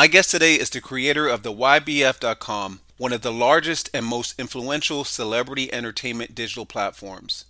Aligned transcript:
My 0.00 0.06
guest 0.06 0.30
today 0.30 0.54
is 0.54 0.70
the 0.70 0.80
creator 0.80 1.28
of 1.28 1.42
the 1.42 1.52
YBF.com, 1.52 2.80
one 2.96 3.12
of 3.12 3.20
the 3.20 3.30
largest 3.30 3.90
and 3.92 4.06
most 4.06 4.34
influential 4.40 5.04
celebrity 5.04 5.70
entertainment 5.70 6.34
digital 6.34 6.64
platforms. 6.64 7.44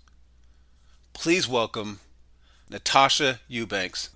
Please 1.13 1.47
welcome 1.47 2.01
Natasha 2.69 3.39
Eubanks. 3.47 4.11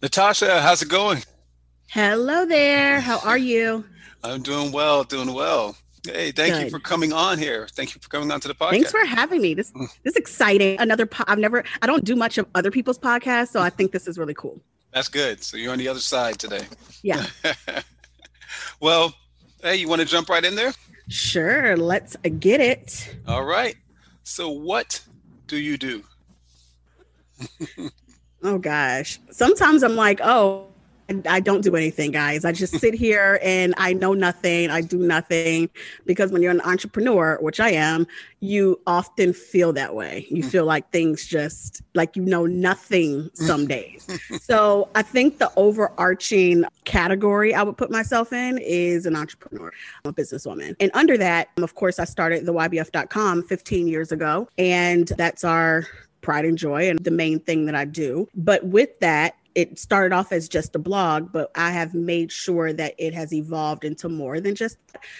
Natasha, 0.00 0.62
how's 0.62 0.82
it 0.82 0.88
going? 0.88 1.24
Hello 1.88 2.46
there. 2.46 3.00
How 3.00 3.18
are 3.24 3.38
you? 3.38 3.84
I'm 4.22 4.42
doing 4.42 4.70
well, 4.70 5.02
doing 5.02 5.34
well. 5.34 5.76
Hey, 6.04 6.32
thank 6.32 6.54
Good. 6.54 6.64
you 6.64 6.70
for 6.70 6.78
coming 6.78 7.12
on 7.12 7.38
here. 7.38 7.66
Thank 7.72 7.94
you 7.94 8.00
for 8.00 8.08
coming 8.08 8.30
on 8.30 8.40
to 8.40 8.48
the 8.48 8.54
podcast. 8.54 8.70
Thanks 8.70 8.90
for 8.90 9.04
having 9.04 9.40
me. 9.40 9.54
This 9.54 9.72
mm. 9.72 9.88
this 10.02 10.12
is 10.12 10.16
exciting. 10.16 10.78
Another 10.78 11.06
po- 11.06 11.24
I've 11.26 11.38
never 11.38 11.64
I 11.80 11.86
don't 11.86 12.04
do 12.04 12.14
much 12.14 12.36
of 12.36 12.46
other 12.54 12.70
people's 12.70 12.98
podcasts, 12.98 13.48
so 13.48 13.60
I 13.60 13.70
think 13.70 13.92
this 13.92 14.06
is 14.06 14.18
really 14.18 14.34
cool. 14.34 14.60
That's 14.92 15.08
good. 15.08 15.42
So 15.42 15.56
you're 15.56 15.72
on 15.72 15.78
the 15.78 15.88
other 15.88 16.00
side 16.00 16.38
today. 16.38 16.66
Yeah. 17.02 17.26
well, 18.80 19.14
hey, 19.62 19.76
you 19.76 19.88
want 19.88 20.02
to 20.02 20.06
jump 20.06 20.28
right 20.28 20.44
in 20.44 20.54
there? 20.54 20.72
Sure. 21.08 21.76
Let's 21.76 22.16
get 22.38 22.60
it. 22.60 23.16
All 23.26 23.44
right. 23.44 23.76
So 24.22 24.50
what 24.50 25.00
do 25.46 25.56
you 25.56 25.76
do? 25.76 26.04
oh 28.42 28.58
gosh. 28.58 29.18
Sometimes 29.30 29.82
I'm 29.82 29.96
like, 29.96 30.20
oh, 30.22 30.68
I 31.26 31.40
don't 31.40 31.60
do 31.60 31.76
anything, 31.76 32.12
guys. 32.12 32.44
I 32.44 32.52
just 32.52 32.78
sit 32.78 32.94
here 32.94 33.38
and 33.42 33.74
I 33.76 33.92
know 33.92 34.14
nothing. 34.14 34.70
I 34.70 34.80
do 34.80 34.96
nothing 34.98 35.68
because 36.06 36.32
when 36.32 36.40
you're 36.40 36.50
an 36.50 36.62
entrepreneur, 36.62 37.38
which 37.40 37.60
I 37.60 37.70
am, 37.70 38.06
you 38.40 38.80
often 38.86 39.32
feel 39.32 39.72
that 39.74 39.94
way. 39.94 40.26
You 40.30 40.42
mm. 40.42 40.50
feel 40.50 40.64
like 40.64 40.90
things 40.90 41.26
just 41.26 41.82
like 41.94 42.16
you 42.16 42.22
know 42.22 42.46
nothing 42.46 43.30
some 43.34 43.66
days. 43.68 44.06
so 44.40 44.88
I 44.94 45.02
think 45.02 45.38
the 45.38 45.52
overarching 45.56 46.64
category 46.84 47.54
I 47.54 47.62
would 47.62 47.76
put 47.76 47.90
myself 47.90 48.32
in 48.32 48.58
is 48.58 49.04
an 49.04 49.14
entrepreneur, 49.14 49.72
I'm 50.04 50.10
a 50.10 50.14
businesswoman. 50.14 50.74
And 50.80 50.90
under 50.94 51.18
that, 51.18 51.48
of 51.58 51.74
course, 51.74 51.98
I 51.98 52.04
started 52.04 52.46
the 52.46 52.54
YBF.com 52.54 53.42
15 53.42 53.88
years 53.88 54.10
ago. 54.10 54.48
And 54.56 55.08
that's 55.18 55.44
our 55.44 55.86
pride 56.22 56.46
and 56.46 56.56
joy 56.56 56.88
and 56.88 56.98
the 57.00 57.10
main 57.10 57.38
thing 57.38 57.66
that 57.66 57.74
I 57.74 57.84
do. 57.84 58.28
But 58.34 58.64
with 58.64 58.98
that, 59.00 59.36
it 59.54 59.78
started 59.78 60.14
off 60.14 60.32
as 60.32 60.48
just 60.48 60.74
a 60.74 60.78
blog, 60.78 61.30
but 61.32 61.50
I 61.54 61.70
have 61.70 61.94
made 61.94 62.32
sure 62.32 62.72
that 62.72 62.94
it 62.98 63.14
has 63.14 63.32
evolved 63.32 63.84
into 63.84 64.08
more 64.08 64.40
than 64.40 64.54
just. 64.54 64.78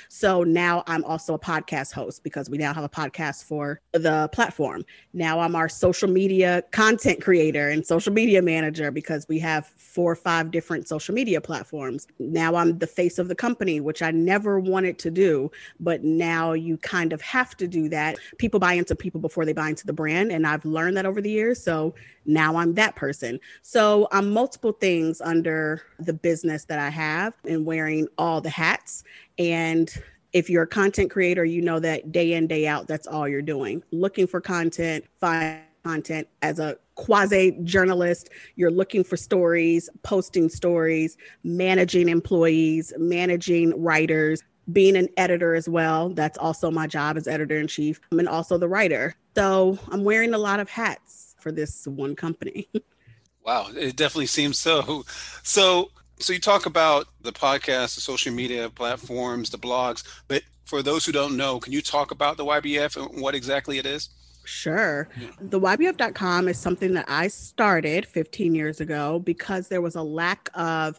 So 0.09 0.43
now 0.43 0.83
I'm 0.87 1.05
also 1.05 1.35
a 1.35 1.39
podcast 1.39 1.93
host 1.93 2.25
because 2.25 2.51
we 2.51 2.59
now 2.59 2.73
have 2.75 2.85
a 2.85 2.89
podcast 2.89 3.45
for 3.45 3.81
the 3.93 4.29
platform. 4.33 4.85
Now 5.13 5.41
I'm 5.41 5.55
our 5.55 5.69
social 5.69 6.09
media 6.09 6.63
content 6.73 7.23
creator 7.23 7.69
and 7.69 7.87
social 7.87 8.13
media 8.13 8.43
manager 8.43 8.91
because 8.91 9.27
we 9.29 9.39
have 9.41 9.67
four 9.67 10.13
or 10.13 10.17
five 10.17 10.51
different 10.51 10.89
social 10.89 11.15
media 11.15 11.41
platforms. 11.41 12.09
Now 12.19 12.57
I'm 12.57 12.79
the 12.79 12.87
face 12.87 13.19
of 13.19 13.29
the 13.29 13.35
company, 13.35 13.81
which 13.81 14.03
I 14.03 14.11
never 14.11 14.59
wanted 14.59 14.99
to 15.01 15.11
do, 15.11 15.51
but 15.79 16.03
now 16.03 16.53
you 16.53 16.77
kind 16.79 17.13
of 17.13 17.21
have 17.21 17.57
to 17.59 17.69
do 17.69 17.89
that. 17.91 18.17
People 18.39 18.59
buy 18.59 18.73
into 18.73 18.97
people 18.97 19.21
before 19.21 19.45
they 19.45 19.53
buy 19.53 19.69
into 19.69 19.87
the 19.87 19.93
brand. 19.93 20.33
And 20.33 20.47
I've 20.47 20.65
learned 20.65 20.97
that 20.97 21.07
over 21.07 21.21
the 21.21 21.31
years. 21.31 21.63
So 21.63 21.95
now 22.27 22.57
I'm 22.57 22.75
that 22.75 22.97
person. 22.97 23.41
So 23.63 24.09
I'm 24.13 24.33
multiple 24.33 24.73
things 24.73 25.21
under 25.21 25.83
the 25.99 26.13
business 26.13 26.65
that 26.67 26.79
I 26.79 26.91
have 26.91 27.35
and 27.47 27.65
wearing 27.65 28.09
all 28.19 28.41
the 28.41 28.51
hats. 28.51 29.05
And 29.39 29.93
if 30.33 30.51
you're 30.51 30.65
a 30.65 30.69
content 30.69 31.11
creator, 31.11 31.45
you 31.45 31.63
know 31.63 31.79
that 31.81 32.13
day 32.13 32.33
in, 32.33 32.47
day 32.47 32.67
out, 32.67 32.89
that's 32.89 33.07
all 33.07 33.29
you're 33.29 33.43
doing. 33.43 33.83
Looking 33.93 34.27
for 34.27 34.41
content, 34.41 35.05
find 35.21 35.61
content 35.85 36.27
as 36.43 36.59
a 36.59 36.77
quasi 36.95 37.57
journalist. 37.63 38.31
You're 38.57 38.71
looking 38.71 39.05
for 39.05 39.17
stories, 39.17 39.89
posting 40.03 40.49
stories, 40.49 41.17
managing 41.45 42.09
employees, 42.09 42.93
managing 42.97 43.81
writers, 43.81 44.43
being 44.73 44.97
an 44.97 45.09
editor 45.17 45.55
as 45.55 45.69
well. 45.69 46.09
That's 46.09 46.39
also 46.39 46.71
my 46.71 46.87
job 46.87 47.17
as 47.17 47.29
editor 47.29 47.61
in 47.61 47.67
chief. 47.67 48.01
I'm 48.11 48.19
and 48.19 48.29
also 48.29 48.57
the 48.57 48.69
writer. 48.69 49.15
So 49.37 49.79
I'm 49.91 50.05
wearing 50.05 50.33
a 50.33 50.39
lot 50.39 50.59
of 50.59 50.71
hats 50.71 51.24
for 51.45 51.53
this 51.53 51.87
one 51.87 52.17
company. 52.17 52.67
wow, 53.45 53.69
it 53.77 53.97
definitely 53.97 54.27
seems 54.27 54.59
so. 54.59 55.05
So, 55.43 55.91
so 56.19 56.33
you 56.33 56.41
talk 56.41 56.65
about 56.65 57.07
the 57.21 57.33
podcast, 57.33 57.95
the 57.95 58.01
social 58.01 58.33
media 58.33 58.71
platforms, 58.71 59.51
the 59.51 59.59
blogs, 59.59 60.03
but 60.27 60.43
for 60.65 60.83
those 60.83 61.05
who 61.05 61.13
don't 61.13 61.37
know, 61.37 61.61
can 61.61 61.75
you 61.75 61.83
talk 61.83 62.11
about 62.11 62.39
the 62.39 62.45
YBF 62.45 62.97
and 62.97 63.21
what 63.21 63.35
exactly 63.35 63.77
it 63.77 63.85
is? 63.85 64.09
Sure. 64.47 65.09
The 65.39 65.61
YBF.com 65.61 66.49
is 66.49 66.59
something 66.59 66.95
that 66.95 67.05
I 67.09 67.29
started 67.29 68.07
15 68.07 68.55
years 68.55 68.81
ago 68.81 69.19
because 69.19 69.69
there 69.69 69.83
was 69.83 69.97
a 69.97 70.03
lack 70.03 70.49
of 70.55 70.99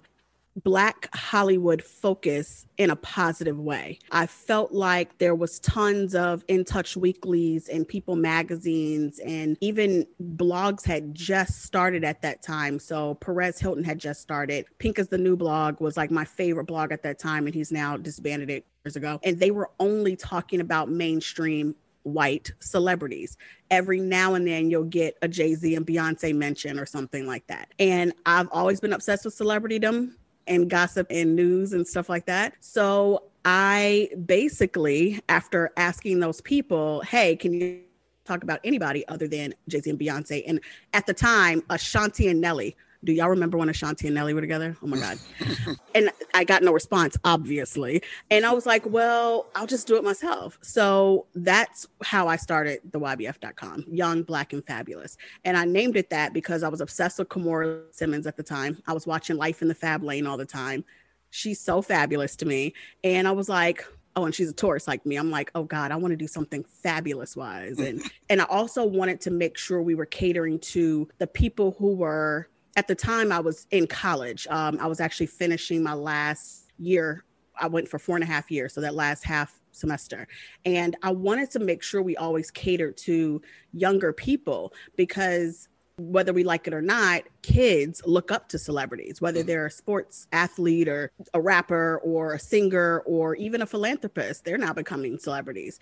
Black 0.64 1.10
Hollywood 1.14 1.84
focus 1.84 2.66
in 2.78 2.90
a 2.90 2.96
positive 2.96 3.60
way. 3.60 4.00
I 4.12 4.26
felt 4.26 4.72
like 4.72 5.18
there 5.18 5.36
was 5.36 5.60
tons 5.60 6.16
of 6.16 6.46
In 6.48 6.64
Touch 6.64 6.96
weeklies 6.96 7.68
and 7.68 7.88
People 7.88 8.16
magazines 8.16 9.20
and 9.20 9.58
even 9.60 10.08
blogs 10.36 10.86
had 10.86 11.14
just 11.14 11.64
started 11.64 12.04
at 12.04 12.22
that 12.22 12.42
time. 12.42 12.80
So 12.80 13.16
Perez 13.16 13.60
Hilton 13.60 13.84
had 13.84 14.00
just 14.00 14.22
started. 14.22 14.66
Pink 14.80 14.98
is 14.98 15.10
the 15.10 15.18
New 15.18 15.36
blog 15.36 15.82
was 15.82 15.98
like 15.98 16.10
my 16.12 16.26
favorite 16.26 16.66
blog 16.66 16.92
at 16.92 17.04
that 17.04 17.20
time, 17.20 17.46
and 17.46 17.56
he's 17.56 17.72
now 17.72 17.98
disbanded 17.98 18.50
it 18.50 18.66
years 18.86 18.96
ago. 18.96 19.20
And 19.24 19.40
they 19.40 19.52
were 19.52 19.70
only 19.80 20.16
talking 20.16 20.62
about 20.62 20.90
mainstream 20.90 21.76
white 22.04 22.52
celebrities. 22.60 23.36
Every 23.72 24.00
now 24.00 24.36
and 24.36 24.48
then 24.48 24.70
you'll 24.70 24.84
get 24.84 25.18
a 25.22 25.28
Jay 25.28 25.56
Z 25.56 25.76
and 25.76 25.86
Beyonce 25.86 26.34
mention 26.36 26.80
or 26.80 26.86
something 26.86 27.26
like 27.26 27.48
that. 27.48 27.74
And 27.80 28.14
I've 28.26 28.48
always 28.52 28.80
been 28.80 28.94
obsessed 28.94 29.26
with 29.26 29.36
celebritydom 29.38 30.14
and 30.48 30.70
gossip 30.70 31.08
and 31.10 31.36
news 31.36 31.74
and 31.74 31.88
stuff 31.88 32.10
like 32.10 32.26
that. 32.26 32.54
So 32.60 33.24
I 33.46 34.10
basically, 34.26 35.22
after 35.30 35.72
asking 35.78 36.20
those 36.20 36.42
people, 36.42 37.02
hey, 37.02 37.36
can 37.36 37.54
you 37.54 37.82
talk 38.26 38.44
about 38.44 38.60
anybody 38.64 39.08
other 39.08 39.28
than 39.28 39.54
Jay 39.68 39.82
Z 39.82 39.90
and 39.90 40.00
Beyonce? 40.00 40.44
And 40.48 40.60
at 40.94 41.06
the 41.06 41.14
time, 41.14 41.64
Ashanti 41.70 42.28
and 42.28 42.42
Nelly 42.42 42.76
do 43.06 43.14
y'all 43.14 43.30
remember 43.30 43.58
when 43.58 43.70
Ashanti 43.70 44.08
and 44.08 44.16
Nelly 44.16 44.34
were 44.34 44.42
together? 44.42 44.76
Oh 44.82 44.88
my 44.88 44.98
God. 44.98 45.20
and 45.96 46.10
I 46.34 46.44
got 46.44 46.64
no 46.64 46.74
response, 46.74 47.16
obviously. 47.24 48.02
And 48.32 48.46
I 48.46 48.52
was 48.52 48.66
like, 48.66 48.86
well, 48.86 49.46
I'll 49.56 49.68
just 49.68 49.88
do 49.88 49.96
it 49.96 50.04
myself. 50.04 50.58
So 50.62 51.28
that's 51.36 51.88
how 52.04 52.28
I 52.28 52.36
started 52.36 52.80
the 52.92 53.00
YBF.com, 53.00 53.86
Young, 53.88 54.24
Black, 54.24 54.54
and 54.54 54.66
Fabulous. 54.66 55.18
And 55.46 55.56
I 55.56 55.66
named 55.66 55.96
it 55.98 56.10
that 56.10 56.34
because 56.34 56.64
I 56.64 56.68
was 56.68 56.82
obsessed 56.82 57.20
with 57.20 57.30
Kimora 57.30 57.84
Simmons 57.92 58.26
at 58.26 58.38
the 58.38 58.44
time. 58.44 58.82
I 58.88 58.94
was 58.94 59.06
watching 59.06 59.38
Life 59.38 59.62
in 59.62 59.68
the 59.68 59.76
Fab 59.76 60.04
Lane 60.04 60.26
all 60.26 60.38
the 60.38 60.46
time. 60.46 60.84
She's 61.30 61.62
so 61.62 61.82
fabulous 61.82 62.36
to 62.38 62.46
me. 62.46 62.74
And 63.04 63.28
I 63.28 63.32
was 63.32 63.48
like, 63.48 63.86
oh 64.16 64.26
and 64.26 64.34
she's 64.34 64.50
a 64.50 64.54
Taurus 64.54 64.88
like 64.88 65.06
me 65.06 65.18
i'm 65.18 65.30
like 65.30 65.52
oh 65.56 65.64
god 65.64 65.92
i 65.92 65.96
want 65.98 66.14
to 66.14 66.16
do 66.16 66.26
something 66.26 66.64
fabulous 66.64 67.36
wise 67.36 67.80
and 67.80 68.02
and 68.30 68.42
i 68.42 68.46
also 68.46 68.86
wanted 68.86 69.20
to 69.20 69.30
make 69.30 69.58
sure 69.58 69.82
we 69.82 69.94
were 69.94 70.06
catering 70.06 70.58
to 70.60 71.06
the 71.18 71.28
people 71.28 71.76
who 71.78 71.94
were 71.94 72.48
at 72.76 72.88
the 72.88 72.96
time 72.96 73.32
I 73.32 73.40
was 73.40 73.68
in 73.72 73.88
college. 73.88 74.48
Um, 74.50 74.78
I 74.82 74.88
was 74.88 75.00
actually 75.00 75.28
finishing 75.28 75.82
my 75.84 75.94
last 75.94 76.72
year. 76.78 77.24
I 77.60 77.68
went 77.68 77.88
for 77.88 78.00
four 78.00 78.16
and 78.16 78.24
a 78.24 78.28
half 78.28 78.52
years, 78.52 78.74
so 78.74 78.82
that 78.82 78.96
last 78.96 79.24
half 79.24 79.62
semester. 79.72 80.28
And 80.66 80.96
I 81.04 81.12
wanted 81.12 81.52
to 81.52 81.60
make 81.60 81.84
sure 81.84 82.02
we 82.02 82.18
always 82.18 82.52
catered 82.52 82.98
to 82.98 83.42
younger 83.74 84.12
people 84.14 84.74
because 84.96 85.70
whether 85.98 86.34
we 86.34 86.44
like 86.44 86.68
it 86.68 86.74
or 86.74 86.82
not, 86.82 87.24
kids 87.42 88.02
look 88.06 88.32
up 88.32 88.50
to 88.50 88.60
celebrities, 88.60 89.22
whether 89.22 89.44
mm. 89.44 89.46
they're 89.46 89.68
a 89.68 89.72
sports 89.72 90.28
athlete 90.34 90.90
or 90.90 91.12
a 91.34 91.40
rapper 91.40 92.02
or 92.04 92.34
a 92.34 92.40
singer 92.40 93.00
or 93.06 93.36
even 93.36 93.62
a 93.62 93.66
philanthropist, 93.66 94.44
they're 94.44 94.58
now 94.58 94.74
becoming 94.74 95.18
celebrities. 95.18 95.80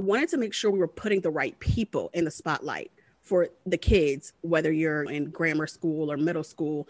I 0.00 0.02
wanted 0.02 0.28
to 0.30 0.38
make 0.38 0.54
sure 0.54 0.72
we 0.72 0.80
were 0.80 0.88
putting 0.88 1.20
the 1.20 1.30
right 1.30 1.56
people 1.60 2.10
in 2.14 2.24
the 2.24 2.32
spotlight 2.32 2.90
for 3.24 3.48
the 3.66 3.78
kids, 3.78 4.32
whether 4.42 4.70
you're 4.70 5.04
in 5.04 5.30
grammar 5.30 5.66
school 5.66 6.12
or 6.12 6.16
middle 6.16 6.44
school, 6.44 6.86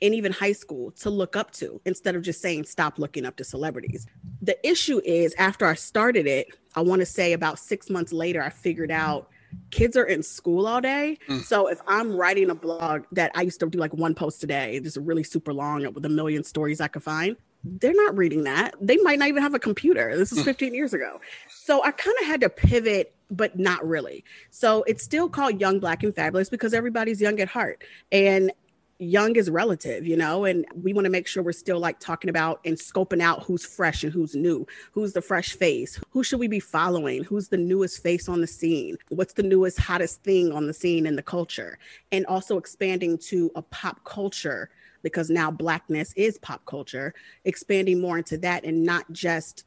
and 0.00 0.14
even 0.14 0.32
high 0.32 0.52
school 0.52 0.90
to 0.90 1.10
look 1.10 1.36
up 1.36 1.50
to 1.52 1.80
instead 1.84 2.16
of 2.16 2.22
just 2.22 2.40
saying 2.40 2.64
stop 2.64 2.98
looking 2.98 3.24
up 3.24 3.36
to 3.36 3.44
celebrities. 3.44 4.06
The 4.42 4.56
issue 4.68 5.00
is 5.04 5.34
after 5.38 5.64
I 5.64 5.74
started 5.74 6.26
it, 6.26 6.48
I 6.74 6.80
want 6.82 7.00
to 7.00 7.06
say 7.06 7.32
about 7.32 7.58
six 7.58 7.88
months 7.88 8.12
later, 8.12 8.42
I 8.42 8.50
figured 8.50 8.90
out 8.90 9.30
kids 9.70 9.96
are 9.96 10.04
in 10.04 10.22
school 10.22 10.66
all 10.66 10.80
day. 10.80 11.18
Mm. 11.28 11.42
So 11.42 11.68
if 11.68 11.80
I'm 11.86 12.16
writing 12.16 12.50
a 12.50 12.54
blog 12.54 13.04
that 13.12 13.30
I 13.34 13.42
used 13.42 13.60
to 13.60 13.68
do 13.68 13.78
like 13.78 13.94
one 13.94 14.14
post 14.14 14.42
a 14.42 14.46
day, 14.46 14.80
just 14.80 14.96
really 14.96 15.22
super 15.22 15.52
long 15.52 15.90
with 15.92 16.04
a 16.04 16.08
million 16.08 16.42
stories 16.42 16.80
I 16.80 16.88
could 16.88 17.02
find, 17.02 17.36
they're 17.64 17.94
not 17.94 18.16
reading 18.16 18.44
that. 18.44 18.74
They 18.80 18.96
might 18.98 19.18
not 19.18 19.28
even 19.28 19.42
have 19.42 19.54
a 19.54 19.58
computer. 19.58 20.16
This 20.16 20.32
is 20.32 20.38
hmm. 20.38 20.44
15 20.44 20.74
years 20.74 20.92
ago. 20.92 21.20
So 21.48 21.82
I 21.84 21.92
kind 21.92 22.16
of 22.20 22.26
had 22.26 22.40
to 22.40 22.48
pivot, 22.48 23.14
but 23.30 23.58
not 23.58 23.86
really. 23.86 24.24
So 24.50 24.82
it's 24.84 25.02
still 25.04 25.28
called 25.28 25.60
Young, 25.60 25.78
Black, 25.78 26.02
and 26.02 26.14
Fabulous 26.14 26.48
because 26.48 26.74
everybody's 26.74 27.20
young 27.20 27.40
at 27.40 27.48
heart. 27.48 27.82
And 28.10 28.52
young 28.98 29.34
is 29.36 29.50
relative, 29.50 30.06
you 30.06 30.16
know, 30.16 30.44
and 30.44 30.64
we 30.80 30.92
want 30.92 31.04
to 31.04 31.10
make 31.10 31.26
sure 31.26 31.42
we're 31.42 31.52
still 31.52 31.80
like 31.80 31.98
talking 31.98 32.30
about 32.30 32.60
and 32.64 32.76
scoping 32.76 33.20
out 33.20 33.42
who's 33.42 33.64
fresh 33.64 34.04
and 34.04 34.12
who's 34.12 34.34
new, 34.34 34.66
who's 34.92 35.12
the 35.12 35.20
fresh 35.20 35.54
face, 35.54 36.00
who 36.10 36.22
should 36.22 36.38
we 36.38 36.46
be 36.46 36.60
following, 36.60 37.24
who's 37.24 37.48
the 37.48 37.56
newest 37.56 38.02
face 38.02 38.28
on 38.28 38.40
the 38.40 38.46
scene, 38.46 38.96
what's 39.08 39.34
the 39.34 39.42
newest, 39.42 39.78
hottest 39.78 40.22
thing 40.22 40.52
on 40.52 40.66
the 40.66 40.74
scene 40.74 41.06
in 41.06 41.16
the 41.16 41.22
culture, 41.22 41.78
and 42.12 42.24
also 42.26 42.56
expanding 42.56 43.18
to 43.18 43.50
a 43.56 43.62
pop 43.62 44.04
culture 44.04 44.70
because 45.02 45.30
now 45.30 45.50
blackness 45.50 46.12
is 46.16 46.38
pop 46.38 46.64
culture, 46.66 47.14
expanding 47.44 48.00
more 48.00 48.18
into 48.18 48.38
that 48.38 48.64
and 48.64 48.82
not 48.82 49.10
just 49.12 49.64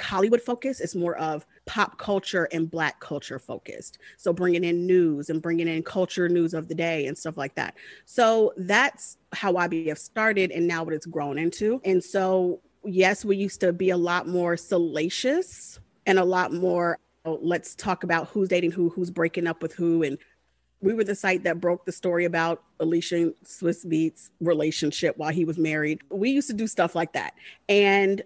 Hollywood 0.00 0.42
focus. 0.42 0.80
It's 0.80 0.94
more 0.94 1.16
of 1.16 1.46
pop 1.66 1.98
culture 1.98 2.48
and 2.52 2.70
black 2.70 3.00
culture 3.00 3.38
focused. 3.38 3.98
So 4.16 4.32
bringing 4.32 4.64
in 4.64 4.86
news 4.86 5.30
and 5.30 5.40
bringing 5.40 5.68
in 5.68 5.82
culture 5.82 6.28
news 6.28 6.54
of 6.54 6.68
the 6.68 6.74
day 6.74 7.06
and 7.06 7.16
stuff 7.16 7.36
like 7.36 7.54
that. 7.54 7.74
So 8.04 8.52
that's 8.56 9.18
how 9.32 9.52
YBF 9.52 9.98
started 9.98 10.50
and 10.50 10.66
now 10.66 10.82
what 10.82 10.94
it's 10.94 11.06
grown 11.06 11.38
into. 11.38 11.80
And 11.84 12.02
so 12.02 12.60
yes, 12.84 13.24
we 13.24 13.36
used 13.36 13.60
to 13.60 13.72
be 13.72 13.90
a 13.90 13.96
lot 13.96 14.28
more 14.28 14.56
salacious 14.56 15.80
and 16.06 16.18
a 16.18 16.24
lot 16.24 16.52
more 16.52 16.98
let's 17.24 17.74
talk 17.74 18.04
about 18.04 18.28
who's 18.28 18.48
dating 18.48 18.70
who, 18.70 18.88
who's 18.88 19.10
breaking 19.10 19.46
up 19.46 19.60
with 19.60 19.74
who 19.74 20.02
and 20.02 20.16
we 20.80 20.94
were 20.94 21.04
the 21.04 21.14
site 21.14 21.44
that 21.44 21.60
broke 21.60 21.84
the 21.84 21.92
story 21.92 22.24
about 22.24 22.62
Alicia 22.80 23.16
and 23.16 23.34
Swizz 23.44 23.86
Beatz 23.86 24.30
relationship 24.40 25.16
while 25.16 25.32
he 25.32 25.44
was 25.44 25.58
married. 25.58 26.00
We 26.10 26.30
used 26.30 26.48
to 26.48 26.54
do 26.54 26.66
stuff 26.66 26.94
like 26.94 27.12
that. 27.14 27.34
And 27.68 28.22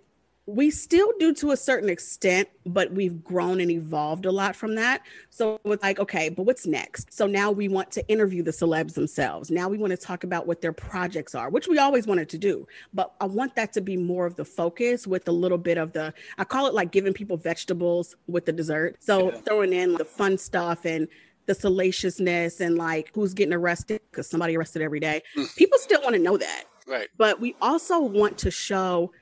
we 0.47 0.71
still 0.71 1.13
do 1.21 1.33
to 1.35 1.53
a 1.53 1.57
certain 1.57 1.89
extent, 1.89 2.49
but 2.67 2.93
we've 2.93 3.23
grown 3.23 3.61
and 3.61 3.71
evolved 3.71 4.27
a 4.27 4.33
lot 4.33 4.57
from 4.57 4.75
that. 4.75 5.03
So 5.31 5.61
it's 5.65 5.83
like, 5.83 6.01
okay, 6.01 6.31
but 6.31 6.43
what's 6.43 6.67
next? 6.67 7.13
So 7.13 7.29
now 7.29 7.53
we 7.53 7.69
want 7.69 7.93
to 7.93 8.07
interview 8.09 8.43
the 8.43 8.51
celebs 8.51 8.95
themselves. 8.95 9.53
Now 9.53 9.69
we 9.69 9.79
want 9.79 9.93
to 9.93 9.97
talk 9.97 10.25
about 10.25 10.49
what 10.49 10.61
their 10.61 10.73
projects 10.73 11.37
are, 11.37 11.49
which 11.49 11.69
we 11.69 11.79
always 11.79 12.09
wanted 12.09 12.29
to 12.31 12.39
do. 12.39 12.67
But 12.93 13.15
I 13.21 13.27
want 13.27 13.55
that 13.55 13.73
to 13.75 13.81
be 13.81 13.97
more 13.97 14.27
of 14.27 14.35
the 14.35 14.45
focus 14.45 15.07
with 15.07 15.29
a 15.29 15.33
little 15.33 15.59
bit 15.59 15.79
of 15.79 15.93
the, 15.93 16.13
I 16.39 16.45
call 16.45 16.67
it 16.67 16.75
like 16.75 16.91
giving 16.91 17.13
people 17.13 17.37
vegetables 17.37 18.17
with 18.27 18.45
the 18.45 18.53
dessert. 18.53 18.97
So 18.99 19.31
yeah. 19.31 19.41
throwing 19.43 19.73
in 19.73 19.95
the 19.95 20.05
fun 20.05 20.39
stuff 20.39 20.85
and 20.85 21.07
the 21.47 21.55
salaciousness 21.55 22.61
and 22.61 22.77
like 22.77 23.11
who's 23.15 23.35
getting 23.35 23.55
arrested 23.55 24.01
because 24.11 24.29
somebody 24.29 24.57
arrested 24.57 24.83
every 24.83 25.01
day. 25.01 25.23
Mm. 25.37 25.55
People 25.57 25.79
still 25.79 26.03
want 26.03 26.15
to 26.15 26.21
know 26.21 26.37
that. 26.37 26.65
Right. 26.87 27.09
But 27.17 27.41
we 27.41 27.57
also 27.61 28.01
want 28.01 28.39
to 28.39 28.51
show 28.51 29.13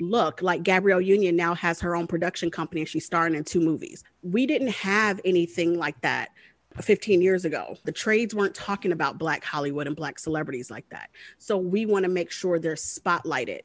look 0.00 0.42
like 0.42 0.62
Gabrielle 0.62 1.00
Union 1.00 1.36
now 1.36 1.54
has 1.54 1.80
her 1.80 1.94
own 1.94 2.06
production 2.06 2.50
company 2.50 2.80
and 2.80 2.88
she's 2.88 3.06
starring 3.06 3.34
in 3.34 3.44
two 3.44 3.60
movies. 3.60 4.02
We 4.22 4.46
didn't 4.46 4.68
have 4.68 5.20
anything 5.24 5.78
like 5.78 6.00
that 6.00 6.30
15 6.80 7.20
years 7.20 7.44
ago. 7.44 7.76
The 7.84 7.92
trades 7.92 8.34
weren't 8.34 8.54
talking 8.54 8.92
about 8.92 9.18
Black 9.18 9.44
Hollywood 9.44 9.86
and 9.86 9.94
Black 9.94 10.18
celebrities 10.18 10.70
like 10.70 10.88
that. 10.90 11.10
So 11.38 11.56
we 11.56 11.86
want 11.86 12.04
to 12.04 12.08
make 12.08 12.30
sure 12.30 12.58
they're 12.58 12.74
spotlighted. 12.74 13.60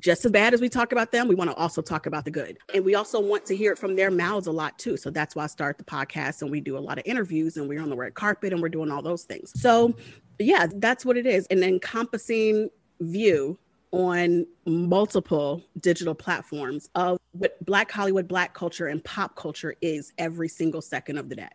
Just 0.00 0.24
as 0.24 0.32
bad 0.32 0.52
as 0.54 0.60
we 0.60 0.68
talk 0.68 0.92
about 0.92 1.12
them, 1.12 1.28
we 1.28 1.34
want 1.34 1.50
to 1.50 1.56
also 1.56 1.80
talk 1.80 2.06
about 2.06 2.24
the 2.24 2.30
good. 2.30 2.58
And 2.74 2.84
we 2.84 2.94
also 2.94 3.20
want 3.20 3.46
to 3.46 3.56
hear 3.56 3.72
it 3.72 3.78
from 3.78 3.94
their 3.94 4.10
mouths 4.10 4.46
a 4.46 4.52
lot 4.52 4.78
too. 4.78 4.96
So 4.96 5.10
that's 5.10 5.36
why 5.36 5.44
I 5.44 5.46
start 5.46 5.78
the 5.78 5.84
podcast 5.84 6.42
and 6.42 6.50
we 6.50 6.60
do 6.60 6.76
a 6.76 6.80
lot 6.80 6.98
of 6.98 7.04
interviews 7.06 7.56
and 7.56 7.68
we're 7.68 7.80
on 7.80 7.90
the 7.90 7.96
red 7.96 8.14
carpet 8.14 8.52
and 8.52 8.60
we're 8.60 8.68
doing 8.68 8.90
all 8.90 9.02
those 9.02 9.24
things. 9.24 9.52
So, 9.60 9.94
yeah, 10.38 10.66
that's 10.76 11.04
what 11.04 11.16
it 11.16 11.26
is. 11.26 11.46
An 11.50 11.62
encompassing 11.62 12.70
view 13.00 13.58
on 13.92 14.46
multiple 14.64 15.62
digital 15.80 16.14
platforms 16.14 16.88
of 16.94 17.18
what 17.32 17.62
Black 17.64 17.90
Hollywood, 17.90 18.26
Black 18.26 18.54
culture, 18.54 18.86
and 18.86 19.04
pop 19.04 19.36
culture 19.36 19.74
is 19.82 20.12
every 20.18 20.48
single 20.48 20.80
second 20.80 21.18
of 21.18 21.28
the 21.28 21.36
day. 21.36 21.50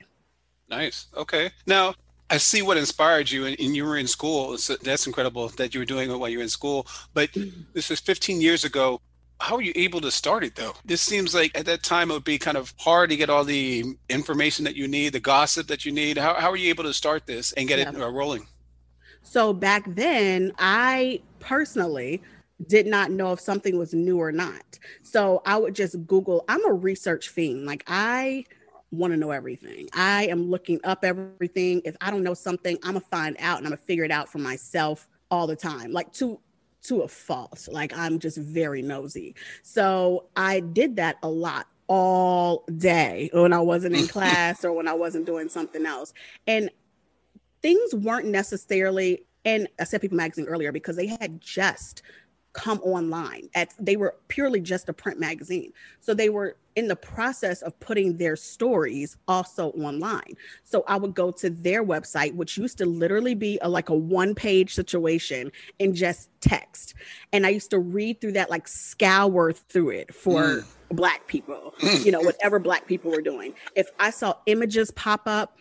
Nice. 0.70 1.08
Okay. 1.16 1.52
Now, 1.66 1.96
I 2.30 2.38
see 2.38 2.62
what 2.62 2.78
inspired 2.78 3.32
you, 3.32 3.46
and, 3.46 3.58
you 3.60 3.86
were 3.86 3.98
in 3.98 4.08
school. 4.08 4.58
So 4.58 4.76
that's 4.76 5.08
incredible 5.08 5.48
that 5.50 5.74
you 5.74 5.80
were 5.80 5.86
doing 5.86 6.12
it 6.12 6.18
while 6.18 6.30
you 6.30 6.40
were 6.40 6.44
in 6.44 6.50
school. 6.50 6.86
But 7.14 7.32
mm-hmm. 7.32 7.62
this 7.74 7.90
was 7.90 8.00
15 8.00 8.42
years 8.42 8.64
ago. 8.64 9.02
How 9.40 9.56
were 9.56 9.62
you 9.62 9.74
able 9.76 10.02
to 10.02 10.10
start 10.10 10.44
it 10.44 10.56
though? 10.56 10.74
This 10.84 11.00
seems 11.00 11.36
like 11.36 11.56
at 11.56 11.68
that 11.68 11.84
time 11.84 12.10
it 12.10 12.16
would 12.16 12.24
be 12.24 12.40
kind 12.40 12.58
of 12.58 12.74
hard 12.80 13.12
to 13.12 13.16
get 13.16 13.30
all 13.30 13.44
the 13.44 13.86
information 14.10 14.66
that 14.66 14.76
you 14.76 14.88
need, 14.88 15.14
the 15.14 15.20
gossip 15.20 15.68
that 15.68 15.86
you 15.86 15.92
need. 15.92 16.18
How, 16.18 16.34
how 16.34 16.50
are 16.50 16.56
you 16.56 16.70
able 16.70 16.84
to 16.86 16.94
start 16.94 17.28
this 17.28 17.52
and 17.54 17.68
get 17.68 17.78
yeah. 17.78 17.90
it 17.90 18.02
uh, 18.02 18.10
rolling? 18.10 18.48
So 19.22 19.54
back 19.54 19.84
then, 19.88 20.54
I 20.58 21.22
personally 21.40 22.24
did 22.66 22.88
not 22.88 23.12
know 23.12 23.32
if 23.34 23.40
something 23.40 23.78
was 23.78 23.94
new 23.94 24.20
or 24.20 24.32
not. 24.32 24.80
So 25.04 25.44
I 25.46 25.58
would 25.58 25.76
just 25.76 26.08
Google. 26.08 26.44
I'm 26.48 26.66
a 26.68 26.74
research 26.74 27.30
fiend. 27.30 27.66
Like 27.66 27.84
I 27.86 28.46
want 28.92 29.12
to 29.12 29.18
know 29.18 29.32
everything. 29.32 29.90
I 29.94 30.28
am 30.28 30.50
looking 30.50 30.80
up 30.84 31.04
everything. 31.04 31.82
If 31.86 31.96
I 32.02 32.12
don't 32.12 32.24
know 32.24 32.34
something, 32.34 32.78
I'm 32.84 32.94
gonna 32.94 33.02
find 33.02 33.36
out 33.40 33.58
and 33.58 33.68
I'm 33.68 33.72
gonna 33.72 33.78
figure 33.78 34.04
it 34.04 34.12
out 34.12 34.30
for 34.30 34.40
myself 34.40 35.08
all 35.30 35.48
the 35.48 35.56
time. 35.56 35.92
Like 35.92 36.12
to 36.14 36.40
to 36.84 37.02
a 37.02 37.08
fault. 37.08 37.68
Like 37.72 37.96
I'm 37.98 38.20
just 38.20 38.38
very 38.38 38.82
nosy. 38.82 39.36
So 39.62 40.26
I 40.36 40.62
did 40.62 40.96
that 40.98 41.18
a 41.24 41.30
lot 41.30 41.68
all 41.88 42.66
day 42.78 43.30
when 43.34 43.54
I 43.54 43.60
wasn't 43.60 43.96
in 43.96 44.08
class 44.08 44.64
or 44.64 44.74
when 44.74 44.88
I 44.88 44.94
wasn't 44.94 45.26
doing 45.26 45.50
something 45.50 45.86
else. 45.86 46.14
And 46.46 46.70
things 47.62 47.94
weren't 47.96 48.28
necessarily, 48.28 49.26
and 49.46 49.68
I 49.80 49.84
said 49.84 50.02
People 50.02 50.18
Magazine 50.18 50.46
earlier 50.46 50.72
because 50.72 50.96
they 50.96 51.08
had 51.08 51.42
just 51.42 52.02
come 52.58 52.80
online 52.82 53.48
at 53.54 53.72
they 53.80 53.96
were 53.96 54.16
purely 54.28 54.60
just 54.60 54.90
a 54.90 54.94
print 54.94 55.20
magazine. 55.20 55.72
So 56.00 56.14
they 56.14 56.30
were 56.30 56.58
in 56.76 56.88
the 56.88 56.96
process 56.96 57.62
of 57.62 57.80
putting 57.80 58.18
their 58.18 58.36
stories 58.36 59.16
also 59.28 59.70
online. 59.72 60.36
So 60.64 60.84
i 60.88 60.98
would 60.98 61.14
go 61.14 61.32
to 61.32 61.50
their 61.50 61.86
website 61.86 62.34
which 62.34 62.58
used 62.58 62.80
to 62.80 62.86
literally 62.86 63.36
be 63.36 63.60
a, 63.62 63.70
like 63.70 63.90
a 63.90 63.96
one 63.96 64.34
page 64.34 64.74
situation 64.74 65.52
in 65.78 65.94
just 65.94 66.30
text. 66.42 66.96
And 67.32 67.46
i 67.46 67.50
used 67.50 67.70
to 67.70 67.80
read 67.80 68.20
through 68.20 68.34
that 68.34 68.50
like 68.50 68.68
scour 68.68 69.54
through 69.54 69.92
it 69.92 70.14
for 70.14 70.42
mm. 70.42 70.66
black 70.92 71.28
people 71.28 71.76
you 72.02 72.12
know 72.12 72.22
whatever 72.22 72.58
black 72.60 72.88
people 72.88 73.12
were 73.12 73.22
doing. 73.22 73.54
If 73.76 73.88
i 74.00 74.10
saw 74.10 74.34
images 74.48 74.90
pop 74.92 75.22
up 75.28 75.58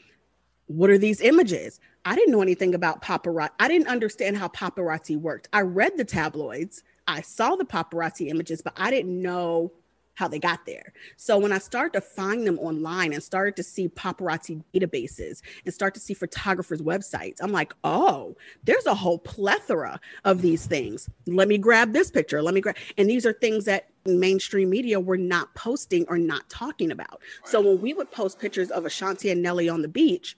what 0.66 0.90
are 0.90 0.98
these 0.98 1.20
images? 1.20 1.78
I 2.06 2.14
didn't 2.14 2.30
know 2.30 2.40
anything 2.40 2.74
about 2.74 3.02
paparazzi. 3.02 3.50
I 3.58 3.66
didn't 3.66 3.88
understand 3.88 4.36
how 4.36 4.46
paparazzi 4.48 5.20
worked. 5.20 5.48
I 5.52 5.62
read 5.62 5.96
the 5.96 6.04
tabloids, 6.04 6.84
I 7.08 7.20
saw 7.20 7.56
the 7.56 7.64
paparazzi 7.64 8.28
images, 8.28 8.62
but 8.62 8.74
I 8.76 8.92
didn't 8.92 9.20
know 9.20 9.72
how 10.14 10.28
they 10.28 10.38
got 10.38 10.64
there. 10.64 10.92
So 11.16 11.36
when 11.36 11.52
I 11.52 11.58
started 11.58 11.92
to 11.94 12.00
find 12.00 12.46
them 12.46 12.58
online 12.60 13.12
and 13.12 13.22
started 13.22 13.54
to 13.56 13.62
see 13.62 13.88
paparazzi 13.88 14.62
databases 14.72 15.42
and 15.64 15.74
start 15.74 15.94
to 15.94 16.00
see 16.00 16.14
photographers' 16.14 16.80
websites, 16.80 17.38
I'm 17.40 17.52
like, 17.52 17.74
oh, 17.84 18.36
there's 18.64 18.86
a 18.86 18.94
whole 18.94 19.18
plethora 19.18 20.00
of 20.24 20.42
these 20.42 20.64
things. 20.64 21.10
Let 21.26 21.48
me 21.48 21.58
grab 21.58 21.92
this 21.92 22.10
picture. 22.10 22.40
Let 22.40 22.54
me 22.54 22.60
grab, 22.60 22.76
and 22.96 23.10
these 23.10 23.26
are 23.26 23.32
things 23.32 23.64
that 23.66 23.88
mainstream 24.06 24.70
media 24.70 25.00
were 25.00 25.18
not 25.18 25.54
posting 25.56 26.06
or 26.08 26.18
not 26.18 26.48
talking 26.48 26.92
about. 26.92 27.20
So 27.44 27.60
when 27.60 27.80
we 27.80 27.92
would 27.92 28.10
post 28.12 28.38
pictures 28.38 28.70
of 28.70 28.86
Ashanti 28.86 29.30
and 29.30 29.42
Nelly 29.42 29.68
on 29.68 29.82
the 29.82 29.88
beach, 29.88 30.36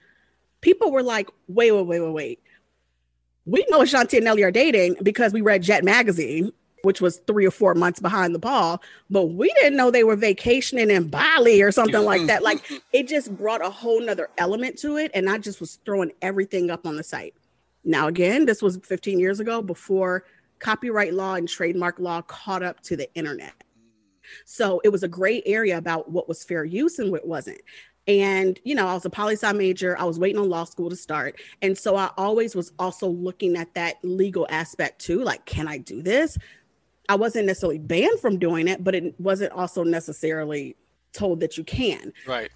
people 0.60 0.90
were 0.90 1.02
like, 1.02 1.28
wait, 1.46 1.72
wait, 1.72 1.86
wait, 1.86 2.00
wait, 2.00 2.12
wait. 2.12 2.42
We 3.46 3.64
know 3.70 3.80
Ashanti 3.80 4.18
and 4.18 4.24
Nelly 4.24 4.42
are 4.42 4.50
dating 4.50 4.96
because 5.02 5.32
we 5.32 5.40
read 5.40 5.62
Jet 5.62 5.82
magazine, 5.82 6.52
which 6.82 7.00
was 7.00 7.18
three 7.26 7.46
or 7.46 7.50
four 7.50 7.74
months 7.74 7.98
behind 7.98 8.34
the 8.34 8.38
ball, 8.38 8.82
but 9.08 9.26
we 9.26 9.52
didn't 9.54 9.76
know 9.76 9.90
they 9.90 10.04
were 10.04 10.16
vacationing 10.16 10.90
in 10.90 11.08
Bali 11.08 11.62
or 11.62 11.72
something 11.72 12.04
like 12.04 12.26
that. 12.26 12.42
Like 12.42 12.62
it 12.92 13.08
just 13.08 13.34
brought 13.36 13.64
a 13.64 13.70
whole 13.70 14.00
nother 14.00 14.28
element 14.38 14.78
to 14.80 14.96
it. 14.96 15.10
And 15.14 15.30
I 15.30 15.38
just 15.38 15.60
was 15.60 15.78
throwing 15.84 16.12
everything 16.20 16.70
up 16.70 16.86
on 16.86 16.96
the 16.96 17.02
site. 17.02 17.34
Now, 17.84 18.08
again, 18.08 18.44
this 18.44 18.60
was 18.60 18.76
15 18.76 19.18
years 19.18 19.40
ago 19.40 19.62
before 19.62 20.24
copyright 20.58 21.14
law 21.14 21.34
and 21.34 21.48
trademark 21.48 21.98
law 21.98 22.20
caught 22.22 22.62
up 22.62 22.80
to 22.82 22.96
the 22.96 23.12
internet. 23.14 23.54
So 24.44 24.80
it 24.84 24.90
was 24.90 25.02
a 25.02 25.08
gray 25.08 25.42
area 25.46 25.78
about 25.78 26.10
what 26.10 26.28
was 26.28 26.44
fair 26.44 26.64
use 26.64 26.98
and 26.98 27.10
what 27.10 27.26
wasn't. 27.26 27.60
And, 28.08 28.58
you 28.64 28.74
know, 28.74 28.88
I 28.88 28.94
was 28.94 29.04
a 29.04 29.10
poli 29.10 29.34
sci 29.34 29.52
major. 29.52 29.96
I 29.98 30.04
was 30.04 30.18
waiting 30.18 30.40
on 30.40 30.48
law 30.48 30.64
school 30.64 30.88
to 30.88 30.96
start. 30.96 31.38
And 31.60 31.76
so 31.76 31.94
I 31.94 32.10
always 32.16 32.56
was 32.56 32.72
also 32.78 33.06
looking 33.06 33.54
at 33.54 33.74
that 33.74 33.96
legal 34.02 34.46
aspect 34.48 35.00
too. 35.00 35.22
Like, 35.22 35.44
can 35.44 35.68
I 35.68 35.76
do 35.76 36.02
this? 36.02 36.38
I 37.10 37.16
wasn't 37.16 37.46
necessarily 37.46 37.78
banned 37.78 38.18
from 38.20 38.38
doing 38.38 38.66
it, 38.66 38.82
but 38.82 38.94
it 38.94 39.14
wasn't 39.20 39.52
also 39.52 39.84
necessarily 39.84 40.74
told 41.12 41.40
that 41.40 41.58
you 41.58 41.64
can. 41.64 42.12
Right. 42.26 42.50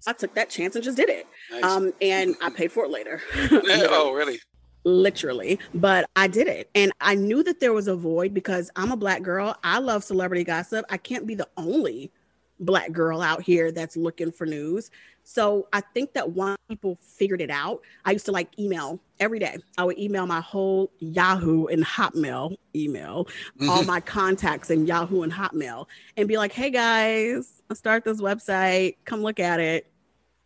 So 0.00 0.10
I 0.10 0.14
took 0.14 0.34
that 0.34 0.48
chance 0.48 0.74
and 0.74 0.82
just 0.84 0.96
did 0.96 1.10
it. 1.10 1.26
Nice. 1.50 1.64
Um, 1.64 1.92
and 2.00 2.34
I 2.40 2.50
paid 2.50 2.72
for 2.72 2.84
it 2.84 2.90
later. 2.90 3.20
oh, 3.36 4.12
really? 4.16 4.40
Literally. 4.84 5.58
But 5.74 6.08
I 6.16 6.28
did 6.28 6.48
it. 6.48 6.70
And 6.74 6.92
I 7.00 7.14
knew 7.14 7.42
that 7.42 7.60
there 7.60 7.74
was 7.74 7.88
a 7.88 7.96
void 7.96 8.32
because 8.32 8.70
I'm 8.76 8.90
a 8.92 8.96
black 8.96 9.22
girl. 9.22 9.54
I 9.64 9.80
love 9.80 10.02
celebrity 10.02 10.44
gossip. 10.44 10.86
I 10.88 10.96
can't 10.96 11.26
be 11.26 11.34
the 11.34 11.48
only 11.56 12.10
black 12.60 12.92
girl 12.92 13.20
out 13.22 13.42
here 13.42 13.70
that's 13.72 13.96
looking 13.96 14.32
for 14.32 14.46
news. 14.46 14.90
So 15.24 15.68
I 15.72 15.82
think 15.82 16.14
that 16.14 16.30
one 16.30 16.56
people 16.68 16.98
figured 17.02 17.42
it 17.42 17.50
out. 17.50 17.82
I 18.04 18.12
used 18.12 18.24
to 18.26 18.32
like 18.32 18.48
email 18.58 18.98
every 19.20 19.38
day. 19.38 19.58
I 19.76 19.84
would 19.84 19.98
email 19.98 20.26
my 20.26 20.40
whole 20.40 20.90
Yahoo 21.00 21.66
and 21.66 21.84
Hotmail 21.84 22.56
email, 22.74 23.26
mm-hmm. 23.26 23.68
all 23.68 23.84
my 23.84 24.00
contacts 24.00 24.70
in 24.70 24.86
Yahoo 24.86 25.22
and 25.22 25.32
Hotmail, 25.32 25.86
and 26.16 26.26
be 26.26 26.38
like, 26.38 26.52
"Hey 26.52 26.70
guys, 26.70 27.62
I 27.70 27.74
start 27.74 28.04
this 28.04 28.20
website. 28.20 28.96
Come 29.04 29.22
look 29.22 29.38
at 29.38 29.60
it. 29.60 29.86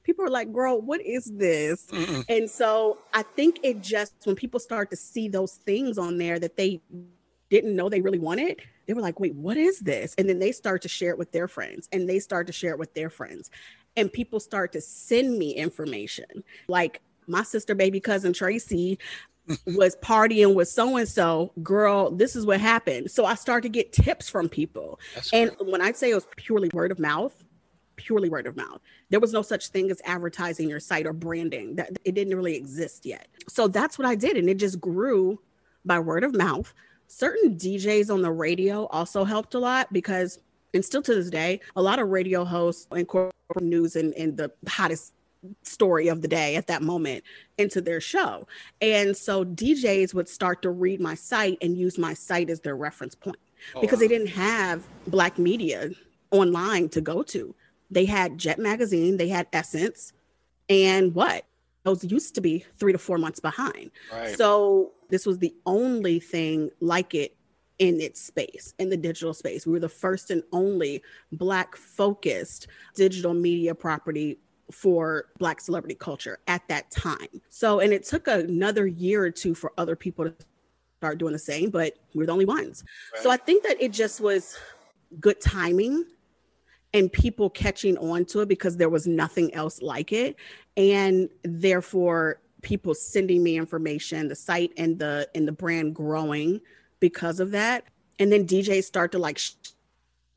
people 0.02 0.24
are 0.24 0.30
like, 0.30 0.52
girl, 0.52 0.80
what 0.80 1.00
is 1.00 1.26
this? 1.26 1.86
Mm-mm. 1.86 2.24
And 2.28 2.50
so 2.50 2.98
I 3.14 3.22
think 3.22 3.60
it 3.62 3.80
just, 3.80 4.14
when 4.24 4.36
people 4.36 4.60
start 4.60 4.90
to 4.90 4.96
see 4.96 5.28
those 5.28 5.54
things 5.54 5.98
on 5.98 6.18
there 6.18 6.38
that 6.38 6.56
they 6.56 6.80
didn't 7.50 7.76
know 7.76 7.88
they 7.88 8.00
really 8.00 8.18
wanted, 8.18 8.60
they 8.86 8.94
were 8.94 9.00
like, 9.00 9.20
wait, 9.20 9.34
what 9.34 9.56
is 9.56 9.80
this? 9.80 10.14
And 10.18 10.28
then 10.28 10.38
they 10.38 10.52
start 10.52 10.82
to 10.82 10.88
share 10.88 11.10
it 11.10 11.18
with 11.18 11.32
their 11.32 11.48
friends 11.48 11.88
and 11.92 12.08
they 12.08 12.18
start 12.18 12.46
to 12.48 12.52
share 12.52 12.72
it 12.72 12.78
with 12.78 12.94
their 12.94 13.10
friends. 13.10 13.50
And 13.96 14.12
people 14.12 14.40
start 14.40 14.72
to 14.72 14.80
send 14.80 15.38
me 15.38 15.52
information 15.54 16.44
like, 16.68 17.00
my 17.28 17.42
sister, 17.42 17.74
baby 17.74 18.00
cousin 18.00 18.32
Tracy, 18.32 18.98
was 19.66 19.96
partying 19.96 20.54
with 20.54 20.68
so 20.68 20.96
and 20.96 21.08
so, 21.08 21.52
girl, 21.62 22.10
this 22.10 22.36
is 22.36 22.46
what 22.46 22.60
happened. 22.60 23.10
So 23.10 23.24
I 23.24 23.34
start 23.34 23.62
to 23.64 23.68
get 23.68 23.92
tips 23.92 24.28
from 24.28 24.48
people. 24.48 25.00
That's 25.14 25.32
and 25.32 25.56
great. 25.56 25.70
when 25.70 25.80
I 25.80 25.92
say 25.92 26.10
it 26.10 26.14
was 26.14 26.26
purely 26.36 26.70
word 26.72 26.92
of 26.92 26.98
mouth, 26.98 27.44
purely 27.96 28.28
word 28.28 28.46
of 28.46 28.56
mouth. 28.56 28.80
There 29.10 29.20
was 29.20 29.32
no 29.32 29.42
such 29.42 29.68
thing 29.68 29.90
as 29.90 30.00
advertising 30.04 30.68
your 30.68 30.80
site 30.80 31.06
or 31.06 31.12
branding. 31.12 31.76
That 31.76 31.98
it 32.04 32.14
didn't 32.14 32.36
really 32.36 32.56
exist 32.56 33.04
yet. 33.04 33.28
So 33.48 33.68
that's 33.68 33.98
what 33.98 34.06
I 34.06 34.14
did 34.14 34.36
and 34.36 34.48
it 34.48 34.58
just 34.58 34.80
grew 34.80 35.40
by 35.84 35.98
word 35.98 36.24
of 36.24 36.34
mouth. 36.34 36.72
Certain 37.14 37.56
DJs 37.56 38.08
on 38.08 38.22
the 38.22 38.32
radio 38.32 38.86
also 38.86 39.22
helped 39.22 39.52
a 39.52 39.58
lot 39.58 39.92
because 39.92 40.38
and 40.72 40.82
still 40.82 41.02
to 41.02 41.14
this 41.14 41.28
day, 41.28 41.60
a 41.76 41.82
lot 41.82 41.98
of 41.98 42.08
radio 42.08 42.42
hosts 42.42 42.86
and 42.90 43.00
incorporate 43.00 43.34
news 43.60 43.96
and, 43.96 44.14
and 44.14 44.34
the 44.34 44.50
hottest 44.66 45.12
story 45.62 46.08
of 46.08 46.22
the 46.22 46.28
day 46.28 46.56
at 46.56 46.68
that 46.68 46.80
moment 46.80 47.22
into 47.58 47.82
their 47.82 48.00
show. 48.00 48.48
And 48.80 49.14
so 49.14 49.44
DJs 49.44 50.14
would 50.14 50.26
start 50.26 50.62
to 50.62 50.70
read 50.70 51.02
my 51.02 51.14
site 51.14 51.58
and 51.60 51.76
use 51.76 51.98
my 51.98 52.14
site 52.14 52.48
as 52.48 52.60
their 52.60 52.76
reference 52.76 53.14
point 53.14 53.38
oh, 53.74 53.82
because 53.82 53.98
wow. 53.98 54.00
they 54.00 54.08
didn't 54.08 54.28
have 54.28 54.82
black 55.06 55.38
media 55.38 55.90
online 56.30 56.88
to 56.88 57.02
go 57.02 57.22
to. 57.24 57.54
They 57.90 58.06
had 58.06 58.38
Jet 58.38 58.58
Magazine, 58.58 59.18
they 59.18 59.28
had 59.28 59.48
Essence, 59.52 60.14
and 60.70 61.14
what? 61.14 61.44
Those 61.82 62.04
used 62.04 62.34
to 62.36 62.40
be 62.40 62.64
three 62.78 62.92
to 62.92 62.98
four 62.98 63.18
months 63.18 63.38
behind. 63.38 63.90
Right. 64.10 64.34
So 64.38 64.92
this 65.12 65.26
was 65.26 65.38
the 65.38 65.54
only 65.66 66.18
thing 66.18 66.70
like 66.80 67.14
it 67.14 67.36
in 67.78 68.00
its 68.00 68.18
space, 68.18 68.72
in 68.78 68.88
the 68.88 68.96
digital 68.96 69.34
space. 69.34 69.66
We 69.66 69.72
were 69.74 69.78
the 69.78 69.88
first 69.88 70.30
and 70.30 70.42
only 70.52 71.02
Black 71.32 71.76
focused 71.76 72.68
digital 72.94 73.34
media 73.34 73.74
property 73.74 74.38
for 74.70 75.26
Black 75.38 75.60
celebrity 75.60 75.94
culture 75.94 76.38
at 76.46 76.66
that 76.68 76.90
time. 76.90 77.28
So, 77.50 77.80
and 77.80 77.92
it 77.92 78.04
took 78.04 78.26
another 78.26 78.86
year 78.86 79.22
or 79.22 79.30
two 79.30 79.54
for 79.54 79.74
other 79.76 79.94
people 79.94 80.24
to 80.24 80.34
start 80.96 81.18
doing 81.18 81.34
the 81.34 81.38
same, 81.38 81.68
but 81.68 81.92
we 82.14 82.24
are 82.24 82.26
the 82.26 82.32
only 82.32 82.46
ones. 82.46 82.82
Right. 83.12 83.22
So 83.22 83.30
I 83.30 83.36
think 83.36 83.64
that 83.64 83.82
it 83.82 83.92
just 83.92 84.18
was 84.18 84.56
good 85.20 85.42
timing 85.42 86.06
and 86.94 87.12
people 87.12 87.50
catching 87.50 87.98
on 87.98 88.24
to 88.26 88.40
it 88.40 88.48
because 88.48 88.78
there 88.78 88.88
was 88.88 89.06
nothing 89.06 89.52
else 89.52 89.82
like 89.82 90.10
it. 90.10 90.36
And 90.78 91.28
therefore, 91.44 92.40
people 92.62 92.94
sending 92.94 93.42
me 93.42 93.56
information, 93.56 94.28
the 94.28 94.36
site 94.36 94.72
and 94.76 94.98
the 94.98 95.28
and 95.34 95.46
the 95.46 95.52
brand 95.52 95.94
growing 95.94 96.60
because 97.00 97.40
of 97.40 97.50
that. 97.50 97.84
And 98.18 98.32
then 98.32 98.46
DJs 98.46 98.84
start 98.84 99.12
to 99.12 99.18
like 99.18 99.40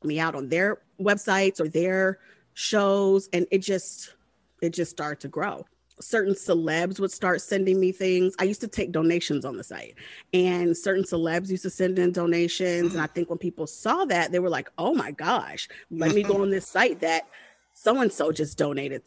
me 0.02 0.20
out 0.20 0.34
on 0.34 0.48
their 0.48 0.82
websites 1.00 1.60
or 1.60 1.68
their 1.68 2.18
shows 2.54 3.28
and 3.32 3.46
it 3.50 3.58
just 3.58 4.14
it 4.62 4.70
just 4.70 4.90
started 4.90 5.20
to 5.20 5.28
grow 5.28 5.64
certain 6.00 6.34
celebs 6.34 7.00
would 7.00 7.10
start 7.10 7.40
sending 7.40 7.80
me 7.80 7.92
things. 7.92 8.34
I 8.38 8.44
used 8.44 8.60
to 8.60 8.68
take 8.68 8.92
donations 8.92 9.44
on 9.44 9.56
the 9.56 9.64
site, 9.64 9.94
and 10.32 10.76
certain 10.76 11.04
celebs 11.04 11.48
used 11.48 11.62
to 11.62 11.70
send 11.70 11.98
in 11.98 12.12
donations. 12.12 12.94
And 12.94 13.02
I 13.02 13.06
think 13.06 13.30
when 13.30 13.38
people 13.38 13.66
saw 13.66 14.04
that, 14.06 14.32
they 14.32 14.38
were 14.38 14.50
like, 14.50 14.70
oh 14.78 14.94
my 14.94 15.10
gosh, 15.10 15.68
let 15.90 16.14
me 16.14 16.22
go 16.22 16.42
on 16.42 16.50
this 16.50 16.68
site 16.68 17.00
that 17.00 17.28
so 17.72 18.00
and 18.00 18.12
so 18.12 18.32
just 18.32 18.58
donated. 18.58 19.02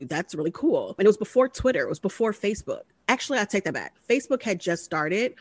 That's 0.00 0.34
really 0.34 0.52
cool. 0.52 0.94
And 0.98 1.06
it 1.06 1.08
was 1.08 1.16
before 1.16 1.48
Twitter, 1.48 1.82
it 1.82 1.88
was 1.88 1.98
before 1.98 2.32
Facebook. 2.32 2.82
Actually, 3.08 3.40
I 3.40 3.44
take 3.44 3.64
that 3.64 3.74
back. 3.74 3.94
Facebook 4.08 4.42
had 4.42 4.60
just 4.60 4.84
started, 4.84 5.34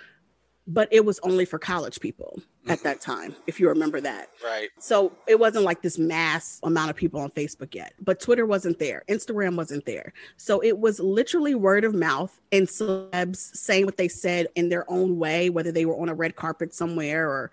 but 0.68 0.88
it 0.92 1.06
was 1.06 1.20
only 1.24 1.46
for 1.46 1.60
college 1.60 2.00
people 2.00 2.42
at 2.68 2.84
that 2.84 3.00
time, 3.00 3.34
if 3.46 3.60
you 3.60 3.70
remember 3.70 4.02
that. 4.02 4.30
Right. 4.44 4.70
So 4.80 5.14
it 5.28 5.40
wasn't 5.40 5.64
like 5.64 5.82
this 5.82 5.98
mass 5.98 6.60
amount 6.64 6.90
of 6.90 6.96
people 6.96 7.22
on 7.22 7.30
Facebook 7.32 7.74
yet, 7.74 7.94
but 8.02 8.20
Twitter 8.20 8.46
wasn't 8.46 8.78
there, 8.80 9.04
Instagram 9.08 9.56
wasn't 9.56 9.86
there. 9.86 10.12
So 10.36 10.62
it 10.62 10.78
was 10.78 11.00
literally 11.00 11.56
word 11.56 11.86
of 11.86 11.94
mouth 11.94 12.38
and 12.52 12.68
celebs 12.68 13.56
saying 13.56 13.86
what 13.86 13.98
they 13.98 14.10
said 14.10 14.48
in 14.56 14.70
their 14.70 14.90
own 14.92 15.18
way, 15.18 15.50
whether 15.50 15.72
they 15.72 15.86
were 15.86 15.98
on 16.00 16.10
a 16.10 16.14
red 16.14 16.36
carpet 16.36 16.74
somewhere 16.74 17.30
or 17.30 17.52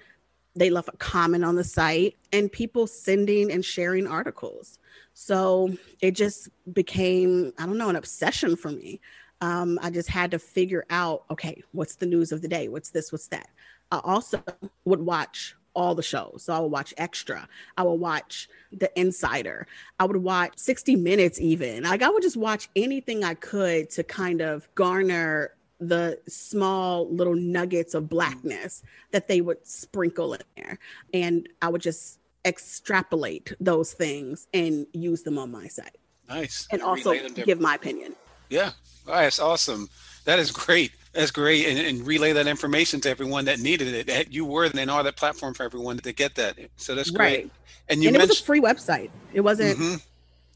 they 0.57 0.71
left 0.71 0.89
a 0.89 0.97
comment 0.99 1.45
on 1.45 1.57
the 1.57 1.65
site, 1.65 2.17
and 2.33 2.51
people 2.51 2.87
sending 2.87 3.51
and 3.51 3.65
sharing 3.65 4.07
articles. 4.07 4.79
So 5.15 5.77
it 6.01 6.13
just 6.13 6.49
became, 6.73 7.53
I 7.59 7.67
don't 7.67 7.79
know, 7.79 7.89
an 7.89 7.97
obsession 7.97 8.57
for 8.57 8.71
me 8.71 9.01
um, 9.45 9.79
I 9.83 9.91
just 9.91 10.09
had 10.09 10.31
to 10.31 10.39
figure 10.39 10.87
out, 10.89 11.25
okay, 11.31 11.63
what's 11.73 11.97
the 11.97 12.07
news 12.07 12.33
of 12.33 12.41
the 12.41 12.49
day? 12.49 12.69
What's 12.69 12.91
this? 12.91 13.13
What's 13.13 13.29
that? 13.29 13.49
I 13.91 14.01
also 14.03 14.43
would 14.87 15.01
watch 15.01 15.55
all 15.75 15.95
the 15.95 16.03
shows. 16.03 16.45
So 16.45 16.55
I 16.55 16.61
would 16.61 16.71
watch 16.71 16.95
Extra. 16.97 17.47
I 17.77 17.83
would 17.83 18.01
watch 18.01 18.49
The 18.73 18.91
Insider. 18.99 19.67
I 19.99 20.07
would 20.07 20.17
watch 20.17 20.53
60 20.57 20.97
Minutes, 20.97 21.41
even. 21.41 21.83
Like 21.83 22.03
I 22.03 22.09
would 22.09 22.23
just 22.23 22.37
watch 22.37 22.69
anything 22.75 23.23
I 23.23 23.35
could 23.35 23.91
to 23.91 24.05
kind 24.05 24.41
of 24.41 24.73
garner 24.75 25.55
the 25.89 26.19
small 26.29 27.09
little 27.11 27.35
nuggets 27.35 27.95
of 27.95 28.09
blackness 28.09 28.83
that 29.11 29.29
they 29.29 29.41
would 29.41 29.67
sprinkle 29.67 30.35
in 30.35 30.41
there. 30.57 30.79
And 31.13 31.49
I 31.63 31.69
would 31.69 31.83
just 31.83 32.19
extrapolate 32.45 33.53
those 33.61 33.93
things 33.93 34.47
and 34.53 34.87
use 34.93 35.23
them 35.23 35.39
on 35.39 35.51
my 35.51 35.69
site. 35.69 35.97
Nice. 36.29 36.67
And 36.71 36.83
also 36.83 37.15
give 37.29 37.61
my 37.61 37.75
opinion. 37.75 38.15
Yeah. 38.49 38.73
Oh, 39.07 39.13
that's 39.13 39.41
awesome. 39.41 39.89
That 40.25 40.39
is 40.39 40.51
great. 40.51 40.93
That's 41.13 41.31
great. 41.31 41.67
And, 41.67 41.79
and, 41.79 42.07
relay 42.07 42.33
that 42.33 42.47
information 42.47 43.01
to 43.03 43.11
everyone 43.11 43.45
that 43.45 43.61
needed 43.61 43.89
it. 43.89 44.07
That 44.07 44.33
you 44.33 44.45
were 44.45 44.65
and 44.65 44.91
all 44.91 45.05
that 45.05 45.17
platform 45.17 45.55
for 45.55 45.63
everyone 45.63 45.99
to 45.99 46.13
get 46.13 46.35
that. 46.37 46.59
So 46.77 46.95
that's 46.95 47.11
great. 47.11 47.37
Right. 47.37 47.51
And 47.89 48.03
you 48.03 48.09
and 48.09 48.15
mentioned- 48.15 48.31
it 48.31 48.33
was 48.33 48.41
a 48.41 48.45
free 48.45 48.61
website. 48.61 49.11
It 49.33 49.43
wasn't 49.43 49.79
mm-hmm. 49.79 49.97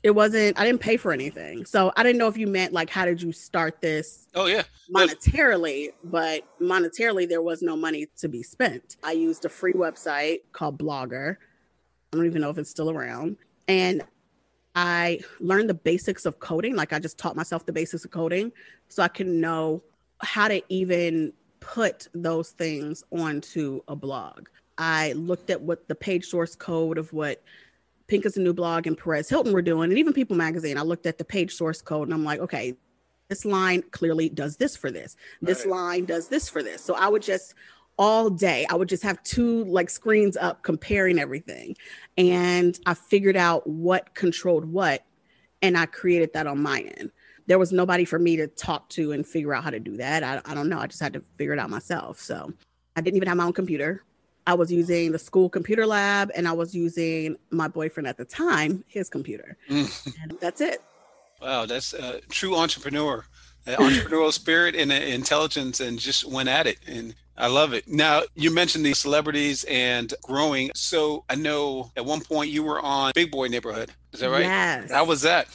It 0.03 0.11
wasn't 0.11 0.59
I 0.59 0.65
didn't 0.65 0.81
pay 0.81 0.97
for 0.97 1.13
anything. 1.13 1.65
So 1.65 1.93
I 1.97 2.03
didn't 2.03 2.19
know 2.19 2.29
if 2.29 2.37
you 2.37 2.47
meant 2.47 2.73
like 2.73 2.91
how 2.91 3.05
did 3.05 3.21
you 3.21 3.33
start 3.33 3.81
this? 3.81 4.29
Oh 4.35 4.47
yeah. 4.47 4.63
Monetarily, 4.95 5.91
but 6.05 6.43
monetarily 6.61 7.29
there 7.29 7.43
was 7.43 7.63
no 7.63 7.77
money 7.77 8.07
to 8.19 8.29
be 8.29 8.43
spent. 8.43 8.97
I 9.03 9.13
used 9.13 9.45
a 9.45 9.49
free 9.49 9.73
website 9.73 10.41
called 10.53 10.79
Blogger. 10.79 11.37
I 12.13 12.17
don't 12.17 12.27
even 12.27 12.43
know 12.43 12.51
if 12.51 12.59
it's 12.59 12.71
still 12.71 12.91
around. 12.91 13.37
And 13.67 14.03
I 14.75 15.21
learned 15.41 15.69
the 15.69 15.75
basics 15.75 16.25
of 16.25 16.39
coding. 16.39 16.77
Like 16.77 16.93
I 16.93 16.99
just 16.99 17.19
taught 17.19 17.37
myself 17.37 17.67
the 17.67 17.73
basics 17.73 18.05
of 18.05 18.11
coding 18.11 18.53
so 18.89 19.03
I 19.03 19.09
can 19.09 19.41
know 19.41 19.83
how 20.21 20.49
to 20.49 20.63
even 20.69 21.33
put 21.61 22.09
those 22.15 22.51
things 22.51 23.05
onto 23.11 23.81
a 23.89 23.97
blog. 23.97 24.49
I 24.79 25.13
looked 25.13 25.51
at 25.51 25.61
what 25.61 25.89
the 25.89 25.95
page 25.95 26.25
source 26.27 26.55
code 26.55 26.99
of 26.99 27.13
what 27.13 27.43
Pink 28.09 28.27
is 28.27 28.37
a 28.37 28.41
new 28.41 28.55
blog 28.55 28.87
and 28.87 28.97
Perez 28.97 29.29
Hilton 29.29 29.53
were 29.53 29.63
doing, 29.63 29.91
and 29.91 29.99
even 29.99 30.13
People 30.13 30.37
Magazine. 30.37 30.79
I 30.79 30.83
looked 30.83 31.07
at 31.07 31.19
the 31.19 31.25
page 31.25 31.55
source 31.55 31.81
code 31.81 32.09
and 32.09 32.15
I'm 32.15 32.25
like, 32.25 32.41
okay, 32.41 32.75
this 33.29 33.45
line 33.45 33.83
clearly 33.91 34.29
does 34.31 34.57
this 34.57 34.77
for 34.77 34.91
this. 34.91 35.17
This 35.43 35.67
right. 35.67 35.71
line 35.71 36.05
does 36.07 36.29
this 36.29 36.49
for 36.49 36.63
this. 36.63 36.83
So 36.83 36.95
I 36.95 37.09
would 37.09 37.23
just 37.23 37.55
all 37.99 38.31
day. 38.31 38.65
I 38.71 38.75
would 38.75 38.89
just 38.89 39.03
have 39.03 39.23
two 39.25 39.65
like 39.65 39.91
screens 39.91 40.37
up 40.37 40.63
comparing 40.63 41.19
everything. 41.19 41.77
And 42.17 42.79
I 42.87 42.95
figured 42.95 43.37
out 43.37 43.67
what 43.67 44.15
controlled 44.15 44.65
what 44.65 45.05
and 45.61 45.77
I 45.77 45.87
created 45.87 46.33
that 46.33 46.47
on 46.47 46.63
my 46.63 46.81
end. 46.81 47.11
There 47.47 47.59
was 47.59 47.73
nobody 47.73 48.05
for 48.05 48.19
me 48.19 48.37
to 48.37 48.47
talk 48.47 48.89
to 48.91 49.13
and 49.13 49.27
figure 49.27 49.55
out 49.55 49.65
how 49.65 49.71
to 49.71 49.81
do 49.81 49.97
that. 49.97 50.23
I, 50.23 50.41
I 50.45 50.55
don't 50.55 50.69
know. 50.69 50.79
I 50.79 50.87
just 50.87 51.01
had 51.01 51.13
to 51.15 51.23
figure 51.37 51.53
it 51.53 51.59
out 51.59 51.71
myself. 51.71 52.21
So 52.21 52.53
I 52.97 53.01
didn't 53.01 53.17
even 53.17 53.29
have 53.29 53.37
my 53.37 53.45
own 53.45 53.53
computer. 53.53 54.05
I 54.49 54.55
was 54.55 54.73
using 54.73 55.13
the 55.13 55.19
school 55.19 55.51
computer 55.51 55.87
lab 55.87 56.31
and 56.35 56.49
I 56.49 56.53
was 56.53 56.75
using 56.75 57.37
my 57.51 57.69
boyfriend 57.69 58.07
at 58.07 58.17
the 58.17 58.25
time, 58.25 58.83
his 58.89 59.11
computer. 59.11 59.59
Mm. 59.69 60.17
and 60.23 60.41
that's 60.41 60.63
it. 60.63 60.83
Wow, 61.43 61.67
that's 61.67 61.93
a 61.93 62.23
true 62.31 62.57
entrepreneur. 62.57 63.27
entrepreneurial 63.67 64.33
spirit 64.33 64.75
and 64.75 64.91
intelligence 64.91 65.81
and 65.81 65.99
just 65.99 66.25
went 66.25 66.49
at 66.49 66.67
it 66.67 66.79
and 66.87 67.15
I 67.37 67.49
love 67.49 67.75
it. 67.75 67.87
Now, 67.87 68.23
you 68.35 68.51
mentioned 68.51 68.87
the 68.87 68.95
celebrities 68.95 69.65
and 69.65 70.15
growing. 70.23 70.71
So 70.75 71.25
I 71.29 71.35
know 71.35 71.93
at 71.95 72.07
one 72.07 72.23
point 72.23 72.51
you 72.51 72.63
were 72.63 72.81
on 72.81 73.13
Big 73.15 73.31
Boy 73.31 73.49
Neighborhood. 73.49 73.93
Is 74.15 74.21
that 74.21 74.31
right? 74.31 74.45
Yes. 74.45 74.91
How 74.91 75.05
was 75.05 75.21
that? 75.23 75.47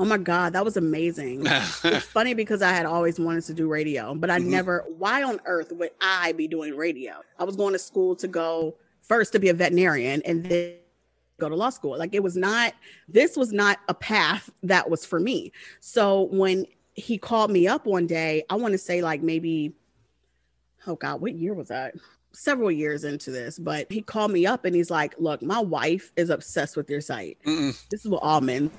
Oh 0.00 0.06
my 0.06 0.16
God, 0.16 0.54
that 0.54 0.64
was 0.64 0.78
amazing. 0.78 1.42
it's 1.44 2.06
funny 2.06 2.32
because 2.32 2.62
I 2.62 2.72
had 2.72 2.86
always 2.86 3.20
wanted 3.20 3.44
to 3.44 3.52
do 3.52 3.68
radio, 3.68 4.14
but 4.14 4.30
I 4.30 4.38
mm-hmm. 4.38 4.48
never, 4.48 4.86
why 4.96 5.22
on 5.22 5.42
earth 5.44 5.72
would 5.72 5.90
I 6.00 6.32
be 6.32 6.48
doing 6.48 6.74
radio? 6.74 7.20
I 7.38 7.44
was 7.44 7.54
going 7.54 7.74
to 7.74 7.78
school 7.78 8.16
to 8.16 8.26
go 8.26 8.76
first 9.02 9.30
to 9.34 9.38
be 9.38 9.50
a 9.50 9.52
veterinarian 9.54 10.22
and 10.24 10.42
then 10.42 10.76
go 11.38 11.50
to 11.50 11.54
law 11.54 11.68
school. 11.68 11.98
Like 11.98 12.14
it 12.14 12.22
was 12.22 12.34
not, 12.34 12.72
this 13.08 13.36
was 13.36 13.52
not 13.52 13.78
a 13.90 13.94
path 13.94 14.48
that 14.62 14.88
was 14.88 15.04
for 15.04 15.20
me. 15.20 15.52
So 15.80 16.28
when 16.32 16.64
he 16.94 17.18
called 17.18 17.50
me 17.50 17.68
up 17.68 17.84
one 17.84 18.06
day, 18.06 18.42
I 18.48 18.54
want 18.54 18.72
to 18.72 18.78
say 18.78 19.02
like 19.02 19.20
maybe 19.20 19.74
oh 20.86 20.96
God, 20.96 21.20
what 21.20 21.34
year 21.34 21.52
was 21.52 21.68
that? 21.68 21.94
Several 22.32 22.70
years 22.70 23.04
into 23.04 23.30
this, 23.30 23.58
but 23.58 23.92
he 23.92 24.00
called 24.00 24.30
me 24.30 24.46
up 24.46 24.64
and 24.64 24.74
he's 24.74 24.90
like, 24.90 25.14
Look, 25.18 25.42
my 25.42 25.60
wife 25.60 26.10
is 26.16 26.30
obsessed 26.30 26.74
with 26.74 26.88
your 26.88 27.02
site. 27.02 27.36
Mm-mm. 27.44 27.78
This 27.90 28.02
is 28.02 28.10
what 28.10 28.22
all 28.22 28.40
men 28.40 28.70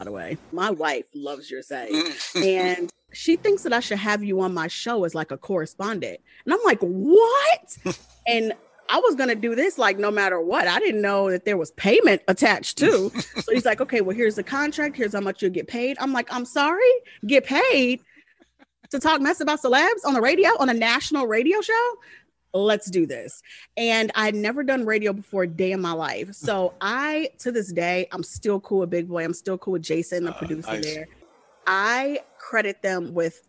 by 0.00 0.04
the 0.04 0.12
way. 0.12 0.38
My 0.50 0.70
wife 0.70 1.04
loves 1.14 1.50
your 1.50 1.60
say. 1.60 1.90
Mm. 1.92 2.44
and 2.46 2.92
she 3.12 3.36
thinks 3.36 3.64
that 3.64 3.72
I 3.74 3.80
should 3.80 3.98
have 3.98 4.24
you 4.24 4.40
on 4.40 4.54
my 4.54 4.66
show 4.66 5.04
as 5.04 5.14
like 5.14 5.30
a 5.30 5.36
correspondent. 5.36 6.20
And 6.44 6.54
I'm 6.54 6.60
like, 6.64 6.80
what? 6.80 7.76
and 8.26 8.54
I 8.88 8.98
was 8.98 9.14
gonna 9.14 9.34
do 9.34 9.54
this 9.54 9.76
like 9.76 9.98
no 9.98 10.10
matter 10.10 10.40
what. 10.40 10.66
I 10.66 10.78
didn't 10.78 11.02
know 11.02 11.30
that 11.30 11.44
there 11.44 11.58
was 11.58 11.72
payment 11.72 12.22
attached 12.28 12.78
to. 12.78 13.10
so 13.42 13.52
he's 13.52 13.66
like, 13.66 13.82
okay, 13.82 14.00
well, 14.00 14.16
here's 14.16 14.36
the 14.36 14.42
contract. 14.42 14.96
Here's 14.96 15.12
how 15.12 15.20
much 15.20 15.42
you'll 15.42 15.50
get 15.50 15.68
paid. 15.68 15.98
I'm 16.00 16.14
like, 16.14 16.32
I'm 16.32 16.46
sorry, 16.46 16.90
get 17.26 17.44
paid 17.44 18.00
to 18.90 18.98
talk 18.98 19.20
mess 19.20 19.40
about 19.40 19.60
celebs 19.62 20.04
on 20.06 20.14
the 20.14 20.20
radio 20.20 20.48
on 20.58 20.70
a 20.70 20.74
national 20.74 21.26
radio 21.26 21.60
show. 21.60 21.94
Let's 22.52 22.90
do 22.90 23.06
this. 23.06 23.42
And 23.76 24.10
I'd 24.14 24.34
never 24.34 24.62
done 24.62 24.84
radio 24.84 25.12
before 25.12 25.44
a 25.44 25.48
day 25.48 25.72
in 25.72 25.80
my 25.80 25.92
life. 25.92 26.34
So 26.34 26.74
I, 26.80 27.30
to 27.38 27.52
this 27.52 27.72
day, 27.72 28.08
I'm 28.12 28.22
still 28.22 28.60
cool 28.60 28.80
with 28.80 28.90
Big 28.90 29.08
Boy. 29.08 29.24
I'm 29.24 29.34
still 29.34 29.58
cool 29.58 29.72
with 29.72 29.82
Jason, 29.82 30.24
the 30.24 30.34
uh, 30.34 30.38
producer 30.38 30.72
nice. 30.72 30.84
there. 30.84 31.08
I 31.66 32.20
credit 32.38 32.82
them 32.82 33.14
with 33.14 33.46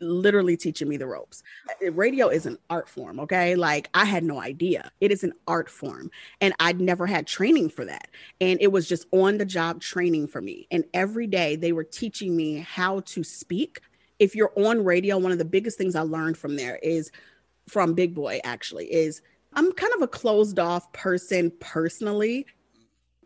literally 0.00 0.56
teaching 0.56 0.88
me 0.88 0.96
the 0.96 1.06
ropes. 1.06 1.42
Uh, 1.82 1.92
radio 1.92 2.28
is 2.28 2.46
an 2.46 2.58
art 2.68 2.88
form, 2.88 3.20
okay? 3.20 3.54
Like 3.54 3.88
I 3.94 4.04
had 4.04 4.24
no 4.24 4.40
idea. 4.40 4.90
It 5.00 5.12
is 5.12 5.22
an 5.24 5.32
art 5.46 5.68
form 5.68 6.10
and 6.40 6.54
I'd 6.58 6.80
never 6.80 7.06
had 7.06 7.26
training 7.26 7.70
for 7.70 7.84
that. 7.84 8.08
And 8.40 8.60
it 8.60 8.72
was 8.72 8.88
just 8.88 9.06
on 9.12 9.38
the 9.38 9.44
job 9.44 9.80
training 9.80 10.28
for 10.28 10.40
me. 10.40 10.66
And 10.70 10.84
every 10.94 11.26
day 11.26 11.56
they 11.56 11.72
were 11.72 11.84
teaching 11.84 12.34
me 12.34 12.58
how 12.58 13.00
to 13.00 13.22
speak. 13.22 13.80
If 14.18 14.34
you're 14.34 14.52
on 14.56 14.84
radio, 14.84 15.18
one 15.18 15.32
of 15.32 15.38
the 15.38 15.44
biggest 15.44 15.78
things 15.78 15.94
I 15.94 16.02
learned 16.02 16.36
from 16.36 16.56
there 16.56 16.76
is 16.76 17.10
from 17.70 17.94
Big 17.94 18.14
Boy 18.14 18.40
actually 18.42 18.92
is 18.92 19.22
I'm 19.52 19.72
kind 19.72 19.92
of 19.94 20.02
a 20.02 20.08
closed 20.08 20.58
off 20.58 20.92
person 20.92 21.52
personally. 21.60 22.46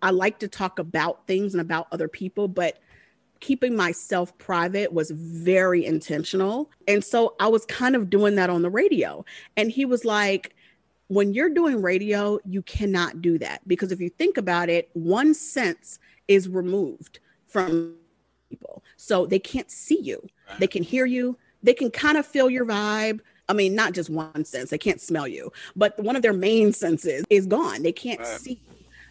I 0.02 0.10
like 0.10 0.38
to 0.40 0.48
talk 0.48 0.78
about 0.78 1.26
things 1.26 1.54
and 1.54 1.60
about 1.60 1.86
other 1.92 2.08
people, 2.08 2.46
but 2.48 2.78
keeping 3.40 3.74
myself 3.74 4.36
private 4.38 4.92
was 4.92 5.10
very 5.10 5.84
intentional. 5.84 6.70
And 6.88 7.02
so 7.02 7.34
I 7.40 7.48
was 7.48 7.64
kind 7.66 7.96
of 7.96 8.10
doing 8.10 8.34
that 8.36 8.50
on 8.50 8.62
the 8.62 8.70
radio. 8.70 9.24
And 9.56 9.70
he 9.70 9.84
was 9.84 10.04
like, 10.04 10.54
when 11.08 11.34
you're 11.34 11.50
doing 11.50 11.82
radio, 11.82 12.38
you 12.44 12.62
cannot 12.62 13.20
do 13.20 13.38
that 13.38 13.66
because 13.66 13.92
if 13.92 14.00
you 14.00 14.08
think 14.08 14.36
about 14.36 14.68
it, 14.68 14.88
one 14.94 15.34
sense 15.34 15.98
is 16.28 16.48
removed 16.48 17.20
from 17.46 17.94
people. 18.48 18.82
So 18.96 19.26
they 19.26 19.38
can't 19.38 19.70
see 19.70 20.00
you, 20.00 20.26
they 20.58 20.66
can 20.66 20.82
hear 20.82 21.04
you, 21.04 21.36
they 21.62 21.74
can 21.74 21.90
kind 21.90 22.16
of 22.16 22.26
feel 22.26 22.48
your 22.48 22.64
vibe. 22.64 23.20
I 23.48 23.52
mean, 23.52 23.74
not 23.74 23.92
just 23.92 24.10
one 24.10 24.44
sense, 24.44 24.70
they 24.70 24.78
can't 24.78 25.00
smell 25.00 25.28
you, 25.28 25.52
but 25.76 25.98
one 25.98 26.16
of 26.16 26.22
their 26.22 26.32
main 26.32 26.72
senses 26.72 27.24
is 27.30 27.46
gone. 27.46 27.82
They 27.82 27.92
can't 27.92 28.20
right. 28.20 28.28
see. 28.28 28.60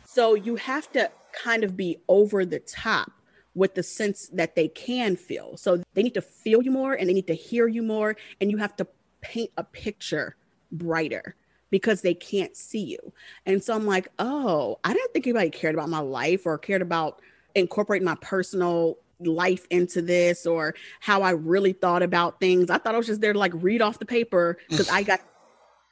So 0.06 0.34
you 0.36 0.56
have 0.56 0.92
to 0.94 1.12
kind 1.44 1.64
of 1.64 1.76
be 1.76 1.98
over 2.08 2.46
the 2.46 2.60
top 2.60 3.12
with 3.56 3.76
the 3.76 3.84
sense 3.84 4.30
that 4.34 4.56
they 4.56 4.68
can 4.68 5.16
feel. 5.16 5.58
So 5.58 5.84
they 5.94 6.04
need 6.04 6.16
to 6.16 6.22
feel 6.22 6.62
you 6.64 6.72
more 6.72 6.94
and 6.94 7.08
they 7.08 7.14
need 7.14 7.28
to 7.28 7.36
hear 7.36 7.68
you 7.68 7.84
more. 7.84 8.16
And 8.42 8.50
you 8.50 8.58
have 8.58 8.76
to 8.78 8.88
paint 9.22 9.52
a 9.58 9.64
picture 9.64 10.36
brighter 10.72 11.36
because 11.70 12.02
they 12.02 12.14
can't 12.14 12.56
see 12.56 12.84
you. 12.84 13.14
And 13.46 13.64
so 13.64 13.74
I'm 13.74 13.86
like, 13.86 14.08
oh, 14.20 14.80
I 14.84 14.94
didn't 14.94 15.14
think 15.14 15.28
anybody 15.28 15.50
cared 15.50 15.76
about 15.76 15.90
my 15.90 16.00
life 16.00 16.46
or 16.46 16.58
cared 16.58 16.82
about 16.82 17.22
incorporating 17.56 18.06
my 18.06 18.16
personal 18.22 18.98
life 19.28 19.66
into 19.70 20.02
this 20.02 20.46
or 20.46 20.76
how 21.00 21.22
I 21.22 21.32
really 21.32 21.74
thought 21.74 22.04
about 22.04 22.40
things. 22.40 22.70
I 22.70 22.78
thought 22.78 22.96
I 22.96 22.98
was 22.98 23.08
just 23.08 23.22
there 23.22 23.34
to 23.34 23.40
like 23.40 23.54
read 23.56 23.82
off 23.82 24.00
the 24.00 24.06
paper 24.06 24.58
because 24.70 24.90
I 24.90 25.04
got 25.04 25.22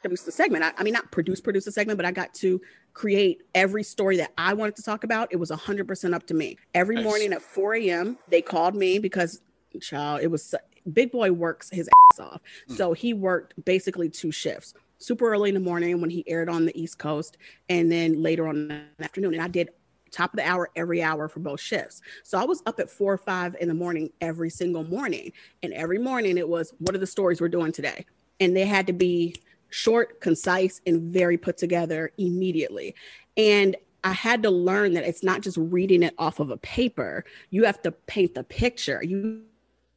produce 0.01 0.23
the 0.23 0.31
segment. 0.31 0.63
I, 0.63 0.73
I, 0.77 0.83
mean, 0.83 0.93
not 0.93 1.11
produce, 1.11 1.39
produce 1.39 1.67
a 1.67 1.71
segment, 1.71 1.97
but 1.97 2.05
I 2.05 2.11
got 2.11 2.33
to 2.35 2.59
create 2.93 3.43
every 3.53 3.83
story 3.83 4.17
that 4.17 4.31
I 4.37 4.53
wanted 4.53 4.75
to 4.77 4.83
talk 4.83 5.03
about. 5.03 5.29
It 5.31 5.37
was 5.37 5.51
100% 5.51 6.13
up 6.13 6.25
to 6.27 6.33
me. 6.33 6.57
Every 6.73 6.95
nice. 6.95 7.03
morning 7.03 7.33
at 7.33 7.41
4 7.41 7.75
a.m., 7.75 8.17
they 8.27 8.41
called 8.41 8.75
me 8.75 8.97
because, 8.97 9.41
child, 9.79 10.21
it 10.21 10.31
was 10.31 10.55
Big 10.91 11.11
Boy 11.11 11.31
works 11.31 11.69
his 11.69 11.87
ass 12.11 12.19
off. 12.19 12.41
Mm. 12.67 12.77
So 12.77 12.93
he 12.93 13.13
worked 13.13 13.53
basically 13.63 14.09
two 14.09 14.31
shifts 14.31 14.73
super 15.01 15.31
early 15.31 15.49
in 15.49 15.55
the 15.55 15.61
morning 15.61 15.99
when 15.99 16.09
he 16.09 16.23
aired 16.27 16.47
on 16.47 16.65
the 16.65 16.79
East 16.79 16.99
Coast, 16.99 17.37
and 17.69 17.91
then 17.91 18.21
later 18.21 18.47
on 18.47 18.55
in 18.55 18.67
the 18.67 19.03
afternoon. 19.03 19.33
And 19.33 19.41
I 19.41 19.47
did 19.47 19.69
top 20.11 20.33
of 20.33 20.37
the 20.37 20.47
hour 20.47 20.69
every 20.75 21.01
hour 21.01 21.27
for 21.27 21.39
both 21.39 21.59
shifts. 21.59 22.01
So 22.23 22.37
I 22.37 22.43
was 22.43 22.61
up 22.65 22.79
at 22.79 22.89
four 22.89 23.13
or 23.13 23.17
five 23.17 23.55
in 23.59 23.67
the 23.67 23.73
morning 23.73 24.11
every 24.21 24.49
single 24.49 24.83
morning. 24.83 25.31
And 25.63 25.73
every 25.73 25.99
morning 25.99 26.37
it 26.37 26.47
was, 26.47 26.73
what 26.79 26.95
are 26.95 26.99
the 26.99 27.07
stories 27.07 27.41
we're 27.41 27.49
doing 27.49 27.71
today? 27.71 28.05
And 28.39 28.55
they 28.55 28.65
had 28.65 28.87
to 28.87 28.93
be 28.93 29.35
short, 29.69 30.21
concise, 30.21 30.81
and 30.85 31.01
very 31.13 31.37
put 31.37 31.57
together 31.57 32.11
immediately. 32.17 32.95
And 33.37 33.75
I 34.03 34.13
had 34.13 34.43
to 34.43 34.49
learn 34.49 34.93
that 34.93 35.03
it's 35.03 35.23
not 35.23 35.41
just 35.41 35.57
reading 35.57 36.03
it 36.03 36.13
off 36.17 36.39
of 36.39 36.49
a 36.49 36.57
paper. 36.57 37.23
You 37.49 37.65
have 37.65 37.81
to 37.83 37.91
paint 37.91 38.33
the 38.35 38.43
picture. 38.43 39.01
You 39.03 39.43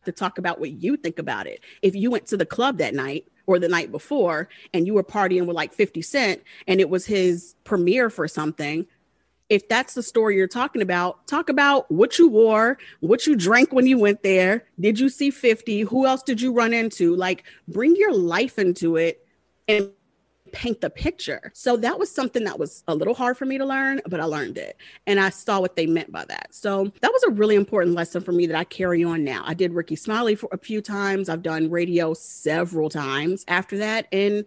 have 0.01 0.05
to 0.05 0.13
talk 0.13 0.39
about 0.39 0.61
what 0.61 0.73
you 0.73 0.97
think 0.97 1.19
about 1.19 1.47
it. 1.47 1.61
If 1.83 1.95
you 1.95 2.11
went 2.11 2.27
to 2.27 2.37
the 2.37 2.47
club 2.47 2.79
that 2.79 2.95
night 2.95 3.27
or 3.47 3.59
the 3.59 3.69
night 3.69 3.91
before 3.91 4.49
and 4.73 4.87
you 4.87 4.95
were 4.95 5.05
partying 5.05 5.47
with 5.47 5.57
like 5.57 5.73
50 5.73 6.03
Cent 6.03 6.43
and 6.67 6.81
it 6.81 6.89
was 6.89 7.07
his 7.07 7.55
premiere 7.65 8.11
for 8.11 8.29
something, 8.29 8.87
if 9.55 9.69
that's 9.69 9.95
the 9.95 10.03
story 10.03 10.37
you're 10.37 10.49
talking 10.49 10.83
about, 10.83 11.29
talk 11.29 11.49
about 11.49 11.89
what 11.89 12.19
you 12.19 12.29
wore, 12.29 12.77
what 12.99 13.25
you 13.25 13.37
drank 13.37 13.73
when 13.73 13.87
you 13.87 13.97
went 13.97 14.25
there. 14.25 14.65
Did 14.81 14.99
you 14.99 15.09
see 15.09 15.31
50? 15.31 15.83
Who 15.83 16.07
else 16.07 16.25
did 16.25 16.41
you 16.41 16.53
run 16.53 16.73
into? 16.73 17.15
Like, 17.15 17.45
bring 17.69 17.95
your 17.95 18.13
life 18.13 18.59
into 18.59 18.97
it 18.97 19.25
and 19.69 19.93
paint 20.51 20.81
the 20.81 20.91
picture. 20.91 21.53
So 21.55 21.77
that 21.77 22.01
was 22.01 22.11
something 22.11 22.43
that 22.45 22.59
was 22.59 22.83
a 22.89 22.97
little 22.97 23.15
hard 23.15 23.39
for 23.39 23.45
me 23.45 23.57
to 23.59 23.65
learn, 23.65 24.01
but 24.09 24.19
I 24.19 24.25
learned 24.25 24.59
it 24.59 24.77
and 25.07 25.21
I 25.21 25.31
saw 25.31 25.61
what 25.61 25.77
they 25.77 25.87
meant 25.87 26.11
by 26.11 26.25
that. 26.25 26.49
So 26.53 26.91
that 27.01 27.13
was 27.13 27.23
a 27.23 27.31
really 27.31 27.55
important 27.55 27.95
lesson 27.95 28.23
for 28.23 28.33
me 28.33 28.47
that 28.47 28.57
I 28.57 28.65
carry 28.65 29.05
on 29.05 29.23
now. 29.23 29.45
I 29.47 29.55
did 29.55 29.73
Rickey 29.73 29.97
Smiley 29.97 30.35
for 30.35 30.49
a 30.51 30.59
few 30.59 30.81
times, 30.83 31.29
I've 31.29 31.43
done 31.43 31.71
radio 31.71 32.13
several 32.13 32.91
times 32.91 33.45
after 33.47 33.79
that. 33.79 34.09
And 34.11 34.45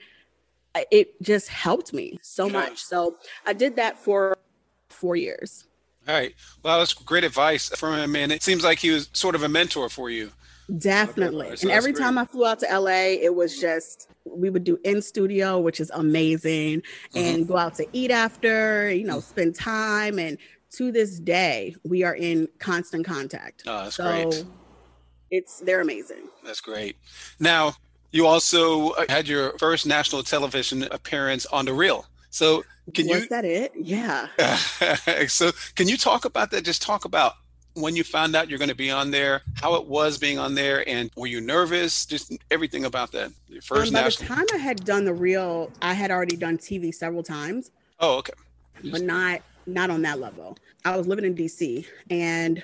it 0.91 1.21
just 1.21 1.47
helped 1.47 1.93
me 1.93 2.19
so 2.21 2.49
much. 2.49 2.83
So 2.83 3.17
I 3.45 3.53
did 3.53 3.77
that 3.77 3.97
for 3.97 4.37
four 4.89 5.15
years. 5.15 5.65
All 6.07 6.15
right. 6.15 6.33
Well, 6.63 6.79
that's 6.79 6.93
great 6.93 7.23
advice 7.23 7.69
from 7.69 7.99
him. 7.99 8.15
And 8.15 8.31
it 8.31 8.41
seems 8.41 8.63
like 8.63 8.79
he 8.79 8.91
was 8.91 9.09
sort 9.13 9.35
of 9.35 9.43
a 9.43 9.49
mentor 9.49 9.89
for 9.89 10.09
you. 10.09 10.31
Definitely. 10.77 11.55
So 11.55 11.67
and 11.67 11.71
every 11.71 11.93
great. 11.93 12.03
time 12.03 12.17
I 12.17 12.25
flew 12.25 12.45
out 12.45 12.59
to 12.59 12.79
LA, 12.79 13.15
it 13.21 13.33
was 13.33 13.59
just 13.59 14.09
we 14.25 14.49
would 14.49 14.63
do 14.63 14.77
in 14.83 15.01
studio, 15.01 15.59
which 15.59 15.79
is 15.79 15.89
amazing, 15.93 16.81
mm-hmm. 16.81 17.17
and 17.17 17.47
go 17.47 17.57
out 17.57 17.75
to 17.75 17.85
eat 17.93 18.11
after, 18.11 18.91
you 18.91 19.05
know, 19.05 19.19
spend 19.19 19.55
time. 19.55 20.19
And 20.19 20.37
to 20.71 20.91
this 20.91 21.19
day, 21.19 21.75
we 21.83 22.03
are 22.03 22.15
in 22.15 22.49
constant 22.59 23.05
contact. 23.05 23.63
Oh, 23.65 23.83
that's 23.83 23.95
so 23.95 24.03
great. 24.03 24.45
It's 25.31 25.59
they're 25.59 25.81
amazing. 25.81 26.29
That's 26.43 26.61
great. 26.61 26.97
Now, 27.39 27.73
you 28.11 28.25
also 28.25 28.91
uh, 28.91 29.05
had 29.09 29.27
your 29.27 29.57
first 29.57 29.85
national 29.85 30.23
television 30.23 30.83
appearance 30.83 31.45
on 31.47 31.65
the 31.65 31.73
Real. 31.73 32.05
So 32.29 32.63
can 32.93 33.07
was 33.07 33.23
you? 33.23 33.27
that 33.29 33.45
it? 33.45 33.73
Yeah. 33.75 34.27
so 35.27 35.51
can 35.75 35.87
you 35.87 35.97
talk 35.97 36.25
about 36.25 36.51
that? 36.51 36.63
Just 36.63 36.81
talk 36.81 37.05
about 37.05 37.33
when 37.73 37.95
you 37.95 38.03
found 38.03 38.35
out 38.35 38.49
you're 38.49 38.59
going 38.59 38.69
to 38.69 38.75
be 38.75 38.89
on 38.89 39.11
there, 39.11 39.41
how 39.55 39.75
it 39.75 39.85
was 39.85 40.17
being 40.17 40.39
on 40.39 40.55
there, 40.55 40.87
and 40.89 41.11
were 41.15 41.27
you 41.27 41.41
nervous? 41.41 42.05
Just 42.05 42.35
everything 42.49 42.85
about 42.85 43.11
that. 43.11 43.31
Your 43.47 43.61
first 43.61 43.89
um, 43.89 43.93
by 43.93 44.01
national... 44.01 44.27
the 44.27 44.35
time 44.35 44.45
I 44.53 44.57
had 44.57 44.83
done 44.83 45.05
the 45.05 45.13
real, 45.13 45.71
I 45.81 45.93
had 45.93 46.11
already 46.11 46.35
done 46.35 46.57
TV 46.57 46.93
several 46.93 47.23
times. 47.23 47.71
Oh, 47.99 48.17
okay. 48.17 48.33
But 48.91 49.01
not 49.01 49.41
not 49.65 49.89
on 49.89 50.01
that 50.03 50.19
level. 50.19 50.57
I 50.85 50.95
was 50.95 51.07
living 51.07 51.25
in 51.25 51.35
DC, 51.35 51.85
and 52.09 52.63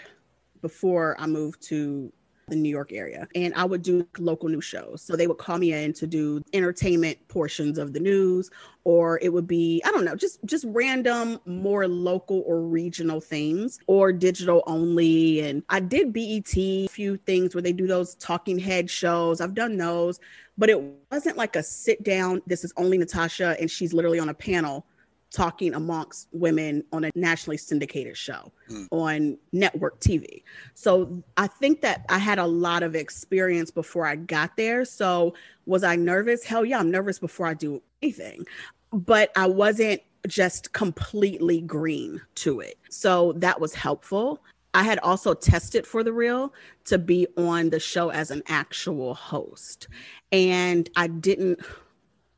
before 0.62 1.15
I 1.19 1.28
moved 1.28 1.62
to 1.63 2.12
the 2.54 2.62
New 2.62 2.70
York 2.70 2.92
area. 2.92 3.28
And 3.36 3.54
I 3.56 3.66
would 3.66 3.82
do 3.82 4.08
local 4.18 4.50
news 4.50 4.66
shows. 4.66 5.02
So 5.02 5.16
they 5.16 5.28
would 5.28 5.38
call 5.38 5.58
me 5.58 5.74
in 5.74 5.94
to 5.94 6.08
do 6.08 6.44
entertainment 6.54 7.18
portions 7.28 7.78
of 7.78 7.94
the 7.94 8.00
news 8.00 8.50
or 8.86 9.20
it 9.22 9.32
would 9.32 9.48
be 9.48 9.82
I 9.86 9.92
don't 9.92 10.06
know, 10.06 10.16
just 10.16 10.39
just 10.46 10.66
random 10.68 11.39
more 11.46 11.88
local 11.88 12.44
or 12.46 12.62
regional 12.62 13.22
things 13.22 13.80
or 13.88 14.12
digital 14.12 14.63
only 14.68 15.42
and 15.42 15.63
I 15.70 15.80
did 15.80 16.13
BET 16.13 16.56
a 16.58 16.88
few 16.88 17.18
things 17.18 17.56
where 17.56 17.62
they 17.62 17.74
do 17.74 17.88
those 17.88 18.16
talking 18.16 18.60
head 18.60 18.89
shows. 18.89 19.42
I've 19.42 19.54
done 19.54 19.78
those, 19.78 20.20
but 20.58 20.70
it 20.70 20.82
wasn't 21.12 21.38
like 21.38 21.56
a 21.56 21.63
sit 21.63 22.04
down 22.04 22.42
this 22.46 22.63
is 22.63 22.74
only 22.78 22.98
Natasha 22.98 23.56
and 23.60 23.70
she's 23.70 23.94
literally 23.94 24.20
on 24.20 24.30
a 24.30 24.34
panel 24.34 24.86
talking 25.34 25.74
amongst 25.74 26.28
women 26.32 26.84
on 26.93 27.04
a 27.04 27.12
nationally 27.15 27.58
syndicated 27.58 28.15
show 28.15 28.52
mm. 28.69 28.88
on 28.91 29.38
network 29.52 30.00
TV. 30.00 30.43
So 30.76 31.24
I 31.38 31.48
think 31.48 31.82
that 31.82 32.06
I 32.10 32.19
had 32.19 32.38
a 32.38 32.46
lot 32.46 32.84
of 32.84 32.96
experience 32.96 33.72
before 33.72 34.06
I 34.06 34.15
got 34.15 34.56
there. 34.56 34.86
So 34.86 35.34
was 35.65 35.84
I 35.84 35.96
nervous? 35.96 36.43
Hell 36.43 36.63
yeah, 36.63 36.80
I'm 36.80 36.91
nervous 36.91 37.19
before 37.19 37.48
I 37.48 37.56
do 37.56 37.82
anything. 38.02 38.46
But 38.91 39.32
I 39.36 39.48
wasn't 39.48 40.02
just 40.28 40.72
completely 40.74 41.62
green 41.62 42.22
to 42.36 42.60
it. 42.60 42.78
So 42.89 43.34
that 43.38 43.60
was 43.60 43.74
helpful. 43.74 44.39
I 44.76 44.84
had 44.84 45.00
also 45.00 45.34
tested 45.34 45.86
for 45.86 46.04
the 46.04 46.13
real 46.13 46.54
to 46.86 46.98
be 46.98 47.28
on 47.38 47.69
the 47.69 47.80
show 47.80 48.10
as 48.10 48.32
an 48.32 48.43
actual 48.48 49.13
host. 49.15 49.88
And 50.32 50.89
I 50.96 51.08
didn't 51.08 51.60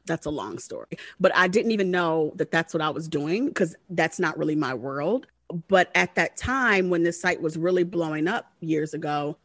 that's 0.05 0.25
a 0.25 0.31
long 0.31 0.59
story. 0.59 0.97
But 1.19 1.35
I 1.35 1.47
didn't 1.47 1.71
even 1.71 1.91
know 1.91 2.33
that 2.35 2.51
that's 2.51 2.73
what 2.73 2.81
I 2.81 2.89
was 2.89 3.07
doing 3.07 3.47
because 3.47 3.75
that's 3.89 4.19
not 4.19 4.37
really 4.37 4.55
my 4.55 4.73
world. 4.73 5.27
But 5.67 5.91
at 5.95 6.15
that 6.15 6.37
time, 6.37 6.89
when 6.89 7.03
this 7.03 7.19
site 7.19 7.41
was 7.41 7.57
really 7.57 7.83
blowing 7.83 8.27
up 8.27 8.51
years 8.61 8.93
ago, 8.93 9.37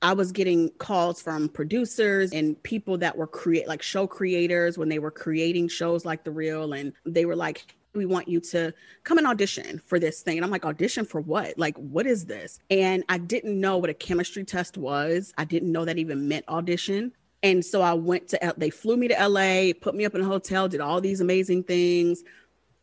I 0.00 0.12
was 0.12 0.30
getting 0.30 0.70
calls 0.78 1.20
from 1.20 1.48
producers 1.48 2.32
and 2.32 2.62
people 2.62 2.96
that 2.98 3.16
were 3.16 3.26
create 3.26 3.66
like 3.66 3.82
show 3.82 4.06
creators 4.06 4.78
when 4.78 4.88
they 4.88 5.00
were 5.00 5.10
creating 5.10 5.66
shows 5.68 6.04
like 6.04 6.22
The 6.22 6.30
Real, 6.30 6.72
and 6.72 6.92
they 7.04 7.24
were 7.24 7.34
like, 7.34 7.74
we 7.94 8.06
want 8.06 8.28
you 8.28 8.38
to 8.38 8.72
come 9.02 9.18
and 9.18 9.26
audition 9.26 9.82
for 9.84 9.98
this 9.98 10.20
thing. 10.20 10.38
And 10.38 10.44
I'm 10.44 10.50
like, 10.50 10.64
audition 10.64 11.04
for 11.04 11.20
what? 11.20 11.58
Like, 11.58 11.76
what 11.78 12.06
is 12.06 12.26
this? 12.26 12.60
And 12.70 13.02
I 13.08 13.18
didn't 13.18 13.58
know 13.58 13.78
what 13.78 13.90
a 13.90 13.94
chemistry 13.94 14.44
test 14.44 14.78
was. 14.78 15.32
I 15.36 15.44
didn't 15.44 15.72
know 15.72 15.84
that 15.84 15.98
even 15.98 16.28
meant 16.28 16.44
audition. 16.48 17.12
And 17.42 17.64
so 17.64 17.82
I 17.82 17.94
went 17.94 18.28
to, 18.28 18.54
they 18.56 18.70
flew 18.70 18.96
me 18.96 19.08
to 19.08 19.28
LA, 19.28 19.72
put 19.80 19.94
me 19.94 20.04
up 20.04 20.14
in 20.14 20.20
a 20.20 20.24
hotel, 20.24 20.68
did 20.68 20.80
all 20.80 21.00
these 21.00 21.20
amazing 21.20 21.64
things. 21.64 22.24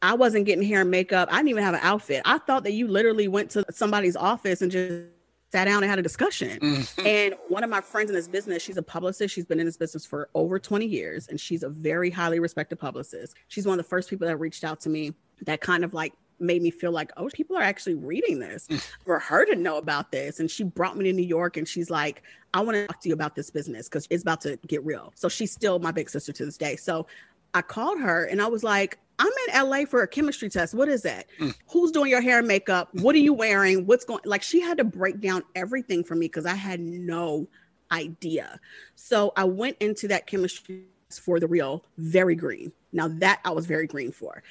I 0.01 0.13
wasn't 0.13 0.45
getting 0.45 0.65
hair 0.65 0.81
and 0.81 0.91
makeup. 0.91 1.29
I 1.31 1.37
didn't 1.37 1.49
even 1.49 1.63
have 1.63 1.73
an 1.73 1.81
outfit. 1.83 2.21
I 2.25 2.37
thought 2.37 2.63
that 2.63 2.73
you 2.73 2.87
literally 2.87 3.27
went 3.27 3.51
to 3.51 3.65
somebody's 3.71 4.15
office 4.15 4.61
and 4.61 4.71
just 4.71 5.05
sat 5.51 5.65
down 5.65 5.83
and 5.83 5.89
had 5.89 5.99
a 5.99 6.03
discussion. 6.03 6.59
Mm-hmm. 6.59 7.07
And 7.07 7.35
one 7.47 7.63
of 7.63 7.69
my 7.69 7.81
friends 7.81 8.09
in 8.09 8.15
this 8.15 8.27
business, 8.27 8.61
she's 8.61 8.77
a 8.77 8.83
publicist. 8.83 9.33
She's 9.33 9.45
been 9.45 9.59
in 9.59 9.65
this 9.65 9.77
business 9.77 10.05
for 10.05 10.29
over 10.35 10.59
20 10.59 10.85
years 10.85 11.27
and 11.27 11.39
she's 11.39 11.63
a 11.63 11.69
very 11.69 12.09
highly 12.09 12.39
respected 12.39 12.77
publicist. 12.77 13.35
She's 13.47 13.65
one 13.65 13.79
of 13.79 13.85
the 13.85 13.89
first 13.89 14.09
people 14.09 14.27
that 14.27 14.37
reached 14.37 14.63
out 14.63 14.79
to 14.81 14.89
me 14.89 15.13
that 15.41 15.61
kind 15.61 15.83
of 15.83 15.93
like 15.93 16.13
made 16.39 16.61
me 16.61 16.69
feel 16.69 16.91
like, 16.91 17.11
oh, 17.17 17.29
people 17.29 17.55
are 17.55 17.61
actually 17.61 17.95
reading 17.95 18.39
this 18.39 18.67
mm. 18.67 18.85
for 19.05 19.19
her 19.19 19.45
to 19.45 19.55
know 19.55 19.77
about 19.77 20.11
this. 20.11 20.39
And 20.39 20.49
she 20.49 20.63
brought 20.63 20.97
me 20.97 21.05
to 21.05 21.13
New 21.13 21.25
York 21.25 21.57
and 21.57 21.67
she's 21.67 21.89
like, 21.89 22.23
I 22.53 22.61
want 22.61 22.75
to 22.75 22.87
talk 22.87 23.01
to 23.01 23.09
you 23.09 23.13
about 23.13 23.35
this 23.35 23.49
business 23.49 23.89
because 23.89 24.07
it's 24.09 24.23
about 24.23 24.41
to 24.41 24.57
get 24.67 24.83
real. 24.85 25.11
So 25.15 25.29
she's 25.29 25.51
still 25.51 25.79
my 25.79 25.91
big 25.91 26.09
sister 26.09 26.31
to 26.33 26.45
this 26.45 26.57
day. 26.57 26.75
So 26.75 27.07
I 27.53 27.61
called 27.61 27.99
her 27.99 28.25
and 28.25 28.41
I 28.41 28.47
was 28.47 28.63
like, 28.63 28.99
I'm 29.17 29.31
in 29.47 29.69
LA 29.69 29.85
for 29.85 30.01
a 30.01 30.07
chemistry 30.07 30.49
test. 30.49 30.73
What 30.73 30.89
is 30.89 31.01
that? 31.03 31.27
Mm. 31.39 31.55
Who's 31.69 31.91
doing 31.91 32.11
your 32.11 32.21
hair 32.21 32.39
and 32.39 32.47
makeup? 32.47 32.89
What 32.93 33.15
are 33.15 33.19
you 33.19 33.33
wearing? 33.33 33.85
What's 33.85 34.03
going 34.03 34.21
like 34.25 34.43
she 34.43 34.59
had 34.59 34.77
to 34.77 34.83
break 34.83 35.21
down 35.21 35.43
everything 35.55 36.03
for 36.03 36.15
me 36.15 36.27
because 36.27 36.45
I 36.45 36.55
had 36.55 36.79
no 36.79 37.47
idea. 37.91 38.59
So 38.95 39.31
I 39.37 39.45
went 39.45 39.77
into 39.79 40.07
that 40.09 40.27
chemistry 40.27 40.83
for 41.09 41.39
the 41.39 41.47
real 41.47 41.85
very 41.97 42.35
green. 42.35 42.71
Now 42.91 43.07
that 43.07 43.39
I 43.45 43.51
was 43.51 43.65
very 43.65 43.87
green 43.87 44.11
for 44.11 44.43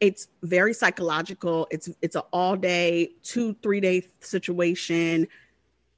it's 0.00 0.28
very 0.42 0.72
psychological. 0.72 1.68
It's 1.70 1.88
it's 2.02 2.16
an 2.16 2.22
all 2.32 2.56
day 2.56 3.12
two 3.22 3.54
three 3.62 3.80
day 3.80 4.02
situation 4.20 5.28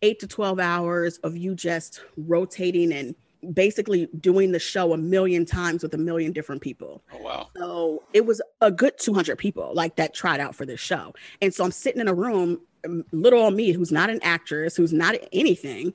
eight 0.02 0.18
to 0.18 0.26
12 0.26 0.58
hours 0.58 1.18
of 1.18 1.36
you 1.36 1.54
just 1.54 2.00
rotating 2.16 2.92
and 2.92 3.14
basically 3.54 4.08
doing 4.20 4.50
the 4.50 4.58
show 4.58 4.92
a 4.92 4.96
million 4.96 5.44
times 5.44 5.82
with 5.82 5.94
a 5.94 5.98
million 5.98 6.32
different 6.32 6.60
people. 6.60 7.02
Oh 7.12 7.18
wow. 7.18 7.48
So 7.56 8.02
it 8.12 8.26
was 8.26 8.42
a 8.60 8.70
good 8.70 8.98
200 8.98 9.36
people 9.36 9.72
like 9.74 9.96
that 9.96 10.12
tried 10.14 10.40
out 10.40 10.54
for 10.54 10.66
this 10.66 10.80
show. 10.80 11.14
And 11.40 11.54
so 11.54 11.64
i'm 11.64 11.72
sitting 11.72 12.00
in 12.00 12.08
a 12.08 12.14
room 12.14 12.60
um, 12.84 13.04
little 13.12 13.42
on 13.44 13.54
me 13.54 13.70
who's 13.70 13.92
not 13.92 14.10
an 14.10 14.18
actress 14.22 14.76
who's 14.76 14.92
not 14.92 15.14
anything 15.32 15.94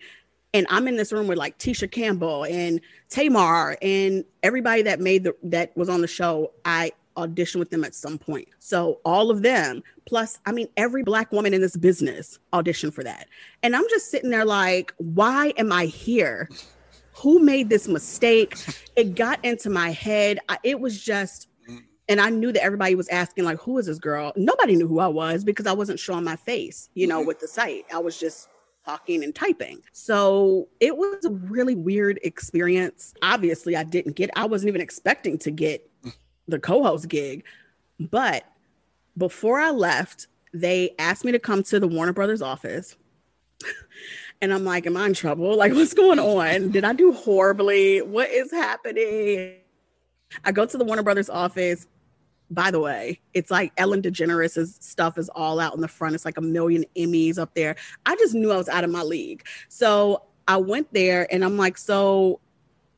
and 0.53 0.65
I'm 0.69 0.87
in 0.87 0.95
this 0.95 1.11
room 1.11 1.27
with 1.27 1.37
like 1.37 1.57
Tisha 1.59 1.91
Campbell 1.91 2.45
and 2.45 2.79
Tamar 3.09 3.77
and 3.81 4.23
everybody 4.43 4.81
that 4.83 4.99
made 4.99 5.23
the 5.23 5.35
that 5.43 5.75
was 5.75 5.89
on 5.89 6.01
the 6.01 6.07
show. 6.07 6.51
I 6.65 6.93
audition 7.17 7.59
with 7.59 7.69
them 7.69 7.83
at 7.83 7.95
some 7.95 8.17
point. 8.17 8.47
So 8.59 9.01
all 9.03 9.31
of 9.31 9.41
them, 9.41 9.83
plus, 10.05 10.39
I 10.45 10.51
mean, 10.51 10.67
every 10.77 11.03
black 11.03 11.31
woman 11.31 11.53
in 11.53 11.61
this 11.61 11.75
business 11.75 12.39
auditioned 12.53 12.93
for 12.93 13.03
that. 13.03 13.27
And 13.63 13.75
I'm 13.75 13.85
just 13.89 14.09
sitting 14.11 14.29
there 14.29 14.45
like, 14.45 14.93
why 14.97 15.53
am 15.57 15.71
I 15.71 15.85
here? 15.85 16.49
Who 17.15 17.39
made 17.39 17.69
this 17.69 17.87
mistake? 17.87 18.55
It 18.95 19.15
got 19.15 19.43
into 19.43 19.69
my 19.69 19.89
head. 19.89 20.39
I, 20.47 20.57
it 20.63 20.79
was 20.79 21.01
just, 21.01 21.47
and 22.07 22.21
I 22.21 22.29
knew 22.29 22.53
that 22.53 22.63
everybody 22.63 22.95
was 22.95 23.09
asking, 23.09 23.43
like, 23.43 23.59
who 23.59 23.77
is 23.79 23.87
this 23.87 23.99
girl? 23.99 24.31
Nobody 24.35 24.75
knew 24.75 24.87
who 24.87 24.99
I 24.99 25.07
was 25.07 25.43
because 25.43 25.65
I 25.65 25.73
wasn't 25.73 25.99
showing 25.99 26.23
my 26.23 26.35
face, 26.35 26.89
you 26.93 27.07
know, 27.07 27.19
mm-hmm. 27.19 27.27
with 27.27 27.39
the 27.39 27.47
site. 27.47 27.85
I 27.93 27.97
was 27.97 28.17
just 28.17 28.47
talking 28.85 29.23
and 29.25 29.35
typing. 29.35 29.81
So 29.91 30.69
it 30.79 30.95
was 30.95 31.25
a 31.25 31.31
really 31.31 31.75
weird 31.75 32.19
experience. 32.23 33.13
Obviously, 33.21 33.75
I 33.75 33.83
didn't 33.83 34.15
get, 34.15 34.29
I 34.37 34.45
wasn't 34.45 34.69
even 34.69 34.79
expecting 34.79 35.37
to 35.39 35.51
get 35.51 35.89
the 36.47 36.59
co-host 36.59 37.07
gig. 37.07 37.43
But 37.99 38.45
before 39.17 39.59
I 39.59 39.71
left, 39.71 40.27
they 40.53 40.95
asked 40.99 41.25
me 41.25 41.31
to 41.31 41.39
come 41.39 41.63
to 41.63 41.79
the 41.79 41.87
Warner 41.87 42.13
Brothers 42.13 42.41
office. 42.41 42.95
and 44.41 44.53
I'm 44.53 44.63
like, 44.63 44.85
am 44.85 44.97
I 44.97 45.07
in 45.07 45.13
trouble? 45.13 45.55
Like, 45.55 45.73
what's 45.73 45.93
going 45.93 46.19
on? 46.19 46.71
Did 46.71 46.83
I 46.83 46.93
do 46.93 47.11
horribly? 47.11 48.01
What 48.01 48.29
is 48.29 48.51
happening? 48.51 49.55
I 50.43 50.51
go 50.51 50.65
to 50.65 50.77
the 50.77 50.85
Warner 50.85 51.03
Brothers 51.03 51.29
office. 51.29 51.87
By 52.49 52.71
the 52.71 52.79
way, 52.79 53.19
it's 53.33 53.51
like 53.51 53.73
Ellen 53.75 54.01
DeGeneres' 54.01 54.81
stuff 54.81 55.17
is 55.17 55.27
all 55.29 55.59
out 55.59 55.75
in 55.75 55.81
the 55.81 55.87
front. 55.87 56.15
It's 56.15 56.23
like 56.23 56.37
a 56.37 56.41
million 56.41 56.85
Emmys 56.95 57.37
up 57.37 57.53
there. 57.55 57.75
I 58.05 58.15
just 58.15 58.33
knew 58.33 58.53
I 58.53 58.57
was 58.57 58.69
out 58.69 58.85
of 58.85 58.89
my 58.89 59.01
league. 59.01 59.43
So 59.67 60.23
I 60.47 60.55
went 60.55 60.93
there 60.93 61.27
and 61.29 61.43
I'm 61.43 61.57
like, 61.57 61.77
so 61.77 62.39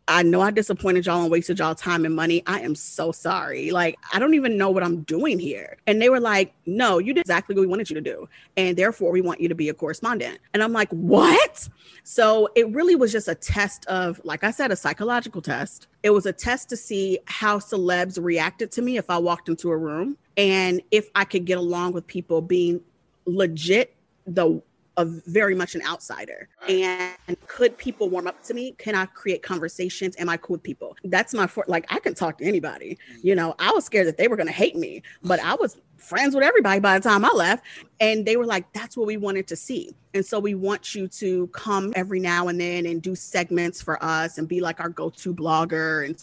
I 0.09 0.23
know 0.23 0.41
I 0.41 0.49
disappointed 0.49 1.05
y'all 1.05 1.21
and 1.21 1.29
wasted 1.29 1.59
y'all 1.59 1.75
time 1.75 2.03
and 2.03 2.15
money. 2.15 2.41
I 2.47 2.61
am 2.61 2.73
so 2.73 3.11
sorry. 3.11 3.69
Like, 3.69 3.95
I 4.11 4.17
don't 4.17 4.33
even 4.33 4.57
know 4.57 4.71
what 4.71 4.81
I'm 4.81 5.03
doing 5.03 5.37
here. 5.37 5.77
And 5.85 6.01
they 6.01 6.09
were 6.09 6.19
like, 6.19 6.51
no, 6.65 6.97
you 6.97 7.13
did 7.13 7.21
exactly 7.21 7.53
what 7.53 7.61
we 7.61 7.67
wanted 7.67 7.91
you 7.91 7.93
to 7.93 8.01
do. 8.01 8.27
And 8.57 8.75
therefore, 8.75 9.11
we 9.11 9.21
want 9.21 9.39
you 9.39 9.47
to 9.47 9.55
be 9.55 9.69
a 9.69 9.73
correspondent. 9.73 10.39
And 10.55 10.63
I'm 10.63 10.73
like, 10.73 10.89
what? 10.89 11.69
So 12.03 12.49
it 12.55 12.67
really 12.71 12.95
was 12.95 13.11
just 13.11 13.27
a 13.27 13.35
test 13.35 13.85
of, 13.85 14.19
like 14.23 14.43
I 14.43 14.49
said, 14.49 14.71
a 14.71 14.75
psychological 14.75 15.43
test. 15.43 15.87
It 16.01 16.09
was 16.09 16.25
a 16.25 16.33
test 16.33 16.69
to 16.69 16.75
see 16.75 17.19
how 17.25 17.59
celebs 17.59 18.21
reacted 18.21 18.71
to 18.73 18.81
me 18.81 18.97
if 18.97 19.11
I 19.11 19.19
walked 19.19 19.47
into 19.47 19.69
a 19.69 19.77
room 19.77 20.17
and 20.37 20.81
if 20.89 21.09
I 21.13 21.23
could 21.23 21.45
get 21.45 21.59
along 21.59 21.93
with 21.93 22.07
people 22.07 22.41
being 22.41 22.81
legit 23.25 23.95
the 24.25 24.61
a 24.99 25.05
very 25.05 25.55
much 25.55 25.75
an 25.75 25.81
outsider. 25.87 26.49
And 26.67 27.15
could 27.47 27.77
people 27.77 28.09
warm 28.09 28.27
up 28.27 28.43
to 28.43 28.53
me? 28.53 28.73
Can 28.77 28.95
I 28.95 29.05
create 29.05 29.41
conversations? 29.41 30.15
Am 30.19 30.27
I 30.27 30.35
cool 30.37 30.55
with 30.55 30.63
people? 30.63 30.95
That's 31.05 31.33
my 31.33 31.47
for 31.47 31.63
like 31.67 31.85
I 31.89 31.99
can 31.99 32.13
talk 32.13 32.37
to 32.39 32.45
anybody. 32.45 32.97
Mm. 33.13 33.23
You 33.23 33.35
know, 33.35 33.55
I 33.59 33.71
was 33.71 33.85
scared 33.85 34.07
that 34.07 34.17
they 34.17 34.27
were 34.27 34.35
gonna 34.35 34.51
hate 34.51 34.75
me, 34.75 35.01
but 35.23 35.39
I 35.39 35.55
was 35.55 35.77
friends 35.95 36.35
with 36.35 36.43
everybody 36.43 36.81
by 36.81 36.99
the 36.99 37.07
time 37.07 37.23
I 37.23 37.29
left. 37.29 37.65
And 38.01 38.25
they 38.25 38.35
were 38.35 38.45
like, 38.45 38.71
that's 38.73 38.97
what 38.97 39.07
we 39.07 39.15
wanted 39.15 39.47
to 39.47 39.55
see. 39.55 39.95
And 40.13 40.25
so 40.25 40.37
we 40.39 40.53
want 40.53 40.93
you 40.95 41.07
to 41.07 41.47
come 41.47 41.93
every 41.95 42.19
now 42.19 42.49
and 42.49 42.59
then 42.59 42.85
and 42.85 43.01
do 43.01 43.15
segments 43.15 43.81
for 43.81 44.03
us 44.03 44.37
and 44.37 44.47
be 44.47 44.59
like 44.59 44.79
our 44.79 44.89
go-to 44.89 45.33
blogger 45.33 46.05
and 46.05 46.21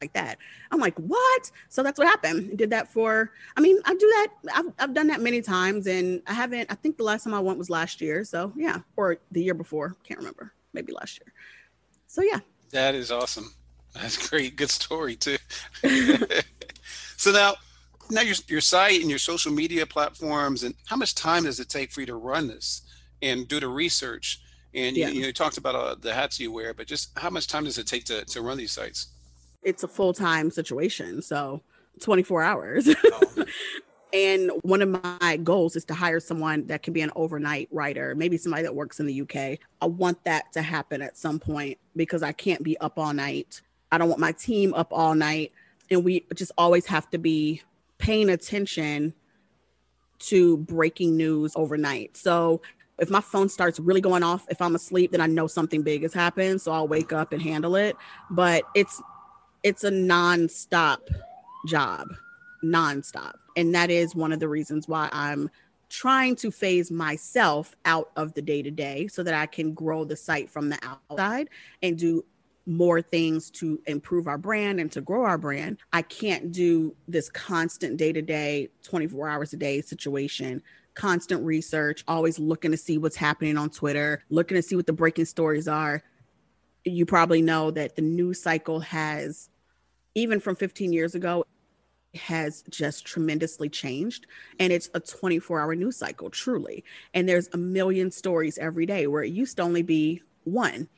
like 0.00 0.12
that. 0.14 0.38
I'm 0.70 0.80
like, 0.80 0.96
what? 0.98 1.50
So 1.68 1.82
that's 1.82 1.98
what 1.98 2.08
happened. 2.08 2.56
Did 2.56 2.70
that 2.70 2.88
for, 2.88 3.30
I 3.56 3.60
mean, 3.60 3.78
I 3.84 3.94
do 3.94 4.06
that. 4.06 4.28
I've, 4.54 4.72
I've 4.78 4.94
done 4.94 5.08
that 5.08 5.20
many 5.20 5.42
times 5.42 5.86
and 5.86 6.22
I 6.26 6.32
haven't, 6.32 6.70
I 6.70 6.74
think 6.74 6.96
the 6.96 7.04
last 7.04 7.24
time 7.24 7.34
I 7.34 7.40
went 7.40 7.58
was 7.58 7.70
last 7.70 8.00
year. 8.00 8.24
So 8.24 8.52
yeah, 8.56 8.78
or 8.96 9.18
the 9.30 9.42
year 9.42 9.54
before. 9.54 9.96
Can't 10.04 10.18
remember. 10.18 10.52
Maybe 10.72 10.92
last 10.92 11.20
year. 11.20 11.32
So 12.06 12.22
yeah. 12.22 12.40
That 12.70 12.94
is 12.94 13.10
awesome. 13.10 13.52
That's 13.94 14.28
great. 14.28 14.56
Good 14.56 14.70
story 14.70 15.16
too. 15.16 15.36
so 17.16 17.32
now, 17.32 17.54
now 18.10 18.22
your, 18.22 18.36
your 18.48 18.60
site 18.60 19.00
and 19.00 19.10
your 19.10 19.18
social 19.18 19.52
media 19.52 19.84
platforms 19.86 20.62
and 20.62 20.74
how 20.86 20.96
much 20.96 21.14
time 21.14 21.44
does 21.44 21.60
it 21.60 21.68
take 21.68 21.92
for 21.92 22.00
you 22.00 22.06
to 22.06 22.16
run 22.16 22.48
this 22.48 22.82
and 23.22 23.46
do 23.48 23.60
the 23.60 23.68
research? 23.68 24.40
And 24.72 24.96
yeah. 24.96 25.08
you, 25.08 25.26
you, 25.26 25.32
talked 25.32 25.58
about 25.58 25.74
uh, 25.74 25.96
the 26.00 26.14
hats 26.14 26.38
you 26.38 26.52
wear, 26.52 26.72
but 26.72 26.86
just 26.86 27.10
how 27.18 27.28
much 27.28 27.48
time 27.48 27.64
does 27.64 27.76
it 27.76 27.88
take 27.88 28.04
to, 28.04 28.24
to 28.24 28.40
run 28.40 28.56
these 28.56 28.70
sites? 28.70 29.08
It's 29.62 29.82
a 29.82 29.88
full 29.88 30.12
time 30.12 30.50
situation. 30.50 31.22
So 31.22 31.62
24 32.00 32.42
hours. 32.42 32.88
Oh. 32.88 33.44
and 34.12 34.50
one 34.62 34.82
of 34.82 34.88
my 34.88 35.36
goals 35.42 35.76
is 35.76 35.84
to 35.86 35.94
hire 35.94 36.20
someone 36.20 36.66
that 36.66 36.82
can 36.82 36.92
be 36.92 37.00
an 37.00 37.10
overnight 37.14 37.68
writer, 37.70 38.14
maybe 38.14 38.36
somebody 38.36 38.62
that 38.62 38.74
works 38.74 39.00
in 39.00 39.06
the 39.06 39.20
UK. 39.22 39.58
I 39.80 39.86
want 39.86 40.22
that 40.24 40.52
to 40.52 40.62
happen 40.62 41.02
at 41.02 41.16
some 41.16 41.38
point 41.38 41.78
because 41.94 42.22
I 42.22 42.32
can't 42.32 42.62
be 42.62 42.78
up 42.78 42.98
all 42.98 43.12
night. 43.12 43.60
I 43.92 43.98
don't 43.98 44.08
want 44.08 44.20
my 44.20 44.32
team 44.32 44.74
up 44.74 44.88
all 44.90 45.14
night. 45.14 45.52
And 45.90 46.04
we 46.04 46.24
just 46.34 46.52
always 46.56 46.86
have 46.86 47.10
to 47.10 47.18
be 47.18 47.62
paying 47.98 48.30
attention 48.30 49.12
to 50.20 50.58
breaking 50.58 51.16
news 51.16 51.52
overnight. 51.56 52.16
So 52.16 52.62
if 52.98 53.10
my 53.10 53.20
phone 53.20 53.48
starts 53.48 53.80
really 53.80 54.00
going 54.00 54.22
off 54.22 54.46
if 54.50 54.60
I'm 54.60 54.74
asleep, 54.74 55.12
then 55.12 55.20
I 55.20 55.26
know 55.26 55.46
something 55.46 55.82
big 55.82 56.02
has 56.02 56.12
happened. 56.12 56.60
So 56.60 56.72
I'll 56.72 56.86
wake 56.86 57.12
up 57.12 57.32
and 57.32 57.40
handle 57.40 57.74
it. 57.76 57.96
But 58.30 58.64
it's 58.74 59.02
it's 59.62 59.84
a 59.84 59.90
non-stop 59.90 61.08
job 61.66 62.08
non-stop. 62.62 63.38
And 63.56 63.74
that 63.74 63.90
is 63.90 64.14
one 64.14 64.32
of 64.32 64.40
the 64.40 64.48
reasons 64.48 64.88
why 64.88 65.08
i'm 65.12 65.50
trying 65.88 66.36
to 66.36 66.52
phase 66.52 66.88
myself 66.90 67.74
out 67.84 68.10
of 68.14 68.32
the 68.34 68.42
day 68.42 68.62
to 68.62 68.70
day 68.70 69.08
so 69.08 69.24
that 69.24 69.34
i 69.34 69.44
can 69.44 69.74
grow 69.74 70.04
the 70.04 70.14
site 70.14 70.48
from 70.48 70.68
the 70.68 70.78
outside 70.82 71.48
and 71.82 71.98
do 71.98 72.24
more 72.66 73.02
things 73.02 73.50
to 73.50 73.80
improve 73.86 74.28
our 74.28 74.38
brand 74.38 74.78
and 74.78 74.92
to 74.92 75.00
grow 75.00 75.24
our 75.24 75.38
brand. 75.38 75.78
I 75.92 76.02
can't 76.02 76.52
do 76.52 76.94
this 77.08 77.28
constant 77.28 77.96
day 77.96 78.12
to 78.12 78.22
day 78.22 78.68
24 78.84 79.28
hours 79.28 79.52
a 79.52 79.56
day 79.56 79.80
situation. 79.80 80.62
Constant 80.94 81.44
research 81.44 82.04
always 82.06 82.38
looking 82.38 82.70
to 82.70 82.76
see 82.76 82.98
what's 82.98 83.16
happening 83.16 83.56
on 83.56 83.70
twitter 83.70 84.22
looking 84.30 84.54
to 84.56 84.62
see 84.62 84.76
what 84.76 84.86
the 84.86 84.92
breaking 84.92 85.24
stories 85.24 85.66
are. 85.66 86.04
You 86.84 87.06
probably 87.06 87.42
know 87.42 87.72
that 87.72 87.96
the 87.96 88.02
news 88.02 88.40
cycle 88.40 88.78
has 88.80 89.49
even 90.14 90.40
from 90.40 90.56
15 90.56 90.92
years 90.92 91.14
ago 91.14 91.44
has 92.14 92.64
just 92.68 93.04
tremendously 93.04 93.68
changed 93.68 94.26
and 94.58 94.72
it's 94.72 94.90
a 94.94 95.00
24 95.00 95.60
hour 95.60 95.74
news 95.74 95.96
cycle 95.96 96.28
truly. 96.28 96.84
And 97.14 97.28
there's 97.28 97.48
a 97.52 97.56
million 97.56 98.10
stories 98.10 98.58
every 98.58 98.86
day 98.86 99.06
where 99.06 99.22
it 99.22 99.32
used 99.32 99.58
to 99.58 99.62
only 99.62 99.82
be 99.82 100.22
one 100.44 100.88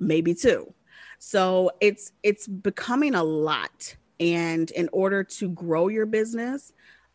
maybe 0.00 0.34
two. 0.34 0.72
So 1.18 1.70
it's 1.80 2.12
it's 2.22 2.46
becoming 2.46 3.14
a 3.14 3.22
lot. 3.22 3.94
And 4.20 4.70
in 4.70 4.88
order 4.92 5.24
to 5.24 5.48
grow 5.50 5.88
your 5.88 6.06
business 6.06 6.72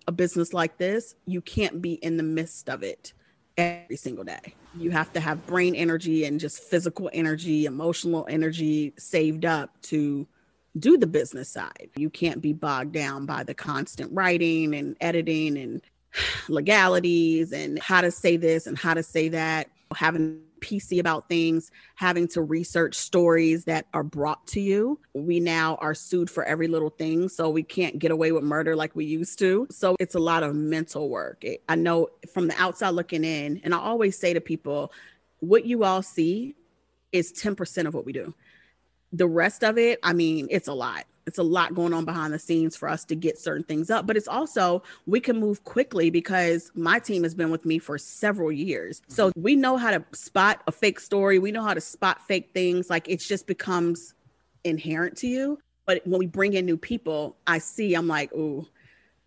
a 0.08 0.12
business 0.12 0.54
like 0.54 0.78
this 0.78 1.16
you 1.26 1.40
can't 1.40 1.82
be 1.82 1.94
in 1.94 2.18
the 2.18 2.24
midst 2.24 2.68
of 2.68 2.82
it 2.82 3.14
every 3.58 3.96
single 3.96 4.24
day. 4.24 4.56
You 4.76 4.90
have 4.92 5.14
to 5.14 5.20
have 5.20 5.46
brain 5.46 5.76
energy 5.76 6.26
and 6.26 6.40
just 6.40 6.64
physical 6.64 7.10
energy 7.14 7.66
emotional 7.66 8.26
energy 8.30 8.94
saved 8.98 9.46
up 9.46 9.80
to 9.84 10.28
do 10.78 10.98
the 10.98 11.08
business 11.08 11.50
side. 11.50 11.90
You 11.96 12.10
can't 12.10 12.42
be 12.42 12.54
bogged 12.54 12.94
down 12.94 13.26
by 13.26 13.44
the 13.44 13.54
constant 13.54 14.12
writing 14.14 14.76
and 14.76 14.96
editing 15.02 15.58
and 15.58 15.82
legalities 16.50 17.52
and 17.52 17.80
how 17.80 18.02
to 18.02 18.12
say 18.12 18.38
this 18.38 18.68
and 18.68 18.78
how 18.78 18.94
to 18.94 19.04
say 19.04 19.30
that, 19.30 19.70
having 19.96 20.42
PC 20.60 21.00
about 21.00 21.30
things, 21.30 21.72
having 21.96 22.28
to 22.30 22.42
research 22.42 22.96
stories 22.96 23.66
that 23.66 23.86
are 23.94 24.04
brought 24.04 24.46
to 24.48 24.60
you. 24.60 25.00
We 25.14 25.40
now 25.40 25.76
are 25.76 25.94
sued 25.94 26.30
for 26.30 26.44
every 26.44 26.68
little 26.68 26.90
thing, 26.90 27.30
so 27.30 27.50
we 27.50 27.64
can't 27.64 27.98
get 27.98 28.12
away 28.12 28.32
with 28.32 28.44
murder 28.44 28.76
like 28.76 28.96
we 28.96 29.06
used 29.06 29.40
to. 29.40 29.68
So 29.72 29.96
it's 30.00 30.16
a 30.16 30.20
lot 30.20 30.44
of 30.44 30.56
mental 30.56 31.10
work. 31.10 31.44
I 31.68 31.76
know 31.76 32.10
from 32.34 32.48
the 32.48 32.62
outside 32.62 32.90
looking 32.90 33.24
in, 33.24 33.62
and 33.64 33.74
I 33.74 33.80
always 33.80 34.18
say 34.18 34.34
to 34.34 34.42
people, 34.42 34.92
what 35.40 35.66
you 35.66 35.84
all 35.84 36.02
see 36.02 36.56
is 37.12 37.32
10% 37.34 37.88
of 37.88 37.94
what 37.94 38.06
we 38.06 38.14
do 38.14 38.34
the 39.12 39.28
rest 39.28 39.64
of 39.64 39.78
it, 39.78 40.00
I 40.04 40.14
mean, 40.14 40.48
it's 40.50 40.68
a 40.68 40.74
lot. 40.74 41.06
It's 41.26 41.38
a 41.38 41.44
lot 41.44 41.76
going 41.76 41.94
on 41.94 42.06
behind 42.06 42.34
the 42.34 42.40
scenes 42.40 42.76
for 42.76 42.90
us 42.90 43.06
to 43.06 43.16
get 43.16 43.38
certain 43.38 43.64
things 43.64 43.92
up, 43.92 44.08
but 44.08 44.18
it's 44.18 44.28
also 44.28 44.82
we 45.06 45.20
can 45.20 45.40
move 45.40 45.64
quickly 45.64 46.10
because 46.10 46.72
my 46.74 46.98
team 46.98 47.22
has 47.22 47.36
been 47.36 47.52
with 47.52 47.66
me 47.66 47.78
for 47.78 48.00
several 48.00 48.52
years. 48.52 49.04
So 49.08 49.30
mm-hmm. 49.30 49.42
we 49.42 49.56
know 49.56 49.78
how 49.78 49.92
to 49.92 50.04
spot 50.12 50.64
a 50.66 50.72
fake 50.72 51.00
story, 51.00 51.38
we 51.38 51.52
know 51.52 51.62
how 51.62 51.76
to 51.76 51.82
spot 51.82 52.22
fake 52.28 52.50
things. 52.54 52.90
Like 52.90 53.08
it 53.08 53.20
just 53.20 53.46
becomes 53.46 54.16
inherent 54.64 55.18
to 55.18 55.28
you. 55.28 55.60
But 55.86 56.06
when 56.06 56.20
we 56.20 56.26
bring 56.26 56.54
in 56.54 56.66
new 56.66 56.78
people, 56.78 57.36
I 57.48 57.60
see, 57.60 57.94
I'm 57.94 58.08
like, 58.08 58.32
ooh, 58.34 58.68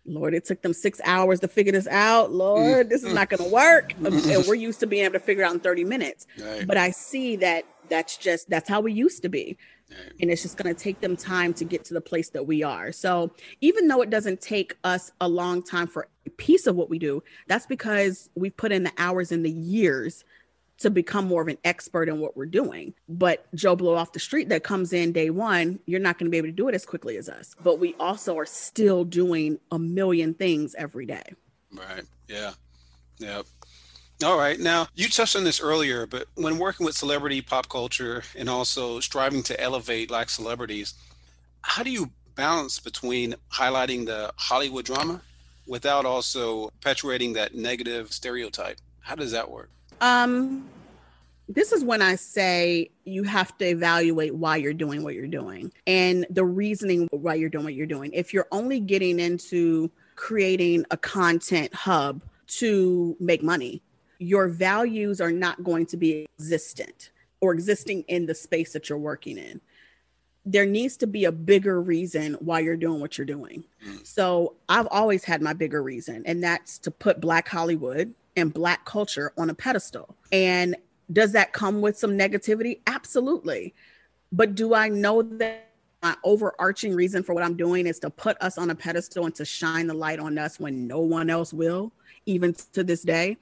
Lord, 0.05 0.33
it 0.33 0.45
took 0.45 0.61
them 0.61 0.73
six 0.73 0.99
hours 1.05 1.39
to 1.41 1.47
figure 1.47 1.71
this 1.71 1.87
out. 1.87 2.33
Lord, 2.33 2.89
this 2.89 3.03
is 3.03 3.13
not 3.13 3.29
going 3.29 3.43
to 3.43 3.53
work. 3.53 3.93
and 4.03 4.45
we're 4.47 4.55
used 4.55 4.79
to 4.81 4.87
being 4.87 5.05
able 5.05 5.13
to 5.13 5.19
figure 5.19 5.43
it 5.43 5.47
out 5.47 5.53
in 5.53 5.59
30 5.59 5.85
minutes. 5.85 6.27
Right. 6.37 6.67
But 6.67 6.77
I 6.77 6.91
see 6.91 7.37
that 7.37 7.65
that's 7.89 8.17
just, 8.17 8.49
that's 8.49 8.67
how 8.67 8.81
we 8.81 8.91
used 8.91 9.21
to 9.23 9.29
be. 9.29 9.57
And 10.21 10.31
it's 10.31 10.41
just 10.41 10.57
going 10.57 10.73
to 10.73 10.79
take 10.79 11.01
them 11.01 11.15
time 11.15 11.53
to 11.55 11.65
get 11.65 11.83
to 11.85 11.93
the 11.93 12.01
place 12.01 12.29
that 12.29 12.45
we 12.45 12.63
are. 12.63 12.91
So 12.91 13.31
even 13.61 13.87
though 13.87 14.01
it 14.01 14.09
doesn't 14.09 14.41
take 14.41 14.77
us 14.83 15.11
a 15.21 15.27
long 15.27 15.63
time 15.63 15.87
for 15.87 16.07
a 16.25 16.29
piece 16.31 16.67
of 16.67 16.75
what 16.75 16.89
we 16.89 16.99
do, 16.99 17.23
that's 17.47 17.65
because 17.65 18.29
we've 18.35 18.55
put 18.55 18.71
in 18.71 18.83
the 18.83 18.93
hours 18.97 19.31
and 19.31 19.45
the 19.45 19.51
years 19.51 20.23
to 20.79 20.89
become 20.89 21.25
more 21.25 21.41
of 21.41 21.47
an 21.47 21.57
expert 21.63 22.09
in 22.09 22.19
what 22.19 22.35
we're 22.35 22.45
doing. 22.45 22.93
But 23.07 23.45
Joe 23.55 23.75
Blow 23.75 23.95
off 23.95 24.11
the 24.11 24.19
street 24.19 24.49
that 24.49 24.63
comes 24.63 24.91
in 24.91 25.11
day 25.11 25.29
one, 25.29 25.79
you're 25.85 25.99
not 25.99 26.17
going 26.17 26.25
to 26.25 26.31
be 26.31 26.37
able 26.37 26.49
to 26.49 26.53
do 26.53 26.67
it 26.67 26.75
as 26.75 26.85
quickly 26.85 27.17
as 27.17 27.29
us. 27.29 27.55
But 27.63 27.79
we 27.79 27.95
also 27.99 28.37
are 28.37 28.45
still 28.45 29.03
doing 29.03 29.59
a 29.71 29.79
million 29.79 30.33
things 30.33 30.75
every 30.75 31.05
day. 31.05 31.23
Right. 31.71 32.03
Yeah. 32.27 32.51
Yep. 33.19 33.45
All 34.23 34.37
right. 34.37 34.57
Now, 34.57 34.87
you 34.95 35.09
touched 35.09 35.35
on 35.35 35.43
this 35.43 35.59
earlier, 35.59 36.05
but 36.05 36.27
when 36.35 36.57
working 36.57 36.85
with 36.85 36.95
celebrity 36.95 37.41
pop 37.41 37.67
culture 37.67 38.23
and 38.37 38.49
also 38.49 39.01
striving 39.01 39.43
to 39.43 39.59
elevate 39.59 40.07
Black 40.07 40.29
celebrities, 40.29 40.93
how 41.61 41.83
do 41.83 41.91
you 41.91 42.09
balance 42.35 42.79
between 42.79 43.35
highlighting 43.51 44.05
the 44.05 44.31
Hollywood 44.37 44.85
drama 44.85 45.21
without 45.67 46.05
also 46.05 46.69
perpetuating 46.69 47.33
that 47.33 47.55
negative 47.55 48.13
stereotype? 48.13 48.77
How 49.01 49.15
does 49.15 49.31
that 49.31 49.49
work? 49.49 49.69
Um, 49.99 50.69
this 51.49 51.73
is 51.73 51.83
when 51.83 52.01
I 52.01 52.15
say 52.15 52.91
you 53.03 53.23
have 53.23 53.57
to 53.57 53.65
evaluate 53.65 54.33
why 54.33 54.55
you're 54.55 54.73
doing 54.73 55.03
what 55.03 55.15
you're 55.15 55.27
doing 55.27 55.71
and 55.85 56.25
the 56.29 56.45
reasoning 56.45 57.09
why 57.11 57.35
you're 57.35 57.49
doing 57.49 57.65
what 57.65 57.73
you're 57.73 57.85
doing. 57.85 58.11
If 58.13 58.33
you're 58.33 58.47
only 58.51 58.79
getting 58.79 59.19
into 59.19 59.91
creating 60.15 60.85
a 60.91 60.97
content 60.97 61.73
hub 61.73 62.21
to 62.47 63.17
make 63.19 63.43
money, 63.43 63.81
your 64.19 64.47
values 64.47 65.21
are 65.21 65.31
not 65.31 65.63
going 65.63 65.85
to 65.87 65.97
be 65.97 66.25
existent 66.39 67.11
or 67.41 67.53
existing 67.53 68.03
in 68.07 68.25
the 68.25 68.35
space 68.35 68.73
that 68.73 68.89
you're 68.89 68.97
working 68.97 69.37
in. 69.37 69.59
There 70.45 70.65
needs 70.65 70.97
to 70.97 71.07
be 71.07 71.25
a 71.25 71.31
bigger 71.31 71.81
reason 71.81 72.33
why 72.39 72.59
you're 72.59 72.77
doing 72.77 72.99
what 72.99 73.17
you're 73.17 73.25
doing. 73.25 73.63
Mm. 73.85 74.05
So 74.05 74.55
I've 74.67 74.87
always 74.91 75.23
had 75.23 75.41
my 75.41 75.53
bigger 75.53 75.81
reason, 75.81 76.23
and 76.25 76.43
that's 76.43 76.77
to 76.79 76.91
put 76.91 77.21
Black 77.21 77.47
Hollywood 77.47 78.13
and 78.35 78.53
black 78.53 78.85
culture 78.85 79.31
on 79.37 79.49
a 79.49 79.53
pedestal. 79.53 80.15
And 80.31 80.75
does 81.11 81.31
that 81.33 81.53
come 81.53 81.81
with 81.81 81.97
some 81.97 82.17
negativity? 82.17 82.79
Absolutely. 82.87 83.73
But 84.31 84.55
do 84.55 84.73
I 84.73 84.89
know 84.89 85.21
that 85.21 85.69
my 86.01 86.15
overarching 86.23 86.93
reason 86.93 87.23
for 87.23 87.33
what 87.33 87.43
I'm 87.43 87.55
doing 87.55 87.87
is 87.87 87.99
to 87.99 88.09
put 88.09 88.35
us 88.41 88.57
on 88.57 88.69
a 88.69 88.75
pedestal 88.75 89.25
and 89.25 89.35
to 89.35 89.45
shine 89.45 89.87
the 89.87 89.93
light 89.93 90.19
on 90.19 90.37
us 90.37 90.59
when 90.59 90.87
no 90.87 90.99
one 90.99 91.29
else 91.29 91.53
will, 91.53 91.91
even 92.25 92.53
to 92.73 92.83
this 92.83 93.03
day? 93.03 93.37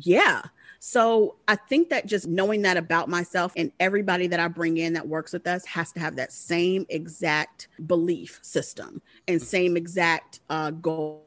Yeah. 0.00 0.42
So 0.78 1.36
I 1.46 1.56
think 1.56 1.90
that 1.90 2.06
just 2.06 2.26
knowing 2.26 2.62
that 2.62 2.76
about 2.76 3.08
myself 3.08 3.52
and 3.56 3.70
everybody 3.80 4.26
that 4.28 4.40
I 4.40 4.48
bring 4.48 4.78
in 4.78 4.94
that 4.94 5.06
works 5.06 5.32
with 5.32 5.46
us 5.46 5.64
has 5.66 5.92
to 5.92 6.00
have 6.00 6.16
that 6.16 6.32
same 6.32 6.86
exact 6.88 7.68
belief 7.86 8.38
system 8.42 9.02
and 9.28 9.42
same 9.42 9.76
exact 9.76 10.40
uh, 10.48 10.70
goal 10.70 11.26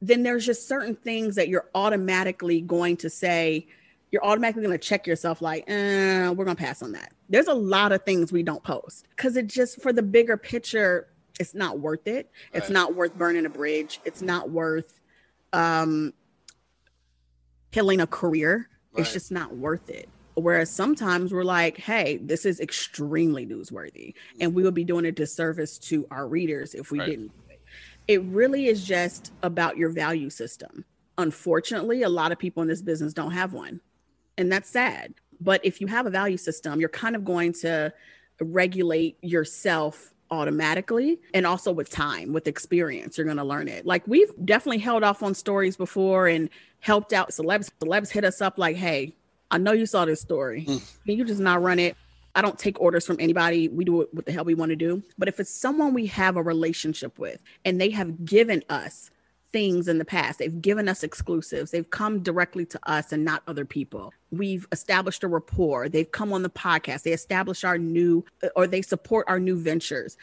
then 0.00 0.22
there's 0.22 0.44
just 0.44 0.68
certain 0.68 0.94
things 0.94 1.34
that 1.36 1.48
you're 1.48 1.68
automatically 1.74 2.60
going 2.60 2.96
to 2.98 3.10
say, 3.10 3.66
you're 4.10 4.24
automatically 4.24 4.62
going 4.62 4.78
to 4.78 4.84
check 4.84 5.06
yourself 5.06 5.42
like, 5.42 5.64
eh, 5.68 6.28
we're 6.28 6.44
going 6.44 6.56
to 6.56 6.62
pass 6.62 6.82
on 6.82 6.92
that. 6.92 7.12
There's 7.28 7.48
a 7.48 7.54
lot 7.54 7.92
of 7.92 8.04
things 8.04 8.32
we 8.32 8.42
don't 8.42 8.62
post 8.62 9.06
because 9.10 9.36
it 9.36 9.46
just, 9.46 9.80
for 9.80 9.92
the 9.92 10.02
bigger 10.02 10.36
picture, 10.36 11.08
it's 11.40 11.54
not 11.54 11.80
worth 11.80 12.06
it. 12.06 12.30
Right. 12.52 12.62
It's 12.62 12.70
not 12.70 12.94
worth 12.94 13.14
burning 13.16 13.46
a 13.46 13.50
bridge. 13.50 14.00
It's 14.04 14.22
not 14.22 14.50
worth 14.50 15.00
um, 15.52 16.12
killing 17.76 18.00
a 18.00 18.06
career. 18.06 18.70
Right. 18.92 19.02
It's 19.02 19.12
just 19.12 19.30
not 19.30 19.54
worth 19.54 19.90
it. 19.90 20.08
Whereas 20.34 20.70
sometimes 20.70 21.30
we're 21.30 21.44
like, 21.44 21.76
hey, 21.76 22.18
this 22.22 22.46
is 22.46 22.58
extremely 22.60 23.46
newsworthy. 23.46 24.14
And 24.40 24.54
we 24.54 24.60
mm-hmm. 24.60 24.64
would 24.66 24.74
be 24.74 24.84
doing 24.84 25.04
a 25.04 25.12
disservice 25.12 25.76
to 25.90 26.06
our 26.10 26.26
readers 26.26 26.74
if 26.74 26.90
we 26.90 26.98
right. 26.98 27.10
didn't 27.10 27.32
it 28.08 28.22
really 28.22 28.66
is 28.66 28.84
just 28.84 29.32
about 29.42 29.76
your 29.76 29.90
value 29.90 30.30
system. 30.30 30.84
Unfortunately, 31.18 32.02
a 32.02 32.08
lot 32.08 32.30
of 32.30 32.38
people 32.38 32.62
in 32.62 32.68
this 32.68 32.80
business 32.80 33.12
don't 33.12 33.32
have 33.32 33.52
one. 33.52 33.80
And 34.38 34.50
that's 34.52 34.70
sad. 34.70 35.14
But 35.40 35.60
if 35.64 35.80
you 35.80 35.88
have 35.88 36.06
a 36.06 36.10
value 36.10 36.36
system, 36.36 36.78
you're 36.78 36.88
kind 36.88 37.16
of 37.16 37.24
going 37.24 37.52
to 37.54 37.92
regulate 38.40 39.18
yourself 39.22 40.14
automatically 40.30 41.18
and 41.34 41.46
also 41.46 41.72
with 41.72 41.88
time 41.88 42.32
with 42.32 42.48
experience 42.48 43.16
you're 43.16 43.24
going 43.24 43.36
to 43.36 43.44
learn 43.44 43.68
it 43.68 43.86
like 43.86 44.02
we've 44.08 44.32
definitely 44.44 44.78
held 44.78 45.04
off 45.04 45.22
on 45.22 45.32
stories 45.32 45.76
before 45.76 46.26
and 46.26 46.50
helped 46.86 47.12
out 47.12 47.30
celebs 47.30 47.68
celebs 47.80 48.10
hit 48.10 48.24
us 48.24 48.40
up 48.40 48.58
like 48.58 48.76
hey 48.76 49.12
i 49.50 49.58
know 49.58 49.72
you 49.72 49.86
saw 49.86 50.04
this 50.04 50.20
story 50.20 50.64
mm. 50.66 50.96
can 51.04 51.18
you 51.18 51.24
just 51.24 51.40
not 51.40 51.60
run 51.60 51.78
it 51.78 51.96
I 52.36 52.42
don't 52.42 52.58
take 52.58 52.78
orders 52.78 53.06
from 53.06 53.16
anybody. 53.18 53.68
We 53.68 53.86
do 53.86 54.06
what 54.12 54.26
the 54.26 54.32
hell 54.32 54.44
we 54.44 54.54
want 54.54 54.68
to 54.68 54.76
do. 54.76 55.02
But 55.16 55.26
if 55.26 55.40
it's 55.40 55.50
someone 55.50 55.94
we 55.94 56.04
have 56.06 56.36
a 56.36 56.42
relationship 56.42 57.18
with 57.18 57.40
and 57.64 57.80
they 57.80 57.88
have 57.90 58.26
given 58.26 58.62
us 58.68 59.10
things 59.52 59.88
in 59.88 59.96
the 59.96 60.04
past, 60.04 60.38
they've 60.38 60.60
given 60.60 60.86
us 60.86 61.02
exclusives, 61.02 61.70
they've 61.70 61.88
come 61.88 62.22
directly 62.22 62.66
to 62.66 62.78
us 62.86 63.10
and 63.10 63.24
not 63.24 63.42
other 63.46 63.64
people. 63.64 64.12
We've 64.30 64.68
established 64.70 65.24
a 65.24 65.28
rapport. 65.28 65.88
They've 65.88 66.10
come 66.10 66.30
on 66.34 66.42
the 66.42 66.50
podcast. 66.50 67.04
They 67.04 67.12
establish 67.12 67.64
our 67.64 67.78
new 67.78 68.22
or 68.54 68.66
they 68.66 68.82
support 68.82 69.24
our 69.28 69.40
new 69.40 69.56
ventures. 69.56 70.18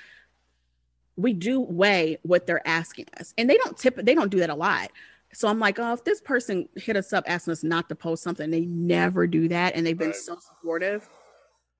We 1.15 1.34
do 1.34 1.62
weigh 1.62 2.19
what 2.21 2.45
they're 2.45 2.67
asking 2.67 3.08
us. 3.19 3.34
And 3.39 3.49
they 3.49 3.58
don't 3.58 3.76
tip 3.76 3.95
they 3.95 4.13
don't 4.13 4.30
do 4.30 4.38
that 4.38 4.52
a 4.52 4.56
lot. 4.56 4.91
So 5.33 5.47
I'm 5.47 5.59
like, 5.59 5.79
oh, 5.79 5.93
if 5.93 6.03
this 6.03 6.21
person 6.21 6.69
hit 6.75 6.95
us 6.95 7.11
up 7.13 7.23
asking 7.27 7.53
us 7.53 7.63
not 7.63 7.89
to 7.89 7.95
post 7.95 8.23
something, 8.23 8.51
they 8.51 8.65
never 8.65 9.27
do 9.27 9.47
that. 9.49 9.75
And 9.75 9.85
they've 9.85 9.97
been 9.97 10.09
right. 10.09 10.15
so 10.15 10.37
supportive 10.39 11.09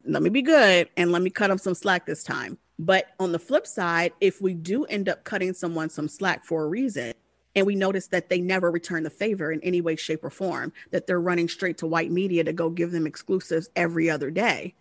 let 0.06 0.22
me 0.22 0.30
be 0.30 0.42
good 0.42 0.90
and 0.98 1.12
let 1.12 1.22
me 1.22 1.30
cut 1.30 1.48
them 1.48 1.58
some 1.58 1.76
slack 1.76 2.06
this 2.06 2.24
time. 2.24 2.58
But 2.80 3.08
on 3.20 3.32
the 3.32 3.40
flip 3.40 3.66
side, 3.66 4.14
if 4.20 4.42
we 4.42 4.54
do 4.54 4.84
end 4.86 5.08
up 5.08 5.24
cutting 5.24 5.54
someone 5.54 5.90
some 5.90 6.08
slack 6.08 6.44
for 6.44 6.64
a 6.64 6.68
reason, 6.68 7.14
and 7.56 7.68
we 7.68 7.76
notice 7.76 8.08
that 8.08 8.30
they 8.30 8.42
never 8.42 8.72
return 8.72 9.04
the 9.04 9.12
favor 9.12 9.52
in 9.52 9.62
any 9.62 9.80
way, 9.80 9.96
shape, 9.96 10.24
or 10.24 10.32
form, 10.32 10.74
that 10.90 11.06
they're 11.06 11.22
running 11.22 11.48
straight 11.48 11.78
to 11.78 11.88
white 11.88 12.12
media 12.12 12.44
to 12.44 12.52
go 12.52 12.70
give 12.70 12.92
them 12.92 13.06
exclusives 13.06 13.70
every 13.76 14.10
other 14.10 14.32
day, 14.32 14.74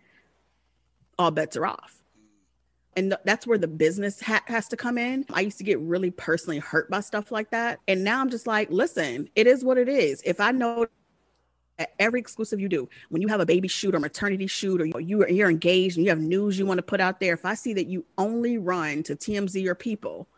all 1.19 1.29
bets 1.29 1.55
are 1.55 1.67
off. 1.67 2.02
And 2.95 3.15
that's 3.25 3.47
where 3.47 3.57
the 3.57 3.67
business 3.67 4.21
ha- 4.21 4.43
has 4.47 4.67
to 4.69 4.77
come 4.77 4.97
in. 4.97 5.25
I 5.33 5.41
used 5.41 5.57
to 5.57 5.63
get 5.63 5.79
really 5.79 6.11
personally 6.11 6.59
hurt 6.59 6.89
by 6.89 6.99
stuff 6.99 7.31
like 7.31 7.51
that. 7.51 7.79
And 7.87 8.03
now 8.03 8.21
I'm 8.21 8.29
just 8.29 8.47
like, 8.47 8.69
listen, 8.69 9.29
it 9.35 9.47
is 9.47 9.63
what 9.63 9.77
it 9.77 9.89
is. 9.89 10.21
If 10.25 10.39
I 10.39 10.51
know 10.51 10.87
every 11.97 12.19
exclusive 12.19 12.59
you 12.59 12.69
do 12.69 12.87
when 13.09 13.21
you 13.21 13.27
have 13.27 13.39
a 13.39 13.45
baby 13.47 13.67
shoot 13.67 13.95
or 13.95 13.99
maternity 13.99 14.45
shoot 14.45 14.79
or 14.79 14.85
you, 14.99 15.25
you're 15.27 15.49
engaged 15.49 15.97
and 15.97 16.05
you 16.05 16.11
have 16.11 16.19
news 16.19 16.57
you 16.57 16.67
want 16.67 16.77
to 16.77 16.83
put 16.83 17.01
out 17.01 17.19
there 17.19 17.33
if 17.33 17.45
i 17.45 17.55
see 17.55 17.73
that 17.73 17.87
you 17.87 18.05
only 18.19 18.59
run 18.59 19.01
to 19.01 19.15
tmz 19.15 19.65
or 19.65 19.73
people 19.73 20.29